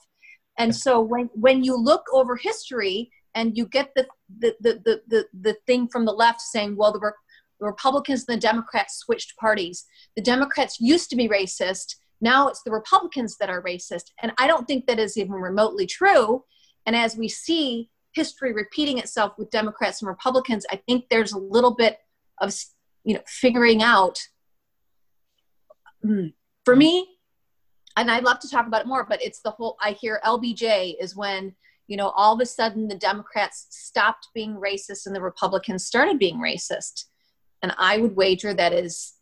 And 0.58 0.76
so 0.76 1.02
when 1.02 1.30
when 1.34 1.64
you 1.64 1.76
look 1.76 2.04
over 2.14 2.36
history 2.36 3.12
and 3.34 3.58
you 3.58 3.66
get 3.66 3.92
the 3.96 4.08
the 4.40 4.56
the 4.60 4.82
the, 4.86 5.02
the, 5.08 5.26
the 5.40 5.58
thing 5.68 5.88
from 5.88 6.06
the 6.06 6.14
left 6.14 6.42
saying 6.42 6.76
well 6.76 6.92
the, 6.92 7.00
Re- 7.00 7.12
the 7.60 7.66
republicans 7.66 8.26
and 8.28 8.38
the 8.38 8.42
democrats 8.42 8.98
switched 8.98 9.38
parties. 9.38 9.86
The 10.16 10.22
democrats 10.22 10.80
used 10.80 11.10
to 11.10 11.16
be 11.16 11.28
racist. 11.28 11.96
Now 12.22 12.48
it's 12.48 12.64
the 12.64 12.72
republicans 12.72 13.38
that 13.40 13.50
are 13.50 13.62
racist. 13.62 14.12
And 14.22 14.32
i 14.38 14.48
don't 14.48 14.68
think 14.68 14.88
that 14.88 15.00
is 15.00 15.18
even 15.18 15.34
remotely 15.34 15.86
true. 15.86 16.44
And 16.86 16.96
as 16.96 17.18
we 17.18 17.28
see 17.30 17.90
history 18.14 18.54
repeating 18.54 18.98
itself 18.98 19.34
with 19.38 19.52
democrats 19.52 20.02
and 20.02 20.08
republicans 20.08 20.66
i 20.72 20.78
think 20.88 21.06
there's 21.10 21.34
a 21.34 21.38
little 21.38 21.76
bit 21.76 21.98
of 22.40 22.54
you 23.04 23.14
know 23.14 23.22
figuring 23.28 23.84
out 23.84 24.20
hmm, 26.02 26.28
for 26.66 26.76
me 26.76 27.08
and 27.96 28.12
i'd 28.12 28.24
love 28.24 28.40
to 28.40 28.50
talk 28.50 28.68
about 28.68 28.82
it 28.82 28.88
more 28.88 29.06
but 29.08 29.22
it's 29.22 29.42
the 29.42 29.52
whole 29.52 29.78
i 29.82 29.92
hear 29.92 30.20
lbj 30.26 30.96
is 31.00 31.16
when 31.16 31.56
you 31.88 31.96
know 31.96 32.10
all 32.10 32.34
of 32.34 32.42
a 32.42 32.46
sudden 32.46 32.88
the 32.88 32.96
democrats 32.96 33.68
stopped 33.70 34.28
being 34.34 34.56
racist 34.56 35.06
and 35.06 35.16
the 35.16 35.22
republicans 35.22 35.86
started 35.86 36.20
being 36.20 36.38
racist 36.38 37.06
and 37.62 37.74
i 37.78 37.98
would 37.98 38.16
wager 38.16 38.54
that 38.54 38.74
is 38.74 39.14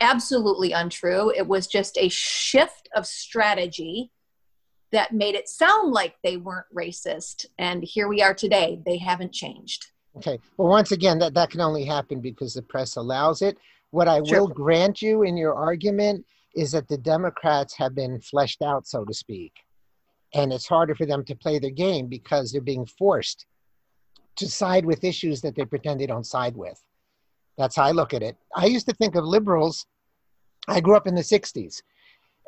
absolutely 0.00 0.72
untrue 0.72 1.30
it 1.36 1.46
was 1.46 1.66
just 1.66 1.98
a 1.98 2.08
shift 2.08 2.88
of 2.94 3.06
strategy 3.06 4.10
that 4.92 5.12
made 5.12 5.34
it 5.34 5.48
sound 5.48 5.92
like 5.92 6.14
they 6.22 6.36
weren't 6.36 6.66
racist 6.76 7.46
and 7.58 7.82
here 7.82 8.06
we 8.08 8.22
are 8.22 8.34
today 8.34 8.80
they 8.86 8.98
haven't 8.98 9.32
changed 9.32 9.86
Okay. 10.16 10.38
Well, 10.56 10.68
once 10.68 10.92
again, 10.92 11.18
that, 11.20 11.34
that 11.34 11.50
can 11.50 11.60
only 11.60 11.84
happen 11.84 12.20
because 12.20 12.54
the 12.54 12.62
press 12.62 12.96
allows 12.96 13.42
it. 13.42 13.56
What 13.90 14.08
I 14.08 14.22
Sure. 14.22 14.40
will 14.40 14.48
grant 14.48 15.02
you 15.02 15.22
in 15.22 15.36
your 15.36 15.54
argument 15.54 16.24
is 16.54 16.72
that 16.72 16.88
the 16.88 16.98
Democrats 16.98 17.74
have 17.76 17.94
been 17.94 18.20
fleshed 18.20 18.62
out, 18.62 18.86
so 18.86 19.04
to 19.04 19.14
speak. 19.14 19.52
And 20.34 20.52
it's 20.52 20.66
harder 20.66 20.94
for 20.94 21.06
them 21.06 21.24
to 21.24 21.34
play 21.34 21.58
their 21.58 21.70
game 21.70 22.06
because 22.06 22.50
they're 22.52 22.60
being 22.60 22.86
forced 22.86 23.46
to 24.36 24.48
side 24.48 24.86
with 24.86 25.04
issues 25.04 25.40
that 25.42 25.54
they 25.54 25.64
pretend 25.64 26.00
they 26.00 26.06
don't 26.06 26.26
side 26.26 26.56
with. 26.56 26.82
That's 27.58 27.76
how 27.76 27.84
I 27.84 27.90
look 27.90 28.14
at 28.14 28.22
it. 28.22 28.36
I 28.56 28.66
used 28.66 28.88
to 28.88 28.94
think 28.94 29.14
of 29.14 29.24
liberals. 29.24 29.86
I 30.68 30.80
grew 30.80 30.96
up 30.96 31.06
in 31.06 31.14
the 31.14 31.22
60s, 31.22 31.82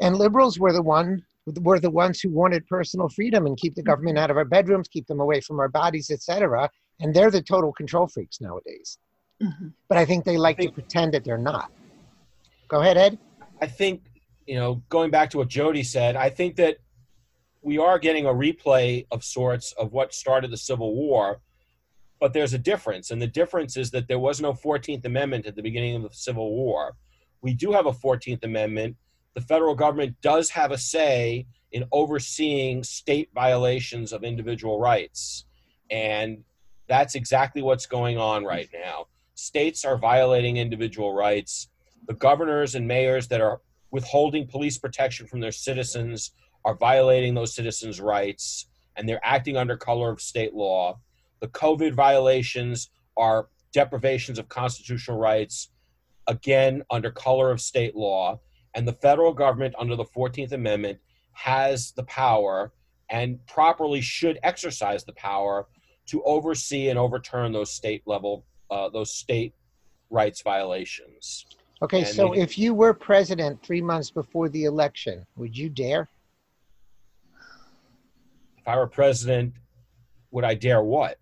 and 0.00 0.16
liberals 0.16 0.58
were 0.58 0.72
the 0.72 0.82
one 0.82 1.24
were 1.60 1.78
the 1.78 1.90
ones 1.90 2.20
who 2.22 2.30
wanted 2.30 2.66
personal 2.68 3.06
freedom 3.10 3.44
and 3.44 3.58
keep 3.58 3.74
the 3.74 3.82
government 3.82 4.16
out 4.16 4.30
of 4.30 4.38
our 4.38 4.46
bedrooms, 4.46 4.88
keep 4.88 5.06
them 5.06 5.20
away 5.20 5.42
from 5.42 5.60
our 5.60 5.68
bodies, 5.68 6.10
etc 6.10 6.70
and 7.00 7.14
they're 7.14 7.30
the 7.30 7.42
total 7.42 7.72
control 7.72 8.06
freaks 8.06 8.40
nowadays. 8.40 8.98
Mhm. 9.42 9.72
But 9.88 9.98
I 9.98 10.04
think 10.04 10.24
they 10.24 10.36
like 10.36 10.56
think- 10.58 10.70
to 10.70 10.74
pretend 10.74 11.14
that 11.14 11.24
they're 11.24 11.38
not. 11.38 11.70
Go 12.68 12.80
ahead, 12.80 12.96
Ed. 12.96 13.18
I 13.60 13.66
think, 13.66 14.02
you 14.46 14.56
know, 14.56 14.82
going 14.88 15.10
back 15.10 15.30
to 15.30 15.38
what 15.38 15.48
Jody 15.48 15.82
said, 15.82 16.16
I 16.16 16.28
think 16.28 16.56
that 16.56 16.78
we 17.62 17.78
are 17.78 17.98
getting 17.98 18.26
a 18.26 18.30
replay 18.30 19.06
of 19.10 19.24
sorts 19.24 19.72
of 19.72 19.92
what 19.92 20.12
started 20.12 20.50
the 20.50 20.56
Civil 20.56 20.94
War, 20.94 21.40
but 22.20 22.32
there's 22.32 22.52
a 22.52 22.58
difference. 22.58 23.10
And 23.10 23.20
the 23.20 23.26
difference 23.26 23.76
is 23.76 23.90
that 23.92 24.06
there 24.06 24.18
was 24.18 24.40
no 24.40 24.52
14th 24.52 25.04
Amendment 25.04 25.46
at 25.46 25.56
the 25.56 25.62
beginning 25.62 25.96
of 25.96 26.02
the 26.02 26.08
Civil 26.12 26.54
War. 26.54 26.94
We 27.40 27.54
do 27.54 27.72
have 27.72 27.86
a 27.86 27.92
14th 27.92 28.44
Amendment. 28.44 28.96
The 29.34 29.40
federal 29.40 29.74
government 29.74 30.16
does 30.20 30.50
have 30.50 30.70
a 30.72 30.78
say 30.78 31.46
in 31.72 31.84
overseeing 31.90 32.84
state 32.84 33.30
violations 33.34 34.12
of 34.12 34.24
individual 34.24 34.78
rights. 34.78 35.44
And 35.90 36.44
that's 36.88 37.14
exactly 37.14 37.62
what's 37.62 37.86
going 37.86 38.18
on 38.18 38.44
right 38.44 38.68
now. 38.72 39.06
States 39.34 39.84
are 39.84 39.98
violating 39.98 40.56
individual 40.56 41.12
rights. 41.12 41.68
The 42.06 42.14
governors 42.14 42.74
and 42.74 42.86
mayors 42.86 43.28
that 43.28 43.40
are 43.40 43.60
withholding 43.90 44.46
police 44.46 44.78
protection 44.78 45.26
from 45.26 45.40
their 45.40 45.52
citizens 45.52 46.32
are 46.64 46.74
violating 46.74 47.34
those 47.34 47.54
citizens' 47.54 48.00
rights 48.00 48.66
and 48.96 49.08
they're 49.08 49.20
acting 49.24 49.56
under 49.56 49.76
color 49.76 50.10
of 50.10 50.20
state 50.20 50.54
law. 50.54 50.98
The 51.40 51.48
COVID 51.48 51.94
violations 51.94 52.90
are 53.16 53.48
deprivations 53.72 54.38
of 54.38 54.48
constitutional 54.48 55.18
rights, 55.18 55.70
again, 56.26 56.82
under 56.90 57.10
color 57.10 57.50
of 57.50 57.60
state 57.60 57.96
law. 57.96 58.40
And 58.74 58.86
the 58.86 58.92
federal 58.92 59.32
government, 59.32 59.74
under 59.78 59.96
the 59.96 60.04
14th 60.04 60.52
Amendment, 60.52 60.98
has 61.32 61.92
the 61.92 62.04
power 62.04 62.72
and 63.10 63.44
properly 63.46 64.00
should 64.00 64.38
exercise 64.42 65.04
the 65.04 65.12
power 65.12 65.66
to 66.06 66.22
oversee 66.24 66.88
and 66.88 66.98
overturn 66.98 67.52
those 67.52 67.72
state 67.72 68.02
level, 68.06 68.44
uh, 68.70 68.88
those 68.88 69.12
state 69.14 69.54
rights 70.10 70.42
violations. 70.42 71.46
Okay, 71.82 72.00
And 72.00 72.08
so 72.08 72.32
if 72.32 72.56
you 72.56 72.72
were 72.72 72.94
president 72.94 73.62
three 73.62 73.82
months 73.82 74.10
before 74.10 74.48
the 74.48 74.64
election, 74.64 75.26
would 75.36 75.56
you 75.56 75.68
dare? 75.68 76.08
If 78.58 78.68
I 78.68 78.76
were 78.76 78.86
president, 78.86 79.54
would 80.30 80.44
I 80.44 80.54
dare 80.54 80.82
what? 80.82 81.18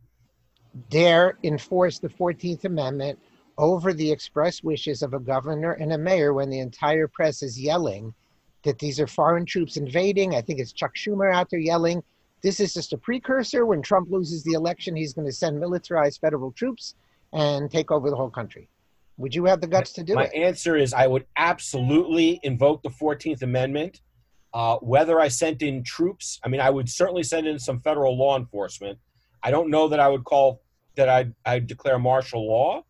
Dare 0.88 1.36
enforce 1.42 1.98
the 1.98 2.08
14th 2.08 2.64
Amendment 2.64 3.18
over 3.58 3.92
the 3.92 4.10
express 4.10 4.62
wishes 4.62 5.02
of 5.02 5.14
a 5.14 5.18
governor 5.18 5.72
and 5.72 5.92
a 5.92 5.98
mayor 5.98 6.32
when 6.32 6.50
the 6.50 6.60
entire 6.60 7.08
press 7.08 7.42
is 7.42 7.60
yelling 7.60 8.14
that 8.62 8.78
these 8.78 9.00
are 9.00 9.06
foreign 9.06 9.44
troops 9.44 9.76
invading? 9.76 10.34
I 10.34 10.40
think 10.40 10.60
it's 10.60 10.72
Chuck 10.72 10.94
Schumer 10.94 11.34
out 11.34 11.50
there 11.50 11.58
yelling. 11.58 12.02
This 12.42 12.60
is 12.60 12.74
just 12.74 12.92
a 12.92 12.98
precursor. 12.98 13.66
When 13.66 13.82
Trump 13.82 14.10
loses 14.10 14.42
the 14.44 14.52
election, 14.52 14.96
he's 14.96 15.12
going 15.12 15.26
to 15.26 15.32
send 15.32 15.58
militarized 15.58 16.20
federal 16.20 16.52
troops 16.52 16.94
and 17.32 17.70
take 17.70 17.90
over 17.90 18.10
the 18.10 18.16
whole 18.16 18.30
country. 18.30 18.68
Would 19.22 19.36
you 19.36 19.44
have 19.44 19.60
the 19.60 19.68
guts 19.68 19.92
to 19.92 20.02
do 20.02 20.16
My 20.16 20.24
it? 20.24 20.32
My 20.34 20.42
answer 20.42 20.76
is 20.76 20.92
I 20.92 21.06
would 21.06 21.26
absolutely 21.36 22.40
invoke 22.42 22.82
the 22.82 22.88
14th 22.90 23.42
Amendment. 23.42 24.00
Uh, 24.52 24.78
whether 24.78 25.20
I 25.20 25.28
sent 25.28 25.62
in 25.62 25.84
troops, 25.84 26.40
I 26.44 26.48
mean, 26.48 26.60
I 26.60 26.70
would 26.70 26.88
certainly 26.88 27.22
send 27.22 27.46
in 27.46 27.56
some 27.60 27.80
federal 27.80 28.18
law 28.18 28.36
enforcement. 28.36 28.98
I 29.40 29.52
don't 29.52 29.70
know 29.70 29.86
that 29.86 30.00
I 30.00 30.08
would 30.08 30.24
call 30.24 30.60
that 30.96 31.08
I'd, 31.08 31.32
I'd 31.46 31.68
declare 31.68 32.00
martial 32.00 32.46
law 32.48 32.82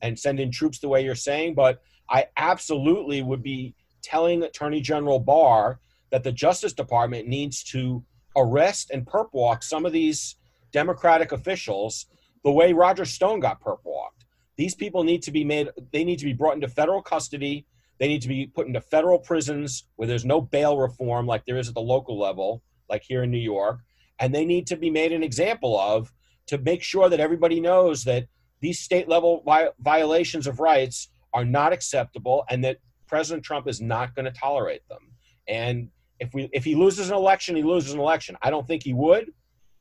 and 0.00 0.16
send 0.16 0.38
in 0.38 0.52
troops 0.52 0.78
the 0.78 0.88
way 0.88 1.04
you're 1.04 1.16
saying, 1.16 1.56
but 1.56 1.82
I 2.08 2.26
absolutely 2.36 3.22
would 3.22 3.42
be 3.42 3.74
telling 4.00 4.44
Attorney 4.44 4.80
General 4.80 5.18
Barr 5.18 5.80
that 6.10 6.22
the 6.22 6.32
Justice 6.32 6.72
Department 6.72 7.26
needs 7.26 7.64
to 7.64 8.04
arrest 8.36 8.92
and 8.92 9.04
perp 9.04 9.30
walk 9.32 9.64
some 9.64 9.84
of 9.84 9.92
these 9.92 10.36
Democratic 10.70 11.32
officials 11.32 12.06
the 12.44 12.52
way 12.52 12.72
Roger 12.72 13.04
Stone 13.04 13.40
got 13.40 13.60
perp 13.60 13.78
walked. 13.82 14.19
These 14.60 14.74
people 14.74 15.04
need 15.04 15.22
to 15.22 15.30
be 15.30 15.42
made, 15.42 15.70
they 15.90 16.04
need 16.04 16.18
to 16.18 16.26
be 16.26 16.34
brought 16.34 16.54
into 16.54 16.68
federal 16.68 17.00
custody. 17.00 17.64
They 17.98 18.08
need 18.08 18.20
to 18.20 18.28
be 18.28 18.46
put 18.46 18.66
into 18.66 18.82
federal 18.82 19.18
prisons 19.18 19.86
where 19.96 20.06
there's 20.06 20.26
no 20.26 20.42
bail 20.42 20.76
reform 20.76 21.26
like 21.26 21.46
there 21.46 21.56
is 21.56 21.70
at 21.70 21.74
the 21.74 21.80
local 21.80 22.18
level, 22.18 22.62
like 22.90 23.02
here 23.02 23.22
in 23.22 23.30
New 23.30 23.38
York. 23.38 23.78
And 24.18 24.34
they 24.34 24.44
need 24.44 24.66
to 24.66 24.76
be 24.76 24.90
made 24.90 25.12
an 25.12 25.22
example 25.22 25.80
of 25.80 26.12
to 26.48 26.58
make 26.58 26.82
sure 26.82 27.08
that 27.08 27.20
everybody 27.20 27.58
knows 27.58 28.04
that 28.04 28.26
these 28.60 28.78
state 28.78 29.08
level 29.08 29.42
vi- 29.46 29.70
violations 29.78 30.46
of 30.46 30.60
rights 30.60 31.08
are 31.32 31.46
not 31.46 31.72
acceptable 31.72 32.44
and 32.50 32.62
that 32.62 32.76
President 33.06 33.42
Trump 33.42 33.66
is 33.66 33.80
not 33.80 34.14
going 34.14 34.26
to 34.26 34.30
tolerate 34.30 34.86
them. 34.90 35.14
And 35.48 35.88
if 36.18 36.34
we 36.34 36.50
if 36.52 36.64
he 36.64 36.74
loses 36.74 37.08
an 37.08 37.16
election, 37.16 37.56
he 37.56 37.62
loses 37.62 37.94
an 37.94 37.98
election. 37.98 38.36
I 38.42 38.50
don't 38.50 38.66
think 38.66 38.82
he 38.82 38.92
would, 38.92 39.32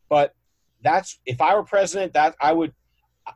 but 0.08 0.34
that's 0.82 1.20
if 1.26 1.42
I 1.42 1.54
were 1.54 1.64
president, 1.64 2.14
that 2.14 2.36
I 2.40 2.54
would 2.54 2.74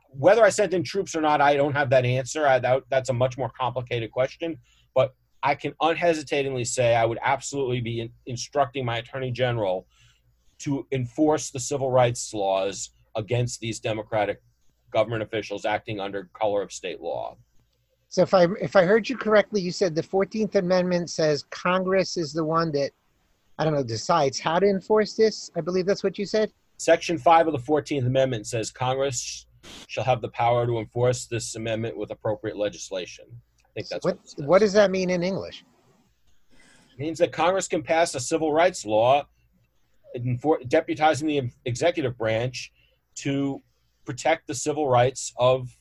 whether 0.08 0.42
I 0.42 0.48
sent 0.48 0.74
in 0.74 0.82
troops 0.82 1.14
or 1.14 1.20
not, 1.20 1.40
I 1.40 1.56
don't 1.56 1.72
have 1.72 1.90
that 1.90 2.04
answer. 2.04 2.46
I, 2.46 2.58
that, 2.60 2.82
that's 2.90 3.08
a 3.08 3.12
much 3.12 3.36
more 3.36 3.50
complicated 3.58 4.10
question. 4.10 4.58
But 4.94 5.14
I 5.42 5.54
can 5.54 5.74
unhesitatingly 5.80 6.64
say 6.64 6.94
I 6.94 7.04
would 7.04 7.18
absolutely 7.22 7.80
be 7.80 8.00
in, 8.00 8.10
instructing 8.26 8.84
my 8.84 8.98
attorney 8.98 9.30
general 9.30 9.86
to 10.60 10.86
enforce 10.92 11.50
the 11.50 11.60
civil 11.60 11.90
rights 11.90 12.32
laws 12.32 12.90
against 13.16 13.60
these 13.60 13.80
Democratic 13.80 14.40
government 14.90 15.22
officials 15.22 15.64
acting 15.64 16.00
under 16.00 16.30
color 16.32 16.62
of 16.62 16.72
state 16.72 17.00
law. 17.00 17.36
So 18.08 18.22
if 18.22 18.32
I 18.32 18.46
if 18.60 18.76
I 18.76 18.84
heard 18.84 19.08
you 19.08 19.16
correctly, 19.16 19.60
you 19.60 19.72
said 19.72 19.94
the 19.94 20.02
Fourteenth 20.02 20.54
Amendment 20.54 21.10
says 21.10 21.44
Congress 21.50 22.16
is 22.16 22.32
the 22.32 22.44
one 22.44 22.70
that 22.72 22.92
I 23.58 23.64
don't 23.64 23.74
know 23.74 23.82
decides 23.82 24.38
how 24.38 24.58
to 24.58 24.66
enforce 24.66 25.14
this. 25.14 25.50
I 25.56 25.60
believe 25.60 25.84
that's 25.84 26.04
what 26.04 26.18
you 26.18 26.24
said. 26.24 26.52
Section 26.78 27.18
5 27.18 27.48
of 27.48 27.52
the 27.52 27.58
14th 27.58 28.06
Amendment 28.06 28.46
says 28.46 28.70
Congress 28.70 29.46
shall 29.86 30.04
have 30.04 30.20
the 30.20 30.28
power 30.28 30.66
to 30.66 30.78
enforce 30.78 31.26
this 31.26 31.54
amendment 31.56 31.96
with 31.96 32.10
appropriate 32.10 32.56
legislation. 32.56 33.24
I 33.64 33.68
think 33.74 33.88
that's 33.88 34.04
what, 34.04 34.18
what 34.36 34.48
what 34.48 34.58
does 34.60 34.72
that 34.74 34.90
mean 34.90 35.10
in 35.10 35.22
English? 35.22 35.64
It 36.52 36.98
means 36.98 37.18
that 37.18 37.32
Congress 37.32 37.66
can 37.66 37.82
pass 37.82 38.14
a 38.14 38.20
civil 38.20 38.52
rights 38.52 38.84
law 38.84 39.26
deputizing 40.16 41.26
the 41.26 41.50
executive 41.64 42.16
branch 42.16 42.72
to 43.16 43.60
protect 44.04 44.46
the 44.46 44.54
civil 44.54 44.88
rights 44.88 45.32
of 45.38 45.76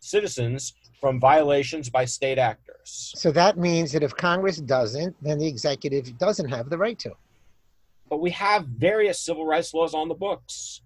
citizens 0.00 0.74
from 1.00 1.18
violations 1.18 1.88
by 1.88 2.04
state 2.04 2.38
actors. 2.38 3.12
So 3.16 3.32
that 3.32 3.56
means 3.56 3.92
that 3.92 4.02
if 4.02 4.14
Congress 4.14 4.58
doesn't, 4.58 5.16
then 5.22 5.38
the 5.38 5.46
executive 5.46 6.18
doesn't 6.18 6.48
have 6.48 6.68
the 6.68 6.76
right 6.76 6.98
to. 6.98 7.12
But 8.08 8.20
we 8.20 8.30
have 8.30 8.66
various 8.66 9.18
civil 9.20 9.46
rights 9.46 9.72
laws 9.72 9.94
on 9.94 10.08
the 10.08 10.14
books. 10.14 10.82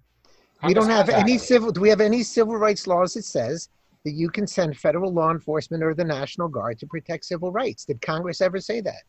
We 0.66 0.74
don't 0.74 0.88
have 0.88 1.08
any 1.08 1.38
civil. 1.38 1.70
Do 1.72 1.80
we 1.80 1.88
have 1.88 2.00
any 2.00 2.22
civil 2.22 2.56
rights 2.56 2.86
laws 2.86 3.14
that 3.14 3.24
says 3.24 3.68
that 4.04 4.12
you 4.12 4.28
can 4.28 4.46
send 4.46 4.76
federal 4.76 5.12
law 5.12 5.30
enforcement 5.30 5.82
or 5.82 5.94
the 5.94 6.04
National 6.04 6.48
Guard 6.48 6.78
to 6.80 6.86
protect 6.86 7.24
civil 7.24 7.52
rights? 7.52 7.84
Did 7.84 8.00
Congress 8.00 8.40
ever 8.40 8.60
say 8.60 8.80
that? 8.80 9.02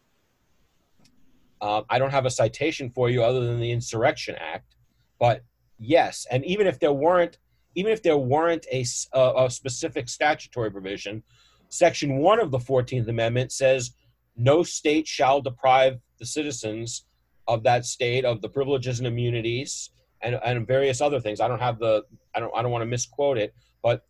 Um, 1.61 1.85
I 1.89 1.99
don't 1.99 2.11
have 2.11 2.25
a 2.25 2.29
citation 2.29 2.89
for 2.89 3.09
you 3.09 3.23
other 3.23 3.45
than 3.45 3.59
the 3.59 3.71
Insurrection 3.71 4.35
Act, 4.39 4.75
but 5.19 5.43
yes, 5.79 6.27
and 6.29 6.45
even 6.45 6.67
if 6.67 6.79
there 6.79 6.93
weren't, 6.93 7.37
even 7.75 7.91
if 7.91 8.03
there 8.03 8.17
weren't 8.17 8.65
a 8.71 8.85
a 9.13 9.49
specific 9.49 10.09
statutory 10.09 10.71
provision, 10.71 11.23
Section 11.69 12.17
One 12.17 12.39
of 12.39 12.51
the 12.51 12.59
Fourteenth 12.59 13.07
Amendment 13.07 13.51
says 13.51 13.91
no 14.35 14.63
state 14.63 15.07
shall 15.07 15.41
deprive 15.41 15.99
the 16.19 16.25
citizens 16.25 17.05
of 17.47 17.63
that 17.63 17.85
state 17.85 18.25
of 18.25 18.41
the 18.41 18.49
privileges 18.49 18.99
and 18.99 19.07
immunities 19.07 19.91
and, 20.25 20.39
and 20.43 20.67
various 20.67 20.99
other 20.99 21.19
things. 21.19 21.39
I 21.39 21.47
don't 21.47 21.61
have 21.61 21.79
the, 21.79 22.03
I 22.33 22.39
don't, 22.39 22.51
I 22.55 22.61
don't 22.61 22.71
want 22.71 22.81
to 22.81 22.87
misquote 22.87 23.37
it, 23.37 23.53
but 23.81 24.05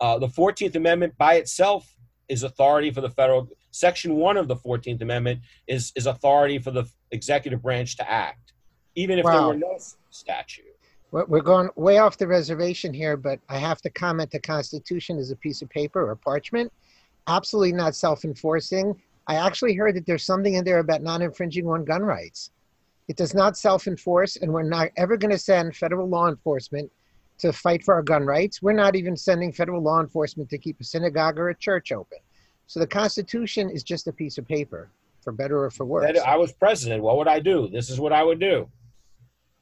uh, 0.00 0.18
the 0.18 0.28
Fourteenth 0.28 0.76
Amendment 0.76 1.18
by 1.18 1.34
itself 1.34 1.94
is 2.28 2.44
authority 2.44 2.90
for 2.90 3.00
the 3.00 3.10
federal. 3.10 3.48
Section 3.72 4.14
One 4.14 4.36
of 4.36 4.48
the 4.48 4.56
Fourteenth 4.56 5.02
Amendment 5.02 5.40
is 5.66 5.92
is 5.96 6.06
authority 6.06 6.58
for 6.58 6.70
the 6.70 6.84
executive 7.10 7.60
branch 7.60 7.96
to 7.96 8.10
act, 8.10 8.52
even 8.94 9.18
if 9.18 9.24
there 9.26 9.42
were 9.42 9.56
no 9.56 9.76
statute. 10.10 10.64
We're 11.10 11.24
we're 11.26 11.40
going 11.40 11.68
way 11.74 11.98
off 11.98 12.16
the 12.16 12.28
reservation 12.28 12.94
here, 12.94 13.16
but 13.16 13.40
I 13.48 13.58
have 13.58 13.82
to 13.82 13.90
comment 13.90 14.30
the 14.30 14.40
Constitution 14.40 15.18
is 15.18 15.30
a 15.32 15.36
piece 15.36 15.60
of 15.62 15.68
paper 15.68 16.08
or 16.08 16.14
parchment, 16.14 16.72
absolutely 17.26 17.72
not 17.72 17.94
self 17.94 18.24
enforcing. 18.24 18.94
I 19.26 19.34
actually 19.34 19.74
heard 19.74 19.96
that 19.96 20.06
there's 20.06 20.24
something 20.24 20.54
in 20.54 20.64
there 20.64 20.78
about 20.78 21.02
not 21.02 21.20
infringing 21.20 21.66
on 21.66 21.84
gun 21.84 22.02
rights. 22.02 22.50
It 23.08 23.16
does 23.16 23.34
not 23.34 23.56
self 23.56 23.86
enforce, 23.86 24.36
and 24.36 24.52
we're 24.52 24.62
not 24.62 24.90
ever 24.96 25.16
going 25.16 25.30
to 25.30 25.38
send 25.38 25.74
federal 25.74 26.08
law 26.08 26.28
enforcement 26.28 26.90
to 27.38 27.52
fight 27.52 27.84
for 27.84 27.94
our 27.94 28.02
gun 28.02 28.24
rights. 28.24 28.60
We're 28.60 28.72
not 28.72 28.96
even 28.96 29.16
sending 29.16 29.52
federal 29.52 29.82
law 29.82 30.00
enforcement 30.00 30.50
to 30.50 30.58
keep 30.58 30.80
a 30.80 30.84
synagogue 30.84 31.38
or 31.38 31.48
a 31.48 31.54
church 31.54 31.92
open. 31.92 32.18
So 32.66 32.80
the 32.80 32.86
Constitution 32.86 33.70
is 33.70 33.82
just 33.82 34.08
a 34.08 34.12
piece 34.12 34.36
of 34.36 34.46
paper, 34.46 34.90
for 35.22 35.32
better 35.32 35.64
or 35.64 35.70
for 35.70 35.86
worse. 35.86 36.12
That 36.12 36.28
I 36.28 36.36
was 36.36 36.52
president. 36.52 37.02
What 37.02 37.16
would 37.16 37.28
I 37.28 37.40
do? 37.40 37.68
This 37.68 37.88
is 37.88 37.98
what 37.98 38.12
I 38.12 38.22
would 38.22 38.40
do. 38.40 38.68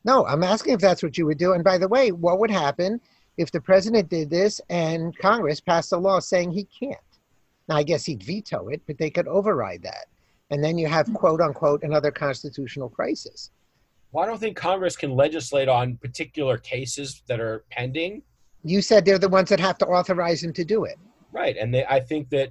No, 0.05 0.27
I'm 0.27 0.43
asking 0.43 0.75
if 0.75 0.81
that's 0.81 1.03
what 1.03 1.17
you 1.17 1.27
would 1.27 1.39
do. 1.39 1.53
And 1.53 1.63
by 1.63 1.79
the 1.79 1.89
way, 1.89 2.13
what 2.13 2.39
would 2.41 2.51
happen 2.51 3.01
if 3.37 3.53
the 3.53 3.61
president 3.61 4.09
did 4.09 4.31
this 4.31 4.61
and 4.71 5.17
Congress 5.19 5.61
passed 5.61 5.93
a 5.93 5.97
law 5.97 6.19
saying 6.19 6.51
he 6.51 6.65
can't? 6.65 6.99
Now, 7.69 7.77
I 7.77 7.83
guess 7.83 8.05
he'd 8.05 8.23
veto 8.23 8.69
it, 8.69 8.83
but 8.87 8.99
they 8.99 9.11
could 9.11 9.27
override 9.27 9.83
that. 9.83 10.07
And 10.51 10.63
then 10.63 10.79
you 10.79 10.87
have 10.87 11.07
mm-hmm. 11.07 11.17
quote 11.17 11.41
unquote 11.41 11.83
another 11.83 12.11
constitutional 12.11 12.89
crisis. 12.89 13.51
Well, 14.13 14.25
I 14.25 14.29
don't 14.29 14.39
think 14.39 14.57
Congress 14.57 14.97
can 14.97 15.15
legislate 15.15 15.69
on 15.69 15.97
particular 15.97 16.59
cases 16.59 17.23
that 17.29 17.41
are 17.41 17.65
pending. 17.71 18.23
You 18.63 18.81
said 18.81 19.05
they're 19.05 19.19
the 19.19 19.29
ones 19.29 19.49
that 19.51 19.61
have 19.61 19.79
to 19.79 19.87
authorize 19.87 20.43
him 20.43 20.53
to 20.55 20.65
do 20.65 20.85
it. 20.85 20.99
Right. 21.33 21.57
And 21.57 21.75
they, 21.75 21.85
I 21.85 22.01
think 22.01 22.31
that 22.31 22.51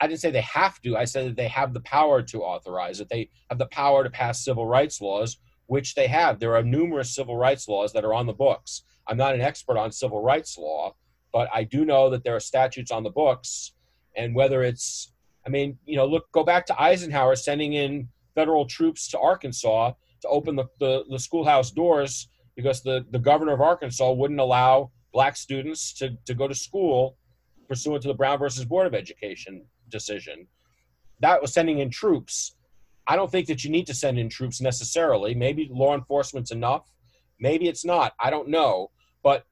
I 0.00 0.06
didn't 0.06 0.20
say 0.20 0.30
they 0.30 0.40
have 0.42 0.80
to. 0.82 0.96
I 0.96 1.04
said 1.04 1.26
that 1.26 1.36
they 1.36 1.48
have 1.48 1.74
the 1.74 1.80
power 1.80 2.22
to 2.22 2.42
authorize 2.42 3.00
it. 3.00 3.08
They 3.08 3.30
have 3.50 3.58
the 3.58 3.66
power 3.66 4.02
to 4.02 4.10
pass 4.10 4.44
civil 4.44 4.66
rights 4.66 5.00
laws, 5.00 5.38
which 5.66 5.94
they 5.94 6.08
have. 6.08 6.40
There 6.40 6.56
are 6.56 6.62
numerous 6.62 7.14
civil 7.14 7.36
rights 7.36 7.68
laws 7.68 7.92
that 7.92 8.04
are 8.04 8.12
on 8.12 8.26
the 8.26 8.32
books. 8.32 8.82
I'm 9.06 9.16
not 9.16 9.34
an 9.34 9.40
expert 9.40 9.78
on 9.78 9.92
civil 9.92 10.20
rights 10.20 10.58
law, 10.58 10.94
but 11.32 11.48
I 11.52 11.64
do 11.64 11.84
know 11.84 12.10
that 12.10 12.24
there 12.24 12.34
are 12.34 12.40
statutes 12.40 12.90
on 12.90 13.04
the 13.04 13.10
books. 13.10 13.74
And 14.16 14.34
whether 14.34 14.62
it's, 14.62 15.11
I 15.46 15.50
mean, 15.50 15.78
you 15.84 15.96
know, 15.96 16.06
look, 16.06 16.30
go 16.32 16.44
back 16.44 16.66
to 16.66 16.80
Eisenhower 16.80 17.36
sending 17.36 17.72
in 17.74 18.08
federal 18.34 18.66
troops 18.66 19.08
to 19.08 19.18
Arkansas 19.18 19.92
to 20.22 20.28
open 20.28 20.56
the, 20.56 20.64
the, 20.78 21.04
the 21.10 21.18
schoolhouse 21.18 21.70
doors 21.70 22.28
because 22.56 22.82
the, 22.82 23.04
the 23.10 23.18
governor 23.18 23.52
of 23.52 23.60
Arkansas 23.60 24.12
wouldn't 24.12 24.40
allow 24.40 24.90
black 25.12 25.36
students 25.36 25.92
to, 25.94 26.16
to 26.26 26.34
go 26.34 26.48
to 26.48 26.54
school 26.54 27.16
pursuant 27.68 28.02
to 28.02 28.08
the 28.08 28.14
Brown 28.14 28.38
versus 28.38 28.64
Board 28.64 28.86
of 28.86 28.94
Education 28.94 29.64
decision. 29.88 30.46
That 31.20 31.40
was 31.40 31.52
sending 31.52 31.78
in 31.78 31.90
troops. 31.90 32.54
I 33.06 33.16
don't 33.16 33.30
think 33.30 33.46
that 33.48 33.64
you 33.64 33.70
need 33.70 33.86
to 33.86 33.94
send 33.94 34.18
in 34.18 34.28
troops 34.28 34.60
necessarily. 34.60 35.34
Maybe 35.34 35.68
law 35.72 35.94
enforcement's 35.94 36.50
enough. 36.50 36.90
Maybe 37.40 37.68
it's 37.68 37.84
not. 37.84 38.12
I 38.20 38.30
don't 38.30 38.48
know. 38.48 38.90
But 39.22 39.44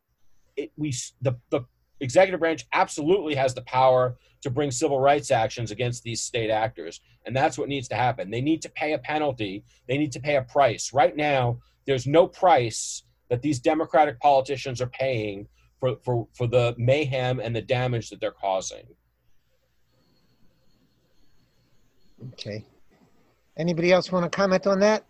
it, 0.56 0.72
we 0.76 0.92
the 1.22 1.36
the 1.50 1.62
executive 2.00 2.40
branch 2.40 2.66
absolutely 2.72 3.34
has 3.34 3.54
the 3.54 3.62
power 3.62 4.16
to 4.42 4.50
bring 4.50 4.70
civil 4.70 4.98
rights 4.98 5.30
actions 5.30 5.70
against 5.70 6.02
these 6.02 6.22
state 6.22 6.50
actors, 6.50 7.00
and 7.26 7.36
that's 7.36 7.58
what 7.58 7.68
needs 7.68 7.88
to 7.88 7.94
happen. 7.94 8.30
They 8.30 8.40
need 8.40 8.62
to 8.62 8.70
pay 8.70 8.94
a 8.94 8.98
penalty. 8.98 9.64
They 9.86 9.98
need 9.98 10.12
to 10.12 10.20
pay 10.20 10.36
a 10.36 10.42
price. 10.42 10.92
Right 10.92 11.16
now, 11.16 11.58
there's 11.86 12.06
no 12.06 12.26
price 12.26 13.02
that 13.28 13.42
these 13.42 13.60
Democratic 13.60 14.18
politicians 14.20 14.80
are 14.80 14.88
paying 14.88 15.46
for, 15.78 15.96
for, 16.04 16.26
for 16.34 16.46
the 16.46 16.74
mayhem 16.78 17.40
and 17.40 17.54
the 17.54 17.62
damage 17.62 18.10
that 18.10 18.20
they're 18.20 18.32
causing. 18.32 18.84
Okay. 22.32 22.64
Anybody 23.56 23.92
else 23.92 24.12
want 24.12 24.30
to 24.30 24.34
comment 24.34 24.66
on 24.66 24.80
that? 24.80 25.04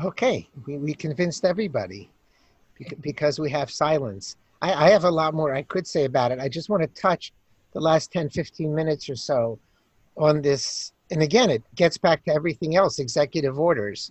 Okay, 0.00 0.48
we, 0.66 0.78
we 0.78 0.94
convinced 0.94 1.44
everybody 1.44 2.10
because 3.00 3.38
we 3.38 3.50
have 3.50 3.70
silence. 3.70 4.36
I, 4.60 4.86
I 4.86 4.90
have 4.90 5.04
a 5.04 5.10
lot 5.10 5.34
more 5.34 5.54
I 5.54 5.62
could 5.62 5.86
say 5.86 6.04
about 6.04 6.32
it. 6.32 6.40
I 6.40 6.48
just 6.48 6.68
want 6.68 6.82
to 6.82 7.00
touch 7.00 7.32
the 7.72 7.80
last 7.80 8.12
10, 8.12 8.30
15 8.30 8.74
minutes 8.74 9.08
or 9.08 9.16
so 9.16 9.58
on 10.16 10.42
this. 10.42 10.92
And 11.10 11.22
again, 11.22 11.50
it 11.50 11.62
gets 11.74 11.98
back 11.98 12.24
to 12.24 12.34
everything 12.34 12.76
else 12.76 12.98
executive 12.98 13.58
orders. 13.58 14.10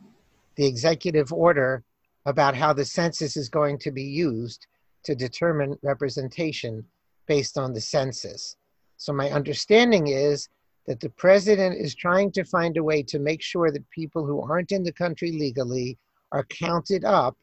The 0.55 0.65
executive 0.65 1.33
order 1.33 1.83
about 2.25 2.55
how 2.55 2.73
the 2.73 2.85
census 2.85 3.35
is 3.35 3.49
going 3.49 3.79
to 3.79 3.91
be 3.91 4.03
used 4.03 4.67
to 5.03 5.15
determine 5.15 5.77
representation 5.81 6.85
based 7.25 7.57
on 7.57 7.73
the 7.73 7.81
census. 7.81 8.55
So 8.97 9.13
my 9.13 9.31
understanding 9.31 10.07
is 10.07 10.47
that 10.87 10.99
the 10.99 11.09
president 11.09 11.77
is 11.77 11.95
trying 11.95 12.31
to 12.31 12.43
find 12.43 12.77
a 12.77 12.83
way 12.83 13.03
to 13.03 13.19
make 13.19 13.41
sure 13.41 13.71
that 13.71 13.89
people 13.91 14.25
who 14.25 14.41
aren't 14.41 14.71
in 14.71 14.83
the 14.83 14.91
country 14.91 15.31
legally 15.31 15.97
are 16.31 16.43
counted 16.45 17.05
up. 17.05 17.37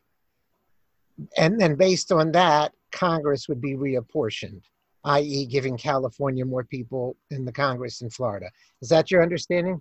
And 1.37 1.61
then 1.61 1.77
based 1.77 2.13
on 2.13 2.33
that, 2.33 2.73
Congress 2.91 3.49
would 3.49 3.61
be 3.61 3.75
reapportioned, 3.75 4.63
i.e., 5.05 5.47
giving 5.47 5.77
California 5.77 6.45
more 6.45 6.65
people 6.65 7.17
in 7.31 7.45
the 7.45 7.53
Congress 7.53 7.99
than 7.99 8.11
Florida. 8.11 8.51
Is 8.83 8.89
that 8.89 9.11
your 9.11 9.23
understanding? 9.23 9.81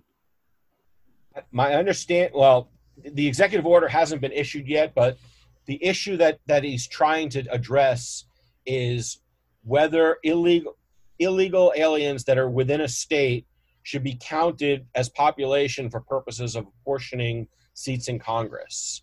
My 1.52 1.74
understand 1.74 2.32
well, 2.34 2.70
the 3.04 3.26
executive 3.26 3.66
order 3.66 3.88
hasn't 3.88 4.20
been 4.20 4.32
issued 4.32 4.66
yet, 4.66 4.94
but 4.94 5.18
the 5.66 5.82
issue 5.84 6.16
that 6.16 6.40
that 6.46 6.64
he's 6.64 6.86
trying 6.86 7.28
to 7.30 7.44
address 7.52 8.24
is 8.66 9.20
whether 9.62 10.18
illegal 10.24 10.77
illegal 11.18 11.72
aliens 11.76 12.24
that 12.24 12.38
are 12.38 12.48
within 12.48 12.82
a 12.82 12.88
state 12.88 13.46
should 13.82 14.02
be 14.02 14.18
counted 14.20 14.86
as 14.94 15.08
population 15.08 15.88
for 15.90 16.00
purposes 16.00 16.56
of 16.56 16.66
apportioning 16.66 17.48
seats 17.74 18.08
in 18.08 18.18
Congress. 18.18 19.02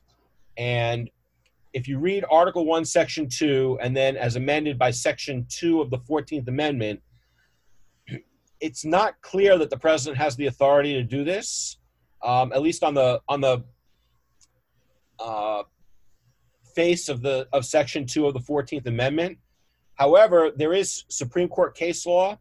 And 0.58 1.10
if 1.74 1.88
you 1.88 2.00
read 2.00 2.24
Article 2.30 2.66
1, 2.66 2.86
Section 2.86 3.28
2, 3.28 3.80
and 3.82 3.96
then 3.96 4.16
as 4.16 4.36
amended 4.36 4.78
by 4.78 4.92
Section 4.92 5.46
2 5.50 5.82
of 5.82 5.90
the 5.90 5.98
14th 6.00 6.48
Amendment, 6.48 7.02
it's 8.62 8.86
not 8.86 9.20
clear 9.22 9.58
that 9.58 9.70
the 9.70 9.78
president 9.78 10.18
has 10.18 10.36
the 10.36 10.46
authority 10.46 10.94
to 10.94 11.04
do 11.04 11.24
this, 11.24 11.78
um, 12.24 12.54
at 12.54 12.62
least 12.62 12.84
on 12.84 12.94
the 12.94 13.22
on 13.28 13.42
the 13.42 13.64
uh, 15.20 15.64
face 16.76 17.10
of 17.10 17.22
the 17.22 17.48
of 17.52 17.66
Section 17.66 18.06
2 18.06 18.26
of 18.26 18.34
the 18.34 18.40
14th 18.40 18.86
Amendment. 18.88 19.38
However, 19.96 20.52
there 20.56 20.74
is 20.74 21.06
Supreme 21.10 21.48
Court 21.48 21.76
case 21.76 22.06
law, 22.06 22.38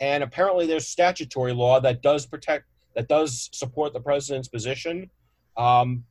and 0.00 0.22
apparently 0.22 0.66
there's 0.66 0.86
statutory 0.86 1.52
law 1.52 1.80
that 1.80 2.02
does 2.02 2.26
protect 2.26 2.64
that 2.94 3.08
does 3.08 3.48
support 3.52 3.92
the 3.92 4.00
president's 4.00 4.48
position. 4.48 5.10
Um, 5.56 6.04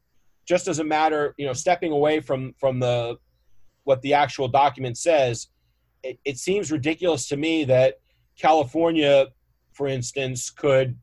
just 0.46 0.70
as 0.70 0.80
a 0.80 0.84
matter, 0.84 1.36
you 1.38 1.46
know, 1.46 1.54
stepping 1.54 1.92
away 1.92 2.22
from 2.22 2.54
from 2.58 2.80
the 2.80 3.18
what 3.84 4.02
the 4.02 4.14
actual 4.14 4.48
document 4.48 4.98
says, 4.98 5.48
it, 6.04 6.20
it 6.24 6.38
seems 6.38 6.72
ridiculous 6.72 7.28
to 7.30 7.38
me 7.38 7.66
that 7.66 8.00
California, 8.38 9.28
for 9.74 9.88
instance, 9.88 10.50
could 10.50 10.98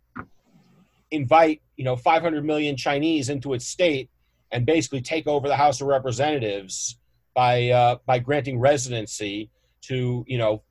invite 1.11 1.61
you 1.77 1.85
know 1.85 1.97
500 1.97 2.45
million 2.45 2.77
Chinese 2.77 3.29
into 3.29 3.53
its 3.53 3.67
state 3.67 4.11
and 4.51 4.65
basically 4.65 5.03
take 5.03 5.27
over 5.27 5.49
the 5.49 5.57
House 5.57 5.81
of 5.81 5.89
Representatives 5.89 6.99
by 7.35 7.69
uh, 7.69 7.97
by 8.07 8.19
granting 8.19 8.59
residency 8.59 9.51
to 9.89 10.25
you 10.27 10.39
know 10.39 10.63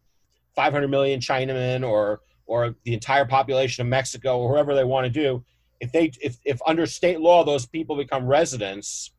500 0.55 0.88
million 0.88 1.20
Chinamen 1.20 1.88
or 1.88 2.22
or 2.45 2.76
the 2.84 2.93
entire 2.93 3.26
population 3.26 3.82
of 3.82 3.88
Mexico 3.88 4.39
or 4.39 4.53
whoever 4.53 4.76
they 4.76 4.84
want 4.84 5.05
to 5.05 5.09
do, 5.09 5.43
if 5.80 5.91
they 5.91 6.11
if 6.22 6.38
if 6.45 6.59
under 6.66 6.86
state 6.86 7.20
law 7.20 7.43
those 7.43 7.66
people 7.66 7.95
become 7.95 8.26
residents, 8.26 9.11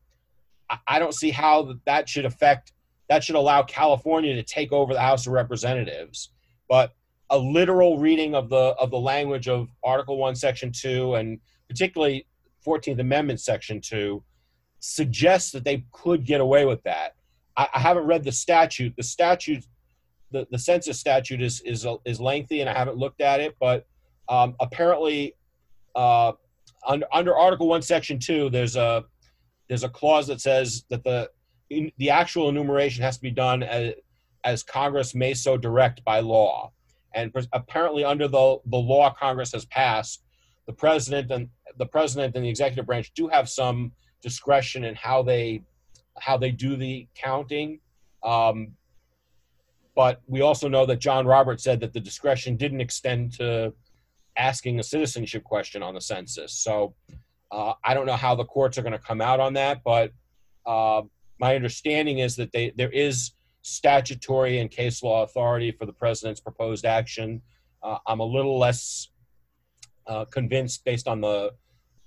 I, 0.69 0.77
I 0.87 0.99
don't 0.99 1.13
see 1.13 1.31
how 1.31 1.75
that 1.85 2.07
should 2.09 2.25
affect 2.25 2.71
that 3.09 3.23
should 3.23 3.35
allow 3.35 3.63
California 3.63 4.33
to 4.35 4.43
take 4.43 4.71
over 4.71 4.93
the 4.93 5.01
House 5.01 5.27
of 5.27 5.33
Representatives. 5.33 6.31
But 6.67 6.93
a 7.29 7.37
literal 7.37 7.97
reading 7.97 8.35
of 8.35 8.49
the 8.49 8.75
of 8.79 8.91
the 8.91 8.99
language 8.99 9.47
of 9.47 9.69
Article 9.83 10.17
One, 10.17 10.35
Section 10.35 10.71
Two, 10.71 11.15
and 11.15 11.39
particularly 11.67 12.25
Fourteenth 12.61 12.99
Amendment, 12.99 13.39
Section 13.41 13.81
Two, 13.81 14.23
suggests 14.79 15.51
that 15.51 15.63
they 15.63 15.85
could 15.91 16.25
get 16.25 16.41
away 16.41 16.65
with 16.65 16.83
that. 16.83 17.15
I, 17.57 17.67
I 17.73 17.79
haven't 17.79 18.05
read 18.05 18.23
the 18.23 18.31
statute. 18.31 18.95
The 18.95 19.03
statute, 19.03 19.65
the, 20.35 20.45
the 20.51 20.59
census 20.59 20.99
statute 20.99 21.41
is 21.41 21.61
is 21.61 21.87
is 22.03 22.19
lengthy, 22.19 22.59
and 22.59 22.69
I 22.69 22.73
haven't 22.77 22.97
looked 22.97 23.21
at 23.21 23.39
it. 23.39 23.55
But 23.57 23.85
um, 24.27 24.55
apparently, 24.59 25.35
uh, 25.95 26.33
under 26.85 27.05
under 27.13 27.35
Article 27.35 27.67
One, 27.69 27.81
Section 27.81 28.19
Two, 28.19 28.49
there's 28.49 28.75
a 28.75 29.05
there's 29.69 29.85
a 29.85 29.89
clause 29.89 30.27
that 30.27 30.41
says 30.41 30.83
that 30.89 31.03
the 31.05 31.29
the 31.97 32.09
actual 32.09 32.49
enumeration 32.49 33.01
has 33.01 33.15
to 33.15 33.21
be 33.21 33.31
done 33.31 33.63
as, 33.63 33.93
as 34.43 34.61
Congress 34.61 35.15
may 35.15 35.33
so 35.33 35.57
direct 35.57 36.03
by 36.03 36.19
law. 36.19 36.71
And 37.13 37.31
apparently, 37.53 38.03
under 38.03 38.27
the, 38.27 38.57
the 38.65 38.77
law 38.77 39.13
Congress 39.13 39.53
has 39.53 39.65
passed, 39.65 40.21
the 40.67 40.73
president 40.73 41.31
and 41.31 41.47
the 41.77 41.85
president 41.85 42.35
and 42.35 42.43
the 42.43 42.49
executive 42.49 42.85
branch 42.85 43.13
do 43.15 43.29
have 43.29 43.47
some 43.47 43.93
discretion 44.21 44.83
in 44.83 44.95
how 44.95 45.23
they 45.23 45.63
how 46.19 46.35
they 46.37 46.51
do 46.51 46.75
the 46.75 47.07
counting. 47.15 47.79
Um, 48.21 48.73
but 49.95 50.21
we 50.27 50.41
also 50.41 50.67
know 50.67 50.85
that 50.85 50.99
John 50.99 51.25
Roberts 51.25 51.63
said 51.63 51.79
that 51.79 51.93
the 51.93 51.99
discretion 51.99 52.57
didn't 52.57 52.81
extend 52.81 53.33
to 53.37 53.73
asking 54.37 54.79
a 54.79 54.83
citizenship 54.83 55.43
question 55.43 55.81
on 55.81 55.93
the 55.93 56.01
census. 56.01 56.53
So 56.53 56.93
uh, 57.51 57.73
I 57.83 57.93
don't 57.93 58.05
know 58.05 58.17
how 58.17 58.35
the 58.35 58.43
courts 58.43 58.77
are 58.77 58.81
going 58.81 58.91
to 58.91 58.99
come 58.99 59.21
out 59.21 59.39
on 59.39 59.53
that, 59.53 59.81
but 59.83 60.11
uh, 60.65 61.03
my 61.39 61.55
understanding 61.55 62.19
is 62.19 62.35
that 62.35 62.51
they 62.51 62.73
there 62.75 62.91
is 62.91 63.31
statutory 63.61 64.59
and 64.59 64.69
case 64.69 65.01
law 65.01 65.23
authority 65.23 65.71
for 65.71 65.85
the 65.85 65.93
president's 65.93 66.41
proposed 66.41 66.85
action. 66.85 67.41
Uh, 67.81 67.97
I'm 68.05 68.19
a 68.19 68.25
little 68.25 68.59
less 68.59 69.09
uh, 70.07 70.25
convinced 70.25 70.83
based 70.85 71.07
on 71.07 71.21
the 71.21 71.51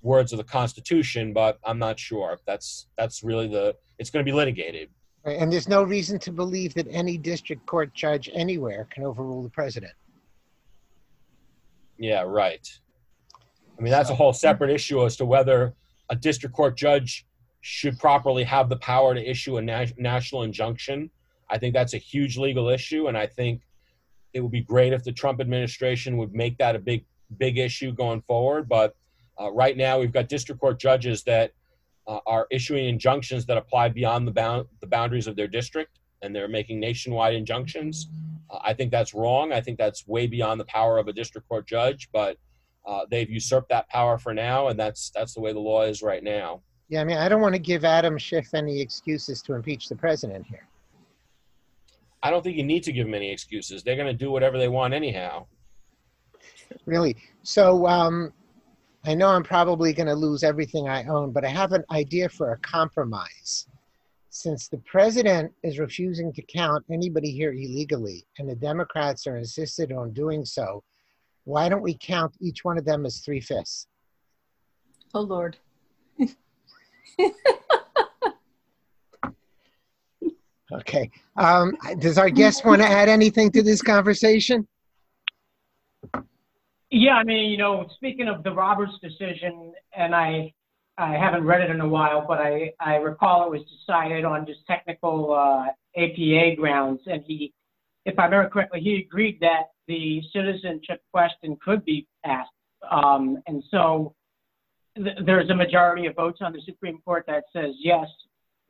words 0.03 0.33
of 0.33 0.39
the 0.39 0.45
Constitution, 0.45 1.33
but 1.33 1.59
I'm 1.65 1.79
not 1.79 1.99
sure. 1.99 2.39
That's 2.47 2.89
that's 2.97 3.23
really 3.23 3.49
the 3.49 3.75
it's 3.99 4.11
going 4.11 4.25
to 4.25 4.31
be 4.31 4.35
litigated. 4.35 4.91
And 5.25 5.53
there's 5.53 5.69
no 5.69 5.83
reason 5.83 6.19
to 6.21 6.33
believe 6.33 6.75
that 6.75 6.87
any 6.91 7.19
district 7.19 7.67
court 7.67 7.93
judge 7.93 8.31
anywhere 8.33 8.89
can 8.91 9.05
overrule 9.05 9.43
the 9.43 9.51
president. 9.51 9.93
Yeah, 11.99 12.23
right. 12.23 12.67
I 13.79 13.83
mean, 13.83 13.91
that's 13.91 14.11
a 14.11 14.15
whole 14.15 14.33
separate 14.33 14.71
issue 14.71 15.05
as 15.05 15.17
to 15.17 15.25
whether 15.25 15.75
a 16.09 16.17
district 16.17 16.55
court 16.55 16.77
judge 16.77 17.27
should 17.61 17.99
properly 17.99 18.45
have 18.45 18.69
the 18.69 18.77
power 18.77 19.15
to 19.15 19.31
issue 19.31 19.59
a 19.59 19.63
na- 19.63 19.87
national 19.97 20.43
injunction. 20.43 21.11
I 21.51 21.59
think 21.59 21.75
that's 21.75 21.95
a 21.95 21.99
huge 21.99 22.39
legal 22.39 22.69
issue, 22.69 23.09
and 23.09 23.17
I 23.17 23.27
think 23.27 23.63
it 24.33 24.41
would 24.41 24.53
be 24.53 24.61
great 24.61 24.93
if 24.93 25.05
the 25.05 25.13
Trump 25.13 25.41
administration 25.41 26.17
would 26.19 26.35
make 26.35 26.59
that 26.59 26.77
a 26.77 26.79
big, 26.79 27.05
big 27.39 27.59
issue 27.59 27.93
going 27.93 28.23
forward. 28.23 28.69
But 28.69 28.95
uh, 29.41 29.51
right 29.53 29.77
now, 29.77 29.99
we've 29.99 30.13
got 30.13 30.29
district 30.29 30.61
court 30.61 30.79
judges 30.79 31.23
that 31.25 31.53
uh, 32.09 32.21
are 32.27 32.47
issuing 32.51 32.89
injunctions 32.89 33.47
that 33.47 33.57
apply 33.57 33.91
beyond 33.91 34.27
the 34.27 34.33
bound 34.33 34.67
the 34.81 34.87
boundaries 34.87 35.27
of 35.27 35.37
their 35.37 35.47
district, 35.47 36.01
and 36.23 36.35
they're 36.35 36.49
making 36.49 36.81
nationwide 36.81 37.35
injunctions. 37.35 38.09
Uh, 38.51 38.59
I 38.63 38.73
think 38.73 38.91
that's 38.91 39.15
wrong. 39.15 39.53
I 39.53 39.61
think 39.61 39.79
that's 39.79 40.07
way 40.09 40.27
beyond 40.27 40.59
the 40.59 40.65
power 40.65 40.99
of 40.99 41.07
a 41.09 41.13
district 41.13 41.49
court 41.49 41.67
judge, 41.67 42.09
but 42.13 42.37
uh, 42.87 43.03
they've 43.11 43.29
usurped 43.29 43.69
that 43.69 43.89
power 43.91 44.19
for 44.19 44.33
now, 44.33 44.69
and 44.69 44.81
that's 44.81 45.11
that's 45.11 45.35
the 45.35 45.41
way 45.41 45.53
the 45.53 45.61
law 45.61 45.83
is 45.83 46.03
right 46.03 46.25
now. 46.25 46.63
Yeah, 46.89 47.03
I 47.03 47.05
mean, 47.05 47.19
I 47.19 47.29
don't 47.29 47.43
want 47.43 47.55
to 47.55 47.59
give 47.59 47.85
Adam 47.85 48.17
Schiff 48.17 48.55
any 48.55 48.81
excuses 48.81 49.43
to 49.43 49.55
impeach 49.55 49.91
the 49.91 49.97
president 49.97 50.47
here. 50.47 50.67
I 52.23 52.31
don't 52.31 52.43
think 52.43 52.57
you 52.57 52.65
need 52.65 52.83
to 52.85 52.93
give 52.93 53.07
them 53.07 53.15
any 53.15 53.31
excuses. 53.31 53.83
They're 53.83 53.97
going 53.97 54.09
to 54.09 54.15
do 54.15 54.31
whatever 54.31 54.59
they 54.59 54.69
want 54.69 54.95
anyhow. 54.95 55.47
Really? 56.87 57.17
So, 57.43 57.87
um, 57.87 58.33
I 59.05 59.15
know 59.15 59.29
I'm 59.29 59.45
probably 59.45 59.93
going 59.93 60.09
to 60.09 60.15
lose 60.15 60.43
everything 60.43 60.89
I 60.89 61.05
own, 61.05 61.33
but 61.33 61.45
I 61.45 61.49
have 61.49 61.73
an 61.73 61.85
idea 61.91 62.29
for 62.29 62.53
a 62.53 62.59
compromise. 62.59 63.67
Since 64.31 64.69
the 64.69 64.79
president 64.79 65.53
is 65.63 65.79
refusing 65.79 66.33
to 66.35 66.43
count 66.43 66.85
anybody 66.91 67.31
here 67.31 67.53
illegally, 67.53 68.27
and 68.39 68.49
the 68.49 68.55
Democrats 68.55 69.27
are 69.27 69.37
insisted 69.37 69.93
on 69.93 70.13
doing 70.13 70.45
so, 70.45 70.83
why 71.45 71.69
don't 71.69 71.83
we 71.83 71.97
count 71.99 72.35
each 72.41 72.65
one 72.65 72.77
of 72.77 72.85
them 72.85 73.07
as 73.07 73.21
three 73.21 73.41
fifths? 73.41 73.87
Oh, 75.15 75.23
Lord. 75.23 75.57
okay. 80.73 81.11
Um, 81.37 81.75
does 81.99 82.19
our 82.19 82.29
guest 82.29 82.67
want 82.67 82.83
to 82.83 82.89
add 82.89 83.09
anything 83.09 83.51
to 83.53 83.63
this 83.63 83.81
conversation? 83.81 84.69
Yeah, 86.91 87.15
I 87.15 87.25
mean, 87.25 87.51
you 87.51 87.59
know, 87.59 87.87
speaking 87.97 88.29
of 88.29 88.43
the 88.43 88.53
Roberts 88.53 88.95
decision, 89.03 89.73
and 89.95 90.15
I, 90.15 90.55
I 90.97 91.13
haven't 91.13 91.45
read 91.45 91.61
it 91.61 91.71
in 91.71 91.81
a 91.83 91.89
while, 91.89 92.25
but 92.27 92.39
I, 92.39 92.73
I 92.81 92.95
recall 92.97 93.45
it 93.45 93.51
was 93.51 93.61
decided 93.79 94.25
on 94.25 94.47
just 94.47 94.61
technical 94.67 95.35
uh, 95.35 95.67
APA 96.01 96.57
grounds, 96.57 97.01
and 97.07 97.23
he, 97.27 97.53
if 98.07 98.19
I 98.19 98.25
remember 98.25 98.49
correctly, 98.49 98.81
he 98.81 99.05
agreed 99.07 99.39
that 99.41 99.65
the 99.87 100.23
citizenship 100.33 101.03
question 101.13 101.59
could 101.63 101.85
be 101.85 102.07
asked, 102.25 102.51
um, 102.91 103.37
and 103.47 103.63
so 103.71 104.15
th- 104.97 105.19
there's 105.27 105.51
a 105.51 105.55
majority 105.55 106.07
of 106.07 106.17
votes 106.17 106.39
on 106.41 106.55
the 106.55 106.63
Supreme 106.65 107.01
Court 107.05 107.25
that 107.27 107.45
says 107.53 107.75
yes, 107.79 108.07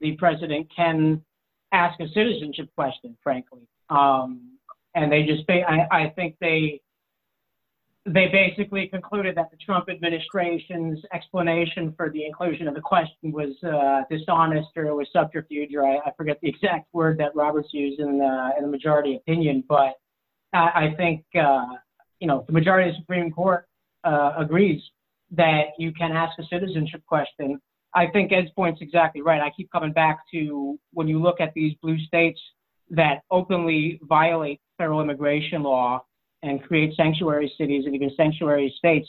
the 0.00 0.16
president 0.16 0.66
can 0.74 1.22
ask 1.70 2.00
a 2.00 2.08
citizenship 2.08 2.68
question, 2.76 3.16
frankly, 3.22 3.62
um, 3.90 4.58
and 4.96 5.12
they 5.12 5.22
just, 5.22 5.48
I, 5.48 5.86
I 5.92 6.12
think 6.16 6.34
they 6.40 6.80
they 8.12 8.28
basically 8.28 8.88
concluded 8.88 9.36
that 9.36 9.50
the 9.50 9.56
Trump 9.58 9.88
administration's 9.88 10.98
explanation 11.12 11.92
for 11.96 12.10
the 12.10 12.24
inclusion 12.24 12.68
of 12.68 12.74
the 12.74 12.80
question 12.80 13.32
was 13.32 13.54
uh, 13.64 14.02
dishonest 14.10 14.68
or 14.76 14.86
it 14.86 14.94
was 14.94 15.08
subterfuge, 15.12 15.74
or 15.74 15.84
I, 15.84 15.96
I, 15.98 16.12
forget 16.16 16.38
the 16.40 16.48
exact 16.48 16.88
word 16.92 17.18
that 17.18 17.34
Roberts 17.34 17.68
used 17.72 18.00
in 18.00 18.18
the, 18.18 18.50
in 18.56 18.64
the 18.64 18.70
majority 18.70 19.16
opinion. 19.16 19.64
But 19.68 19.94
I, 20.52 20.58
I 20.58 20.94
think, 20.96 21.24
uh, 21.34 21.66
you 22.20 22.26
know, 22.26 22.44
the 22.46 22.52
majority 22.52 22.90
of 22.90 22.94
the 22.94 23.00
Supreme 23.00 23.30
Court 23.30 23.66
uh, 24.04 24.32
agrees 24.38 24.82
that 25.32 25.66
you 25.78 25.92
can 25.92 26.12
ask 26.12 26.38
a 26.38 26.44
citizenship 26.44 27.02
question. 27.06 27.60
I 27.94 28.06
think 28.06 28.32
Ed's 28.32 28.50
point's 28.56 28.80
exactly 28.80 29.22
right. 29.22 29.40
I 29.40 29.50
keep 29.56 29.70
coming 29.70 29.92
back 29.92 30.20
to 30.32 30.78
when 30.92 31.08
you 31.08 31.20
look 31.20 31.40
at 31.40 31.52
these 31.54 31.74
blue 31.82 31.98
states 31.98 32.40
that 32.90 33.22
openly 33.30 34.00
violate 34.02 34.60
federal 34.78 35.00
immigration 35.00 35.62
law 35.62 36.02
and 36.42 36.62
create 36.62 36.94
sanctuary 36.96 37.52
cities 37.58 37.84
and 37.86 37.94
even 37.94 38.10
sanctuary 38.16 38.74
states, 38.78 39.08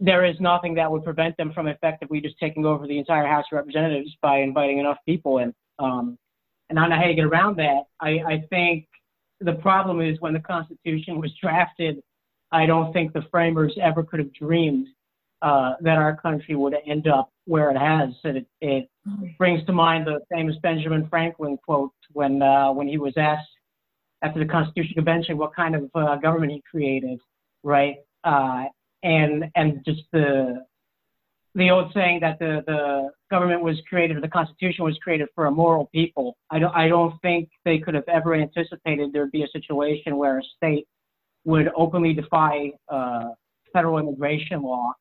there 0.00 0.24
is 0.24 0.36
nothing 0.40 0.74
that 0.74 0.90
would 0.90 1.04
prevent 1.04 1.36
them 1.36 1.52
from 1.52 1.68
effectively 1.68 2.20
just 2.20 2.38
taking 2.38 2.64
over 2.64 2.86
the 2.86 2.98
entire 2.98 3.26
House 3.26 3.44
of 3.52 3.56
Representatives 3.56 4.16
by 4.22 4.38
inviting 4.38 4.78
enough 4.78 4.98
people 5.06 5.38
in. 5.38 5.54
Um, 5.78 6.18
and 6.68 6.78
I 6.78 6.82
don't 6.82 6.90
know 6.90 6.96
how 6.96 7.06
you 7.06 7.14
get 7.14 7.24
around 7.24 7.56
that. 7.58 7.84
I, 8.00 8.08
I 8.26 8.44
think 8.50 8.86
the 9.40 9.54
problem 9.54 10.00
is 10.00 10.20
when 10.20 10.32
the 10.32 10.40
Constitution 10.40 11.20
was 11.20 11.32
drafted, 11.40 12.02
I 12.52 12.66
don't 12.66 12.92
think 12.92 13.12
the 13.12 13.24
framers 13.30 13.76
ever 13.80 14.02
could 14.02 14.20
have 14.20 14.32
dreamed 14.32 14.88
uh, 15.42 15.74
that 15.80 15.98
our 15.98 16.16
country 16.16 16.56
would 16.56 16.74
end 16.86 17.06
up 17.06 17.30
where 17.44 17.70
it 17.70 17.76
has. 17.76 18.10
It, 18.24 18.46
it 18.60 18.88
brings 19.38 19.64
to 19.66 19.72
mind 19.72 20.06
the 20.06 20.20
famous 20.32 20.56
Benjamin 20.62 21.08
Franklin 21.08 21.58
quote 21.64 21.92
when 22.12 22.42
uh, 22.42 22.72
when 22.72 22.88
he 22.88 22.98
was 22.98 23.14
asked 23.16 23.48
after 24.22 24.38
the 24.38 24.46
Constitutional 24.46 24.94
Convention 24.94 25.38
what 25.38 25.54
kind 25.54 25.74
of 25.74 25.90
uh, 25.94 26.16
government 26.16 26.52
he 26.52 26.62
created, 26.70 27.18
right? 27.62 27.96
Uh, 28.24 28.64
and 29.02 29.44
and 29.54 29.84
just 29.84 30.02
the 30.12 30.64
the 31.54 31.70
old 31.70 31.90
saying 31.94 32.20
that 32.20 32.38
the, 32.38 32.62
the 32.66 33.10
government 33.30 33.62
was 33.62 33.80
created 33.88 34.18
or 34.18 34.20
the 34.20 34.28
Constitution 34.28 34.84
was 34.84 34.98
created 35.02 35.26
for 35.34 35.46
a 35.46 35.50
moral 35.50 35.86
people. 35.86 36.36
I 36.50 36.58
don't 36.58 36.74
I 36.74 36.88
don't 36.88 37.14
think 37.22 37.48
they 37.64 37.78
could 37.78 37.94
have 37.94 38.08
ever 38.08 38.34
anticipated 38.34 39.12
there'd 39.12 39.32
be 39.32 39.42
a 39.42 39.48
situation 39.48 40.16
where 40.16 40.38
a 40.38 40.42
state 40.56 40.86
would 41.44 41.70
openly 41.76 42.12
defy 42.12 42.72
uh, 42.88 43.30
federal 43.72 43.98
immigration 43.98 44.62
law, 44.62 44.92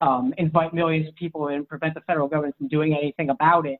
um, 0.00 0.32
invite 0.38 0.72
millions 0.72 1.08
of 1.08 1.14
people 1.16 1.48
and 1.48 1.68
prevent 1.68 1.94
the 1.94 2.00
federal 2.02 2.28
government 2.28 2.56
from 2.56 2.68
doing 2.68 2.94
anything 2.94 3.30
about 3.30 3.66
it, 3.66 3.78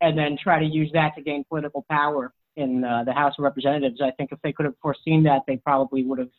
and 0.00 0.16
then 0.16 0.36
try 0.42 0.58
to 0.58 0.64
use 0.64 0.90
that 0.94 1.14
to 1.14 1.22
gain 1.22 1.44
political 1.48 1.84
power 1.90 2.32
in 2.56 2.84
uh, 2.84 3.04
the 3.04 3.12
House 3.12 3.34
of 3.38 3.44
Representatives. 3.44 4.00
I 4.02 4.10
think 4.12 4.32
if 4.32 4.38
they 4.42 4.52
could 4.52 4.66
have 4.66 4.74
foreseen 4.82 5.22
that, 5.24 5.42
they 5.46 5.56
probably 5.56 6.04
would 6.04 6.18
have 6.18 6.30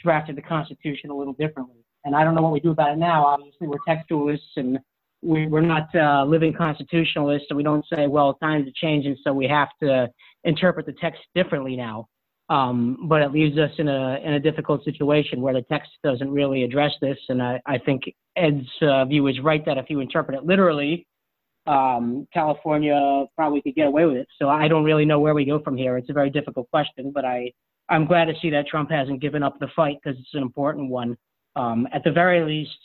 drafted 0.00 0.36
the 0.36 0.42
Constitution 0.42 1.10
a 1.10 1.16
little 1.16 1.34
differently. 1.34 1.84
And 2.04 2.14
I 2.14 2.24
don't 2.24 2.34
know 2.34 2.42
what 2.42 2.52
we 2.52 2.60
do 2.60 2.70
about 2.70 2.92
it 2.92 2.98
now. 2.98 3.24
Obviously, 3.24 3.66
we're 3.66 3.78
textualists 3.88 4.56
and 4.56 4.78
we, 5.24 5.46
we're 5.46 5.62
not 5.62 5.88
uh, 5.94 6.24
living 6.24 6.52
constitutionalists, 6.52 7.46
and 7.48 7.56
we 7.56 7.62
don't 7.62 7.84
say, 7.92 8.06
well, 8.06 8.34
times 8.34 8.68
are 8.68 8.72
changing, 8.74 9.16
so 9.24 9.32
we 9.32 9.48
have 9.48 9.68
to 9.82 10.08
interpret 10.44 10.86
the 10.86 10.92
text 10.92 11.22
differently 11.34 11.76
now. 11.76 12.08
Um, 12.50 13.08
but 13.08 13.22
it 13.22 13.32
leaves 13.32 13.56
us 13.56 13.70
in 13.78 13.88
a 13.88 14.20
in 14.22 14.34
a 14.34 14.40
difficult 14.40 14.84
situation 14.84 15.40
where 15.40 15.54
the 15.54 15.62
text 15.62 15.88
doesn't 16.02 16.30
really 16.30 16.62
address 16.62 16.92
this, 17.00 17.16
and 17.30 17.42
I, 17.42 17.58
I 17.64 17.78
think 17.78 18.02
Ed's 18.36 18.68
uh, 18.82 19.06
view 19.06 19.26
is 19.28 19.40
right 19.40 19.64
that 19.64 19.78
if 19.78 19.88
you 19.88 20.00
interpret 20.00 20.36
it 20.36 20.44
literally, 20.44 21.06
um, 21.66 22.28
California 22.32 23.24
probably 23.36 23.62
could 23.62 23.74
get 23.74 23.86
away 23.86 24.04
with 24.04 24.16
it. 24.16 24.28
So 24.38 24.48
I 24.48 24.68
don't 24.68 24.84
really 24.84 25.04
know 25.04 25.20
where 25.20 25.34
we 25.34 25.44
go 25.44 25.60
from 25.60 25.76
here. 25.76 25.96
It's 25.96 26.10
a 26.10 26.12
very 26.12 26.30
difficult 26.30 26.70
question, 26.70 27.10
but 27.12 27.24
I 27.24 27.52
I'm 27.88 28.06
glad 28.06 28.26
to 28.26 28.34
see 28.40 28.50
that 28.50 28.66
Trump 28.66 28.90
hasn't 28.90 29.20
given 29.20 29.42
up 29.42 29.58
the 29.60 29.68
fight 29.76 29.98
because 30.02 30.18
it's 30.18 30.34
an 30.34 30.42
important 30.42 30.90
one. 30.90 31.16
Um, 31.56 31.86
at 31.92 32.02
the 32.02 32.10
very 32.10 32.42
least, 32.44 32.78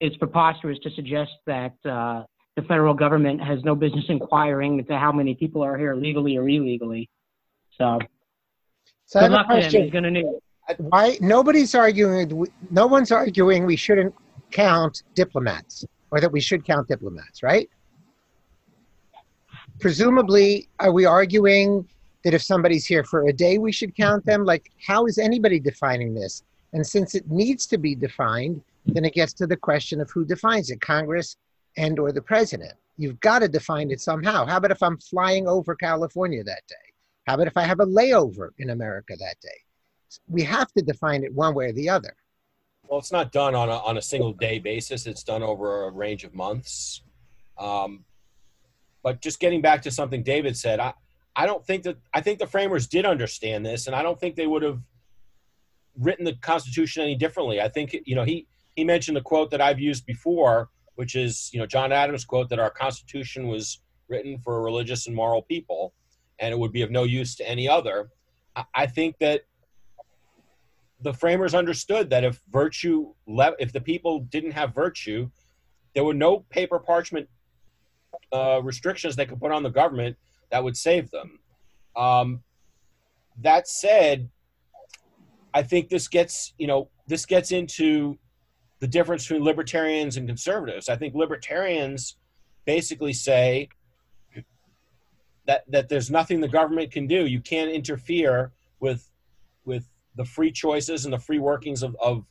it's 0.00 0.16
preposterous 0.16 0.78
to 0.84 0.90
suggest 0.90 1.32
that 1.46 1.74
uh, 1.84 2.22
the 2.54 2.62
federal 2.62 2.94
government 2.94 3.42
has 3.42 3.62
no 3.64 3.74
business 3.74 4.04
inquiring 4.08 4.78
into 4.78 4.96
how 4.96 5.12
many 5.12 5.34
people 5.34 5.62
are 5.64 5.76
here 5.76 5.94
legally 5.94 6.36
or 6.36 6.48
illegally. 6.48 7.08
So, 7.76 7.98
So 9.06 9.20
good 9.20 9.32
luck 9.32 9.48
to 9.48 9.54
him. 9.54 9.60
question. 9.62 9.82
He's 9.82 9.92
going 9.92 10.04
to 10.04 10.10
need 10.10 10.26
it. 10.26 10.80
Why, 10.80 11.16
nobody's 11.20 11.74
arguing, 11.74 12.46
no 12.70 12.86
one's 12.86 13.12
arguing 13.12 13.66
we 13.66 13.76
shouldn't 13.76 14.14
count 14.50 15.02
diplomats 15.14 15.84
or 16.10 16.20
that 16.20 16.30
we 16.30 16.40
should 16.40 16.64
count 16.64 16.88
diplomats, 16.88 17.42
right? 17.42 17.68
Presumably, 19.78 20.68
are 20.80 20.92
we 20.92 21.04
arguing 21.04 21.86
that 22.24 22.34
if 22.34 22.42
somebody's 22.42 22.86
here 22.86 23.04
for 23.04 23.28
a 23.28 23.32
day, 23.32 23.58
we 23.58 23.72
should 23.72 23.94
count 23.94 24.24
them? 24.24 24.44
Like, 24.44 24.72
how 24.84 25.06
is 25.06 25.18
anybody 25.18 25.60
defining 25.60 26.14
this? 26.14 26.42
And 26.72 26.86
since 26.86 27.14
it 27.14 27.30
needs 27.30 27.66
to 27.66 27.78
be 27.78 27.94
defined, 27.94 28.62
then 28.86 29.04
it 29.04 29.14
gets 29.14 29.32
to 29.34 29.46
the 29.46 29.56
question 29.56 30.00
of 30.00 30.10
who 30.10 30.24
defines 30.24 30.70
it, 30.70 30.80
Congress 30.80 31.36
and 31.76 31.98
or 31.98 32.12
the 32.12 32.22
president. 32.22 32.72
You've 32.96 33.20
got 33.20 33.40
to 33.40 33.48
define 33.48 33.90
it 33.90 34.00
somehow. 34.00 34.46
How 34.46 34.56
about 34.56 34.70
if 34.70 34.82
I'm 34.82 34.98
flying 34.98 35.46
over 35.46 35.74
California 35.74 36.42
that 36.44 36.62
day? 36.68 36.74
How 37.26 37.34
about 37.34 37.46
if 37.46 37.56
I 37.56 37.62
have 37.62 37.80
a 37.80 37.86
layover 37.86 38.50
in 38.58 38.70
America 38.70 39.14
that 39.18 39.36
day? 39.42 39.58
We 40.28 40.42
have 40.44 40.72
to 40.72 40.82
define 40.82 41.24
it 41.24 41.34
one 41.34 41.54
way 41.54 41.66
or 41.66 41.72
the 41.72 41.88
other. 41.88 42.14
Well, 42.88 43.00
it's 43.00 43.12
not 43.12 43.32
done 43.32 43.54
on 43.54 43.68
a, 43.68 43.78
on 43.78 43.98
a 43.98 44.02
single 44.02 44.32
day 44.32 44.58
basis. 44.58 45.06
It's 45.06 45.24
done 45.24 45.42
over 45.42 45.84
a 45.84 45.90
range 45.90 46.24
of 46.24 46.34
months. 46.34 47.02
Um, 47.58 48.04
but 49.06 49.22
just 49.22 49.38
getting 49.38 49.60
back 49.60 49.82
to 49.82 49.90
something 49.92 50.24
David 50.24 50.56
said, 50.56 50.80
I, 50.80 50.92
I 51.36 51.46
don't 51.46 51.64
think 51.64 51.84
that 51.84 51.96
I 52.12 52.20
think 52.20 52.40
the 52.40 52.46
framers 52.48 52.88
did 52.88 53.06
understand 53.06 53.64
this, 53.64 53.86
and 53.86 53.94
I 53.94 54.02
don't 54.02 54.18
think 54.18 54.34
they 54.34 54.48
would 54.48 54.64
have 54.64 54.80
written 55.96 56.24
the 56.24 56.34
Constitution 56.34 57.04
any 57.04 57.14
differently. 57.14 57.60
I 57.60 57.68
think 57.68 57.96
you 58.04 58.16
know 58.16 58.24
he 58.24 58.48
he 58.74 58.82
mentioned 58.82 59.16
the 59.16 59.20
quote 59.20 59.52
that 59.52 59.60
I've 59.60 59.78
used 59.78 60.06
before, 60.06 60.70
which 60.96 61.14
is 61.14 61.50
you 61.52 61.60
know 61.60 61.66
John 61.66 61.92
Adams' 61.92 62.24
quote 62.24 62.48
that 62.48 62.58
our 62.58 62.68
Constitution 62.68 63.46
was 63.46 63.80
written 64.08 64.40
for 64.40 64.60
religious 64.60 65.06
and 65.06 65.14
moral 65.14 65.42
people, 65.42 65.94
and 66.40 66.50
it 66.50 66.58
would 66.58 66.72
be 66.72 66.82
of 66.82 66.90
no 66.90 67.04
use 67.04 67.36
to 67.36 67.48
any 67.48 67.68
other. 67.68 68.10
I, 68.56 68.64
I 68.74 68.86
think 68.88 69.18
that 69.20 69.42
the 71.00 71.14
framers 71.14 71.54
understood 71.54 72.10
that 72.10 72.24
if 72.24 72.40
virtue 72.50 73.14
le- 73.28 73.54
if 73.60 73.72
the 73.72 73.80
people 73.80 74.18
didn't 74.18 74.50
have 74.50 74.74
virtue 74.74 75.30
there 75.94 76.04
were 76.04 76.12
no 76.12 76.40
paper 76.50 76.78
parchment 76.78 77.26
uh, 78.32 78.60
restrictions 78.62 79.16
they 79.16 79.26
could 79.26 79.40
put 79.40 79.52
on 79.52 79.62
the 79.62 79.70
government 79.70 80.16
that 80.50 80.62
would 80.62 80.76
save 80.76 81.10
them. 81.10 81.38
Um, 81.94 82.42
that 83.42 83.68
said 83.68 84.30
i 85.52 85.62
think 85.62 85.90
this 85.90 86.08
gets 86.08 86.54
you 86.56 86.66
know 86.66 86.88
this 87.06 87.26
gets 87.26 87.52
into 87.52 88.18
the 88.80 88.86
difference 88.86 89.24
between 89.24 89.44
libertarians 89.44 90.16
and 90.16 90.26
conservatives. 90.28 90.88
I 90.88 90.96
think 90.96 91.14
libertarians 91.14 92.16
basically 92.64 93.12
say 93.12 93.68
that 95.46 95.64
that 95.68 95.88
there's 95.88 96.10
nothing 96.10 96.40
the 96.40 96.48
government 96.48 96.92
can 96.92 97.06
do. 97.06 97.26
You 97.26 97.40
can't 97.40 97.70
interfere 97.70 98.52
with 98.80 99.10
with 99.64 99.88
the 100.16 100.24
free 100.24 100.50
choices 100.50 101.04
and 101.04 101.12
the 101.12 101.18
free 101.18 101.38
workings 101.38 101.82
of, 101.82 101.96
of 102.00 102.24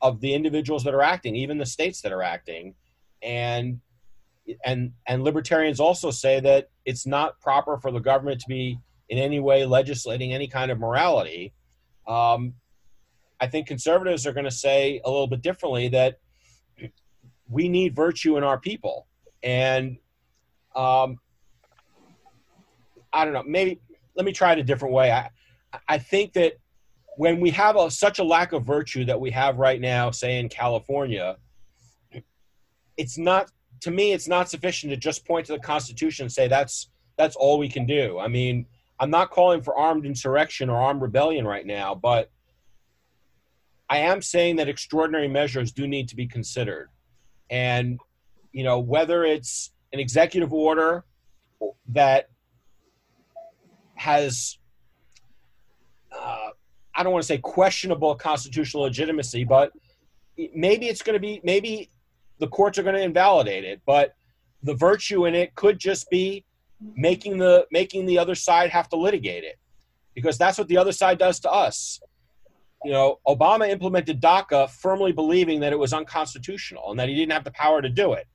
of 0.00 0.20
the 0.20 0.32
individuals 0.32 0.84
that 0.84 0.94
are 0.94 1.02
acting, 1.02 1.34
even 1.36 1.58
the 1.58 1.66
states 1.66 2.00
that 2.02 2.12
are 2.12 2.22
acting, 2.22 2.74
and 3.22 3.80
and 4.64 4.92
and 5.06 5.22
libertarians 5.22 5.80
also 5.80 6.10
say 6.10 6.40
that 6.40 6.68
it's 6.84 7.06
not 7.06 7.40
proper 7.40 7.78
for 7.78 7.90
the 7.90 7.98
government 7.98 8.40
to 8.40 8.46
be 8.48 8.78
in 9.08 9.18
any 9.18 9.40
way 9.40 9.64
legislating 9.64 10.32
any 10.32 10.48
kind 10.48 10.70
of 10.70 10.78
morality. 10.78 11.52
Um, 12.06 12.54
I 13.40 13.46
think 13.46 13.66
conservatives 13.66 14.26
are 14.26 14.32
going 14.32 14.44
to 14.44 14.50
say 14.50 15.00
a 15.04 15.10
little 15.10 15.26
bit 15.26 15.42
differently 15.42 15.88
that 15.88 16.18
we 17.48 17.68
need 17.68 17.94
virtue 17.94 18.36
in 18.36 18.44
our 18.44 18.58
people, 18.58 19.06
and 19.42 19.98
um, 20.74 21.18
I 23.12 23.24
don't 23.24 23.34
know. 23.34 23.44
Maybe 23.46 23.80
let 24.16 24.24
me 24.24 24.32
try 24.32 24.52
it 24.52 24.58
a 24.58 24.62
different 24.62 24.94
way. 24.94 25.10
I 25.10 25.30
I 25.88 25.98
think 25.98 26.32
that 26.34 26.54
when 27.16 27.40
we 27.40 27.50
have 27.50 27.76
a, 27.76 27.90
such 27.90 28.18
a 28.18 28.24
lack 28.24 28.52
of 28.52 28.64
virtue 28.64 29.04
that 29.04 29.20
we 29.20 29.30
have 29.30 29.58
right 29.58 29.80
now, 29.80 30.10
say 30.10 30.38
in 30.38 30.48
California, 30.48 31.36
it's 32.96 33.18
not 33.18 33.50
to 33.80 33.90
me. 33.90 34.12
It's 34.12 34.28
not 34.28 34.48
sufficient 34.48 34.90
to 34.90 34.96
just 34.96 35.26
point 35.26 35.46
to 35.46 35.52
the 35.52 35.58
Constitution 35.58 36.24
and 36.24 36.32
say 36.32 36.48
that's 36.48 36.88
that's 37.16 37.36
all 37.36 37.58
we 37.58 37.68
can 37.68 37.86
do. 37.86 38.18
I 38.18 38.28
mean, 38.28 38.66
I'm 38.98 39.10
not 39.10 39.30
calling 39.30 39.62
for 39.62 39.76
armed 39.76 40.06
insurrection 40.06 40.68
or 40.70 40.80
armed 40.80 41.02
rebellion 41.02 41.46
right 41.46 41.66
now, 41.66 41.94
but 41.94 42.30
I 43.88 43.98
am 43.98 44.22
saying 44.22 44.56
that 44.56 44.68
extraordinary 44.68 45.28
measures 45.28 45.72
do 45.72 45.86
need 45.86 46.08
to 46.08 46.16
be 46.16 46.26
considered, 46.26 46.88
and 47.50 47.98
you 48.52 48.64
know 48.64 48.78
whether 48.78 49.24
it's 49.24 49.72
an 49.92 50.00
executive 50.00 50.52
order 50.52 51.04
that 51.88 52.28
has 53.94 54.58
uh, 56.12 56.50
I 56.94 57.02
don't 57.02 57.12
want 57.12 57.22
to 57.22 57.26
say 57.26 57.38
questionable 57.38 58.14
constitutional 58.14 58.84
legitimacy, 58.84 59.44
but 59.44 59.72
maybe 60.54 60.88
it's 60.88 61.02
going 61.02 61.14
to 61.14 61.20
be 61.20 61.40
maybe 61.44 61.90
the 62.44 62.50
courts 62.50 62.78
are 62.78 62.82
going 62.82 62.94
to 62.94 63.00
invalidate 63.02 63.64
it, 63.64 63.80
but 63.86 64.14
the 64.62 64.74
virtue 64.74 65.24
in 65.24 65.34
it 65.34 65.54
could 65.54 65.78
just 65.78 66.10
be 66.10 66.44
making 66.94 67.38
the 67.38 67.66
making 67.70 68.04
the 68.04 68.18
other 68.18 68.34
side 68.34 68.68
have 68.68 68.86
to 68.90 68.96
litigate 68.96 69.44
it 69.44 69.58
because 70.14 70.36
that's 70.36 70.58
what 70.58 70.68
the 70.68 70.76
other 70.76 70.92
side 70.92 71.18
does 71.18 71.40
to 71.40 71.50
us. 71.50 72.00
You 72.84 72.92
know, 72.92 73.18
Obama 73.26 73.66
implemented 73.66 74.20
DACA 74.20 74.68
firmly 74.68 75.12
believing 75.12 75.60
that 75.60 75.72
it 75.72 75.78
was 75.78 75.94
unconstitutional 75.94 76.90
and 76.90 77.00
that 77.00 77.08
he 77.08 77.14
didn't 77.14 77.32
have 77.32 77.44
the 77.44 77.50
power 77.52 77.80
to 77.80 77.88
do 77.88 78.12
it. 78.12 78.26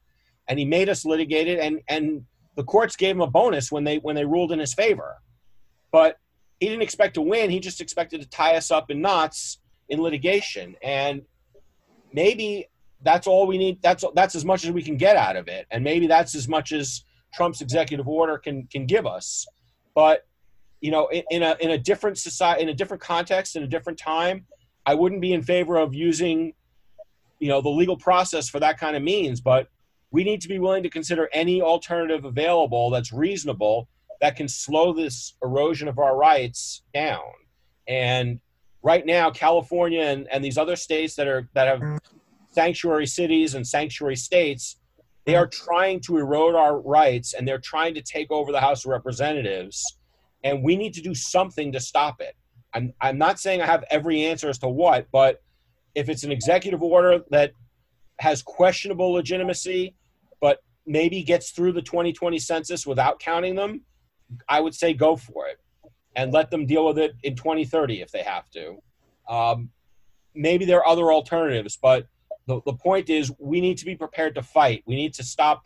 And 0.48 0.58
he 0.58 0.66
made 0.66 0.90
us 0.90 1.06
litigate 1.06 1.48
it 1.48 1.60
and 1.60 1.80
and 1.88 2.26
the 2.56 2.64
courts 2.64 2.96
gave 2.96 3.16
him 3.16 3.22
a 3.22 3.28
bonus 3.28 3.72
when 3.72 3.84
they 3.84 3.98
when 4.00 4.16
they 4.16 4.26
ruled 4.26 4.52
in 4.52 4.58
his 4.58 4.74
favor. 4.74 5.18
But 5.92 6.18
he 6.60 6.66
didn't 6.66 6.82
expect 6.82 7.14
to 7.14 7.22
win. 7.22 7.52
He 7.52 7.60
just 7.60 7.80
expected 7.80 8.22
to 8.22 8.30
tie 8.30 8.56
us 8.58 8.72
up 8.72 8.90
in 8.90 9.02
knots 9.02 9.60
in 9.88 10.02
litigation. 10.02 10.76
And 10.82 11.22
maybe 12.12 12.69
that's 13.02 13.28
all 13.28 13.48
we 13.48 13.58
need. 13.58 13.82
That's 13.82 14.04
that's 14.16 14.36
as 14.36 14.46
much 14.46 14.66
as 14.66 14.72
we 14.72 14.82
can 14.82 14.98
get 14.98 15.16
out 15.16 15.36
of 15.36 15.48
it. 15.48 15.68
And 15.72 15.84
maybe 15.84 16.08
that's 16.08 16.36
as 16.36 16.48
much 16.48 16.72
as 16.72 17.04
Trump's 17.34 17.62
executive 17.62 18.08
order 18.08 18.38
can 18.38 18.68
can 18.68 18.86
give 18.86 19.06
us. 19.06 19.48
But 19.96 20.26
you 20.82 20.92
know, 20.92 21.08
in, 21.08 21.24
in 21.30 21.44
a 21.44 21.56
in 21.60 21.72
a 21.72 21.78
different 21.78 22.18
society, 22.18 22.64
in 22.64 22.70
a 22.70 22.74
different 22.74 23.02
context, 23.02 23.56
in 23.56 23.64
a 23.64 23.68
different 23.68 24.00
time, 24.00 24.46
I 24.86 24.96
wouldn't 24.96 25.22
be 25.22 25.34
in 25.34 25.42
favor 25.42 25.78
of 25.78 25.94
using, 25.94 26.54
you 27.40 27.48
know, 27.48 27.62
the 27.62 27.70
legal 27.70 27.98
process 27.98 28.50
for 28.50 28.60
that 28.60 28.80
kind 28.80 28.96
of 28.96 29.04
means. 29.04 29.42
But 29.42 29.68
we 30.12 30.24
need 30.24 30.42
to 30.42 30.48
be 30.48 30.60
willing 30.60 30.84
to 30.84 30.90
consider 30.90 31.30
any 31.34 31.62
alternative 31.62 32.26
available 32.26 32.90
that's 32.90 33.14
reasonable 33.14 33.88
that 34.22 34.36
can 34.36 34.48
slow 34.48 34.92
this 34.92 35.36
erosion 35.44 35.88
of 35.88 36.00
our 36.00 36.18
rights 36.18 36.84
down. 36.94 37.22
And 37.88 38.40
right 38.84 39.06
now, 39.06 39.32
California 39.32 40.02
and, 40.02 40.28
and 40.32 40.44
these 40.44 40.58
other 40.58 40.76
states 40.76 41.16
that 41.16 41.28
are 41.28 41.48
that 41.54 41.68
have 41.68 42.00
sanctuary 42.52 43.08
cities 43.08 43.56
and 43.56 43.66
sanctuary 43.66 44.16
states, 44.16 44.78
they 45.26 45.36
are 45.36 45.48
trying 45.48 46.00
to 46.02 46.18
erode 46.18 46.56
our 46.56 46.80
rights 46.82 47.34
and 47.34 47.48
they're 47.48 47.60
trying 47.60 47.94
to 47.94 48.02
take 48.02 48.32
over 48.32 48.52
the 48.52 48.60
House 48.60 48.86
of 48.86 48.92
Representatives. 48.92 49.84
And 50.44 50.64
we 50.64 50.76
need 50.76 50.94
to 50.96 51.02
do 51.02 51.14
something 51.14 51.72
to 51.72 51.80
stop 51.80 52.22
it. 52.22 52.36
I'm 52.74 52.94
I'm 53.02 53.18
not 53.18 53.40
saying 53.40 53.62
I 53.62 53.66
have 53.66 53.84
every 53.90 54.26
answer 54.26 54.50
as 54.50 54.60
to 54.60 54.68
what, 54.68 55.08
but 55.12 55.42
if 55.96 56.08
it's 56.08 56.24
an 56.24 56.32
executive 56.32 56.82
order 56.82 57.24
that 57.32 57.54
has 58.20 58.42
questionable 58.42 59.12
legitimacy, 59.12 59.96
but 60.40 60.60
maybe 60.86 61.24
gets 61.24 61.52
through 61.52 61.74
the 61.74 61.82
2020 61.82 62.38
census 62.40 62.86
without 62.86 63.20
counting 63.20 63.56
them, 63.56 63.82
I 64.48 64.60
would 64.60 64.76
say 64.76 64.94
go 64.94 65.16
for 65.16 65.48
it 65.48 65.60
and 66.16 66.32
let 66.32 66.52
them 66.52 66.66
deal 66.66 66.86
with 66.86 66.98
it 66.98 67.14
in 67.24 67.36
2030 67.36 68.02
if 68.02 68.12
they 68.12 68.24
have 68.24 68.50
to. 68.52 68.78
Um, 69.28 69.70
maybe 70.36 70.66
there 70.66 70.80
are 70.80 70.88
other 70.88 71.12
alternatives, 71.12 71.78
but 71.82 72.08
the, 72.50 72.60
the 72.66 72.74
point 72.74 73.12
is 73.12 73.32
we 73.38 73.62
need 73.62 73.78
to 73.78 73.86
be 73.86 73.96
prepared 73.96 74.34
to 74.36 74.42
fight. 74.42 74.84
We 74.88 74.96
need 74.96 75.14
to 75.14 75.24
stop 75.24 75.64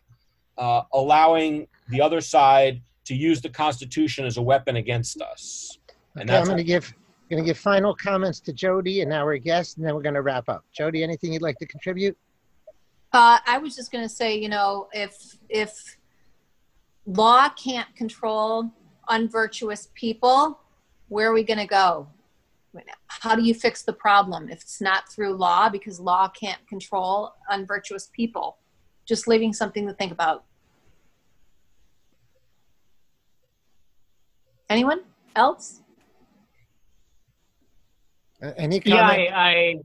uh, 0.58 0.82
allowing 0.92 1.68
the 1.88 2.02
other 2.02 2.20
side 2.20 2.82
to 3.06 3.16
use 3.16 3.42
the 3.42 3.50
Constitution 3.50 4.26
as 4.26 4.36
a 4.36 4.42
weapon 4.42 4.76
against 4.76 5.22
us. 5.22 5.80
And 6.16 6.30
Okay, 6.30 6.38
I'm 6.38 6.46
that's 6.46 6.50
going 6.50 6.58
to 6.58 6.64
give 6.64 6.94
going 7.30 7.42
to 7.42 7.48
give 7.48 7.58
final 7.58 7.96
comments 7.96 8.42
to 8.42 8.54
Jody 8.54 9.02
and 9.02 9.14
our 9.14 9.38
guest, 9.38 9.78
and 9.78 9.86
then 9.86 9.96
we're 9.96 10.02
going 10.02 10.14
to 10.14 10.22
wrap 10.22 10.50
up. 10.50 10.66
Jody, 10.74 11.04
anything 11.04 11.32
you'd 11.32 11.42
like 11.42 11.58
to 11.60 11.66
contribute? 11.66 12.18
Uh, 13.14 13.40
I 13.48 13.58
was 13.60 13.76
just 13.76 13.92
going 13.92 14.04
to 14.04 14.14
say, 14.14 14.38
you 14.38 14.50
know, 14.50 14.90
if 14.92 15.38
if 15.48 15.98
law 17.06 17.48
can't 17.50 17.94
control 17.96 18.70
unvirtuous 19.08 19.88
people, 19.96 20.60
where 21.08 21.30
are 21.30 21.34
we 21.34 21.44
going 21.44 21.60
to 21.60 21.66
go? 21.66 22.08
How 23.08 23.36
do 23.36 23.44
you 23.44 23.54
fix 23.54 23.84
the 23.84 23.94
problem 23.94 24.50
if 24.50 24.62
it's 24.62 24.82
not 24.82 25.10
through 25.10 25.36
law 25.36 25.70
because 25.70 26.00
law 26.00 26.28
can't 26.30 26.66
control 26.68 27.34
unvirtuous 27.50 28.10
people? 28.14 28.58
Just 29.06 29.28
leaving 29.28 29.54
something 29.54 29.88
to 29.88 29.94
think 29.94 30.12
about. 30.12 30.44
Anyone 34.70 35.02
else? 35.36 35.82
Uh, 38.42 38.52
Any 38.58 38.82
Yeah, 38.86 39.08
comment? 39.08 39.34
I, 39.34 39.76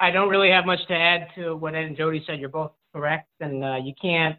I, 0.00 0.08
I 0.08 0.10
don't 0.10 0.28
really 0.28 0.50
have 0.50 0.66
much 0.66 0.84
to 0.88 0.94
add 0.94 1.28
to 1.36 1.54
what 1.54 1.74
Ed 1.74 1.84
and 1.84 1.96
Jody 1.96 2.22
said. 2.26 2.40
You're 2.40 2.48
both 2.48 2.72
correct, 2.94 3.28
and 3.40 3.64
uh, 3.64 3.76
you 3.76 3.92
can't. 4.00 4.36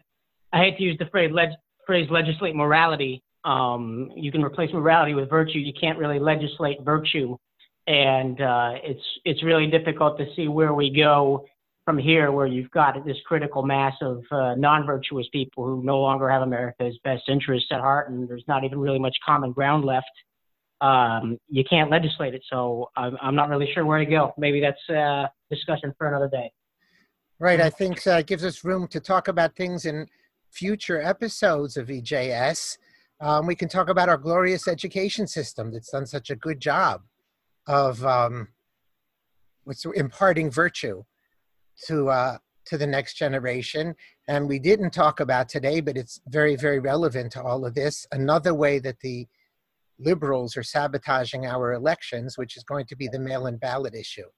I 0.52 0.58
hate 0.58 0.76
to 0.78 0.82
use 0.82 0.98
the 0.98 1.06
phrase, 1.06 1.30
leg, 1.32 1.50
phrase 1.86 2.08
legislate 2.10 2.54
morality. 2.54 3.22
Um, 3.44 4.10
you 4.14 4.30
can 4.30 4.42
replace 4.42 4.72
morality 4.72 5.14
with 5.14 5.30
virtue. 5.30 5.58
You 5.58 5.72
can't 5.78 5.98
really 5.98 6.18
legislate 6.18 6.82
virtue, 6.82 7.36
and 7.90 8.40
uh, 8.40 8.72
it's 8.82 9.04
it's 9.24 9.42
really 9.42 9.66
difficult 9.66 10.18
to 10.18 10.26
see 10.36 10.48
where 10.48 10.74
we 10.74 10.90
go 10.90 11.46
from 11.84 11.98
here, 11.98 12.30
where 12.30 12.46
you've 12.46 12.70
got 12.70 13.04
this 13.04 13.16
critical 13.26 13.62
mass 13.62 13.94
of 14.00 14.22
uh, 14.30 14.54
non-virtuous 14.54 15.26
people 15.32 15.64
who 15.64 15.82
no 15.82 16.00
longer 16.00 16.28
have 16.28 16.42
America's 16.42 16.96
best 17.04 17.22
interests 17.28 17.68
at 17.72 17.80
heart, 17.80 18.10
and 18.10 18.28
there's 18.28 18.44
not 18.46 18.64
even 18.64 18.78
really 18.78 18.98
much 18.98 19.16
common 19.26 19.52
ground 19.52 19.84
left 19.84 20.10
um, 20.80 21.38
you 21.48 21.64
can't 21.68 21.90
legislate 21.90 22.34
it. 22.34 22.42
So 22.50 22.90
I'm, 22.96 23.16
I'm 23.20 23.34
not 23.34 23.48
really 23.48 23.68
sure 23.74 23.84
where 23.84 23.98
to 23.98 24.06
go. 24.06 24.32
Maybe 24.38 24.60
that's 24.60 24.88
a 24.88 25.30
discussion 25.50 25.94
for 25.98 26.08
another 26.08 26.28
day. 26.28 26.50
Right, 27.38 27.60
I 27.60 27.70
think 27.70 28.06
uh, 28.06 28.12
it 28.12 28.26
gives 28.26 28.44
us 28.44 28.64
room 28.64 28.86
to 28.88 29.00
talk 29.00 29.28
about 29.28 29.56
things 29.56 29.86
in 29.86 30.06
future 30.50 31.00
episodes 31.00 31.76
of 31.76 31.88
EJS. 31.88 32.76
Um, 33.20 33.46
we 33.46 33.54
can 33.54 33.68
talk 33.68 33.88
about 33.88 34.08
our 34.08 34.16
glorious 34.16 34.68
education 34.68 35.26
system 35.26 35.72
that's 35.72 35.90
done 35.90 36.06
such 36.06 36.30
a 36.30 36.36
good 36.36 36.60
job 36.60 37.02
of 37.70 38.04
um, 38.04 38.48
what's 39.62 39.84
imparting 39.84 40.50
virtue 40.50 41.04
to 41.86 42.08
uh, 42.08 42.38
to 42.66 42.76
the 42.76 42.86
next 42.86 43.14
generation. 43.14 43.94
And 44.28 44.48
we 44.48 44.58
didn't 44.58 44.90
talk 44.90 45.20
about 45.20 45.48
today, 45.48 45.80
but 45.80 45.96
it's 45.96 46.20
very, 46.26 46.56
very 46.56 46.80
relevant 46.80 47.32
to 47.32 47.42
all 47.42 47.64
of 47.64 47.74
this. 47.74 48.06
Another 48.12 48.54
way 48.54 48.80
that 48.80 49.00
the 49.00 49.26
liberals 49.98 50.56
are 50.56 50.62
sabotaging 50.62 51.46
our 51.46 51.72
elections, 51.72 52.36
which 52.36 52.56
is 52.56 52.64
going 52.64 52.86
to 52.86 52.96
be 52.96 53.08
the 53.08 53.18
mail-in 53.18 53.56
ballot 53.56 53.94
issue. 53.94 54.28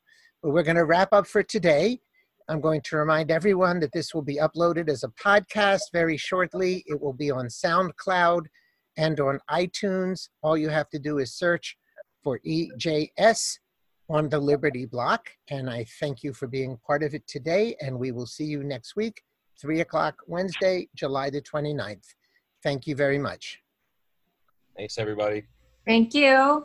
But 0.42 0.50
we're 0.50 0.62
going 0.62 0.76
to 0.76 0.84
wrap 0.84 1.12
up 1.12 1.26
for 1.26 1.42
today. 1.42 2.00
I'm 2.48 2.60
going 2.60 2.82
to 2.84 2.96
remind 2.96 3.30
everyone 3.30 3.80
that 3.80 3.92
this 3.92 4.12
will 4.14 4.22
be 4.22 4.36
uploaded 4.36 4.88
as 4.88 5.04
a 5.04 5.08
podcast 5.08 5.92
very 5.92 6.16
shortly. 6.16 6.84
It 6.86 7.00
will 7.00 7.12
be 7.12 7.30
on 7.30 7.46
SoundCloud 7.46 8.42
and 8.96 9.20
on 9.20 9.40
iTunes. 9.50 10.28
All 10.42 10.56
you 10.56 10.68
have 10.68 10.90
to 10.90 10.98
do 10.98 11.18
is 11.18 11.34
search 11.34 11.76
for 12.22 12.38
EJS 12.46 13.58
on 14.08 14.28
the 14.28 14.38
Liberty 14.38 14.86
Block. 14.86 15.30
And 15.50 15.68
I 15.68 15.84
thank 16.00 16.22
you 16.22 16.32
for 16.32 16.46
being 16.46 16.78
part 16.86 17.02
of 17.02 17.14
it 17.14 17.26
today. 17.26 17.76
And 17.80 17.98
we 17.98 18.12
will 18.12 18.26
see 18.26 18.44
you 18.44 18.62
next 18.62 18.96
week, 18.96 19.22
3 19.60 19.80
o'clock 19.80 20.16
Wednesday, 20.26 20.88
July 20.94 21.30
the 21.30 21.40
29th. 21.42 22.06
Thank 22.62 22.86
you 22.86 22.94
very 22.94 23.18
much. 23.18 23.60
Thanks, 24.76 24.98
everybody. 24.98 25.44
Thank 25.86 26.14
you. 26.14 26.64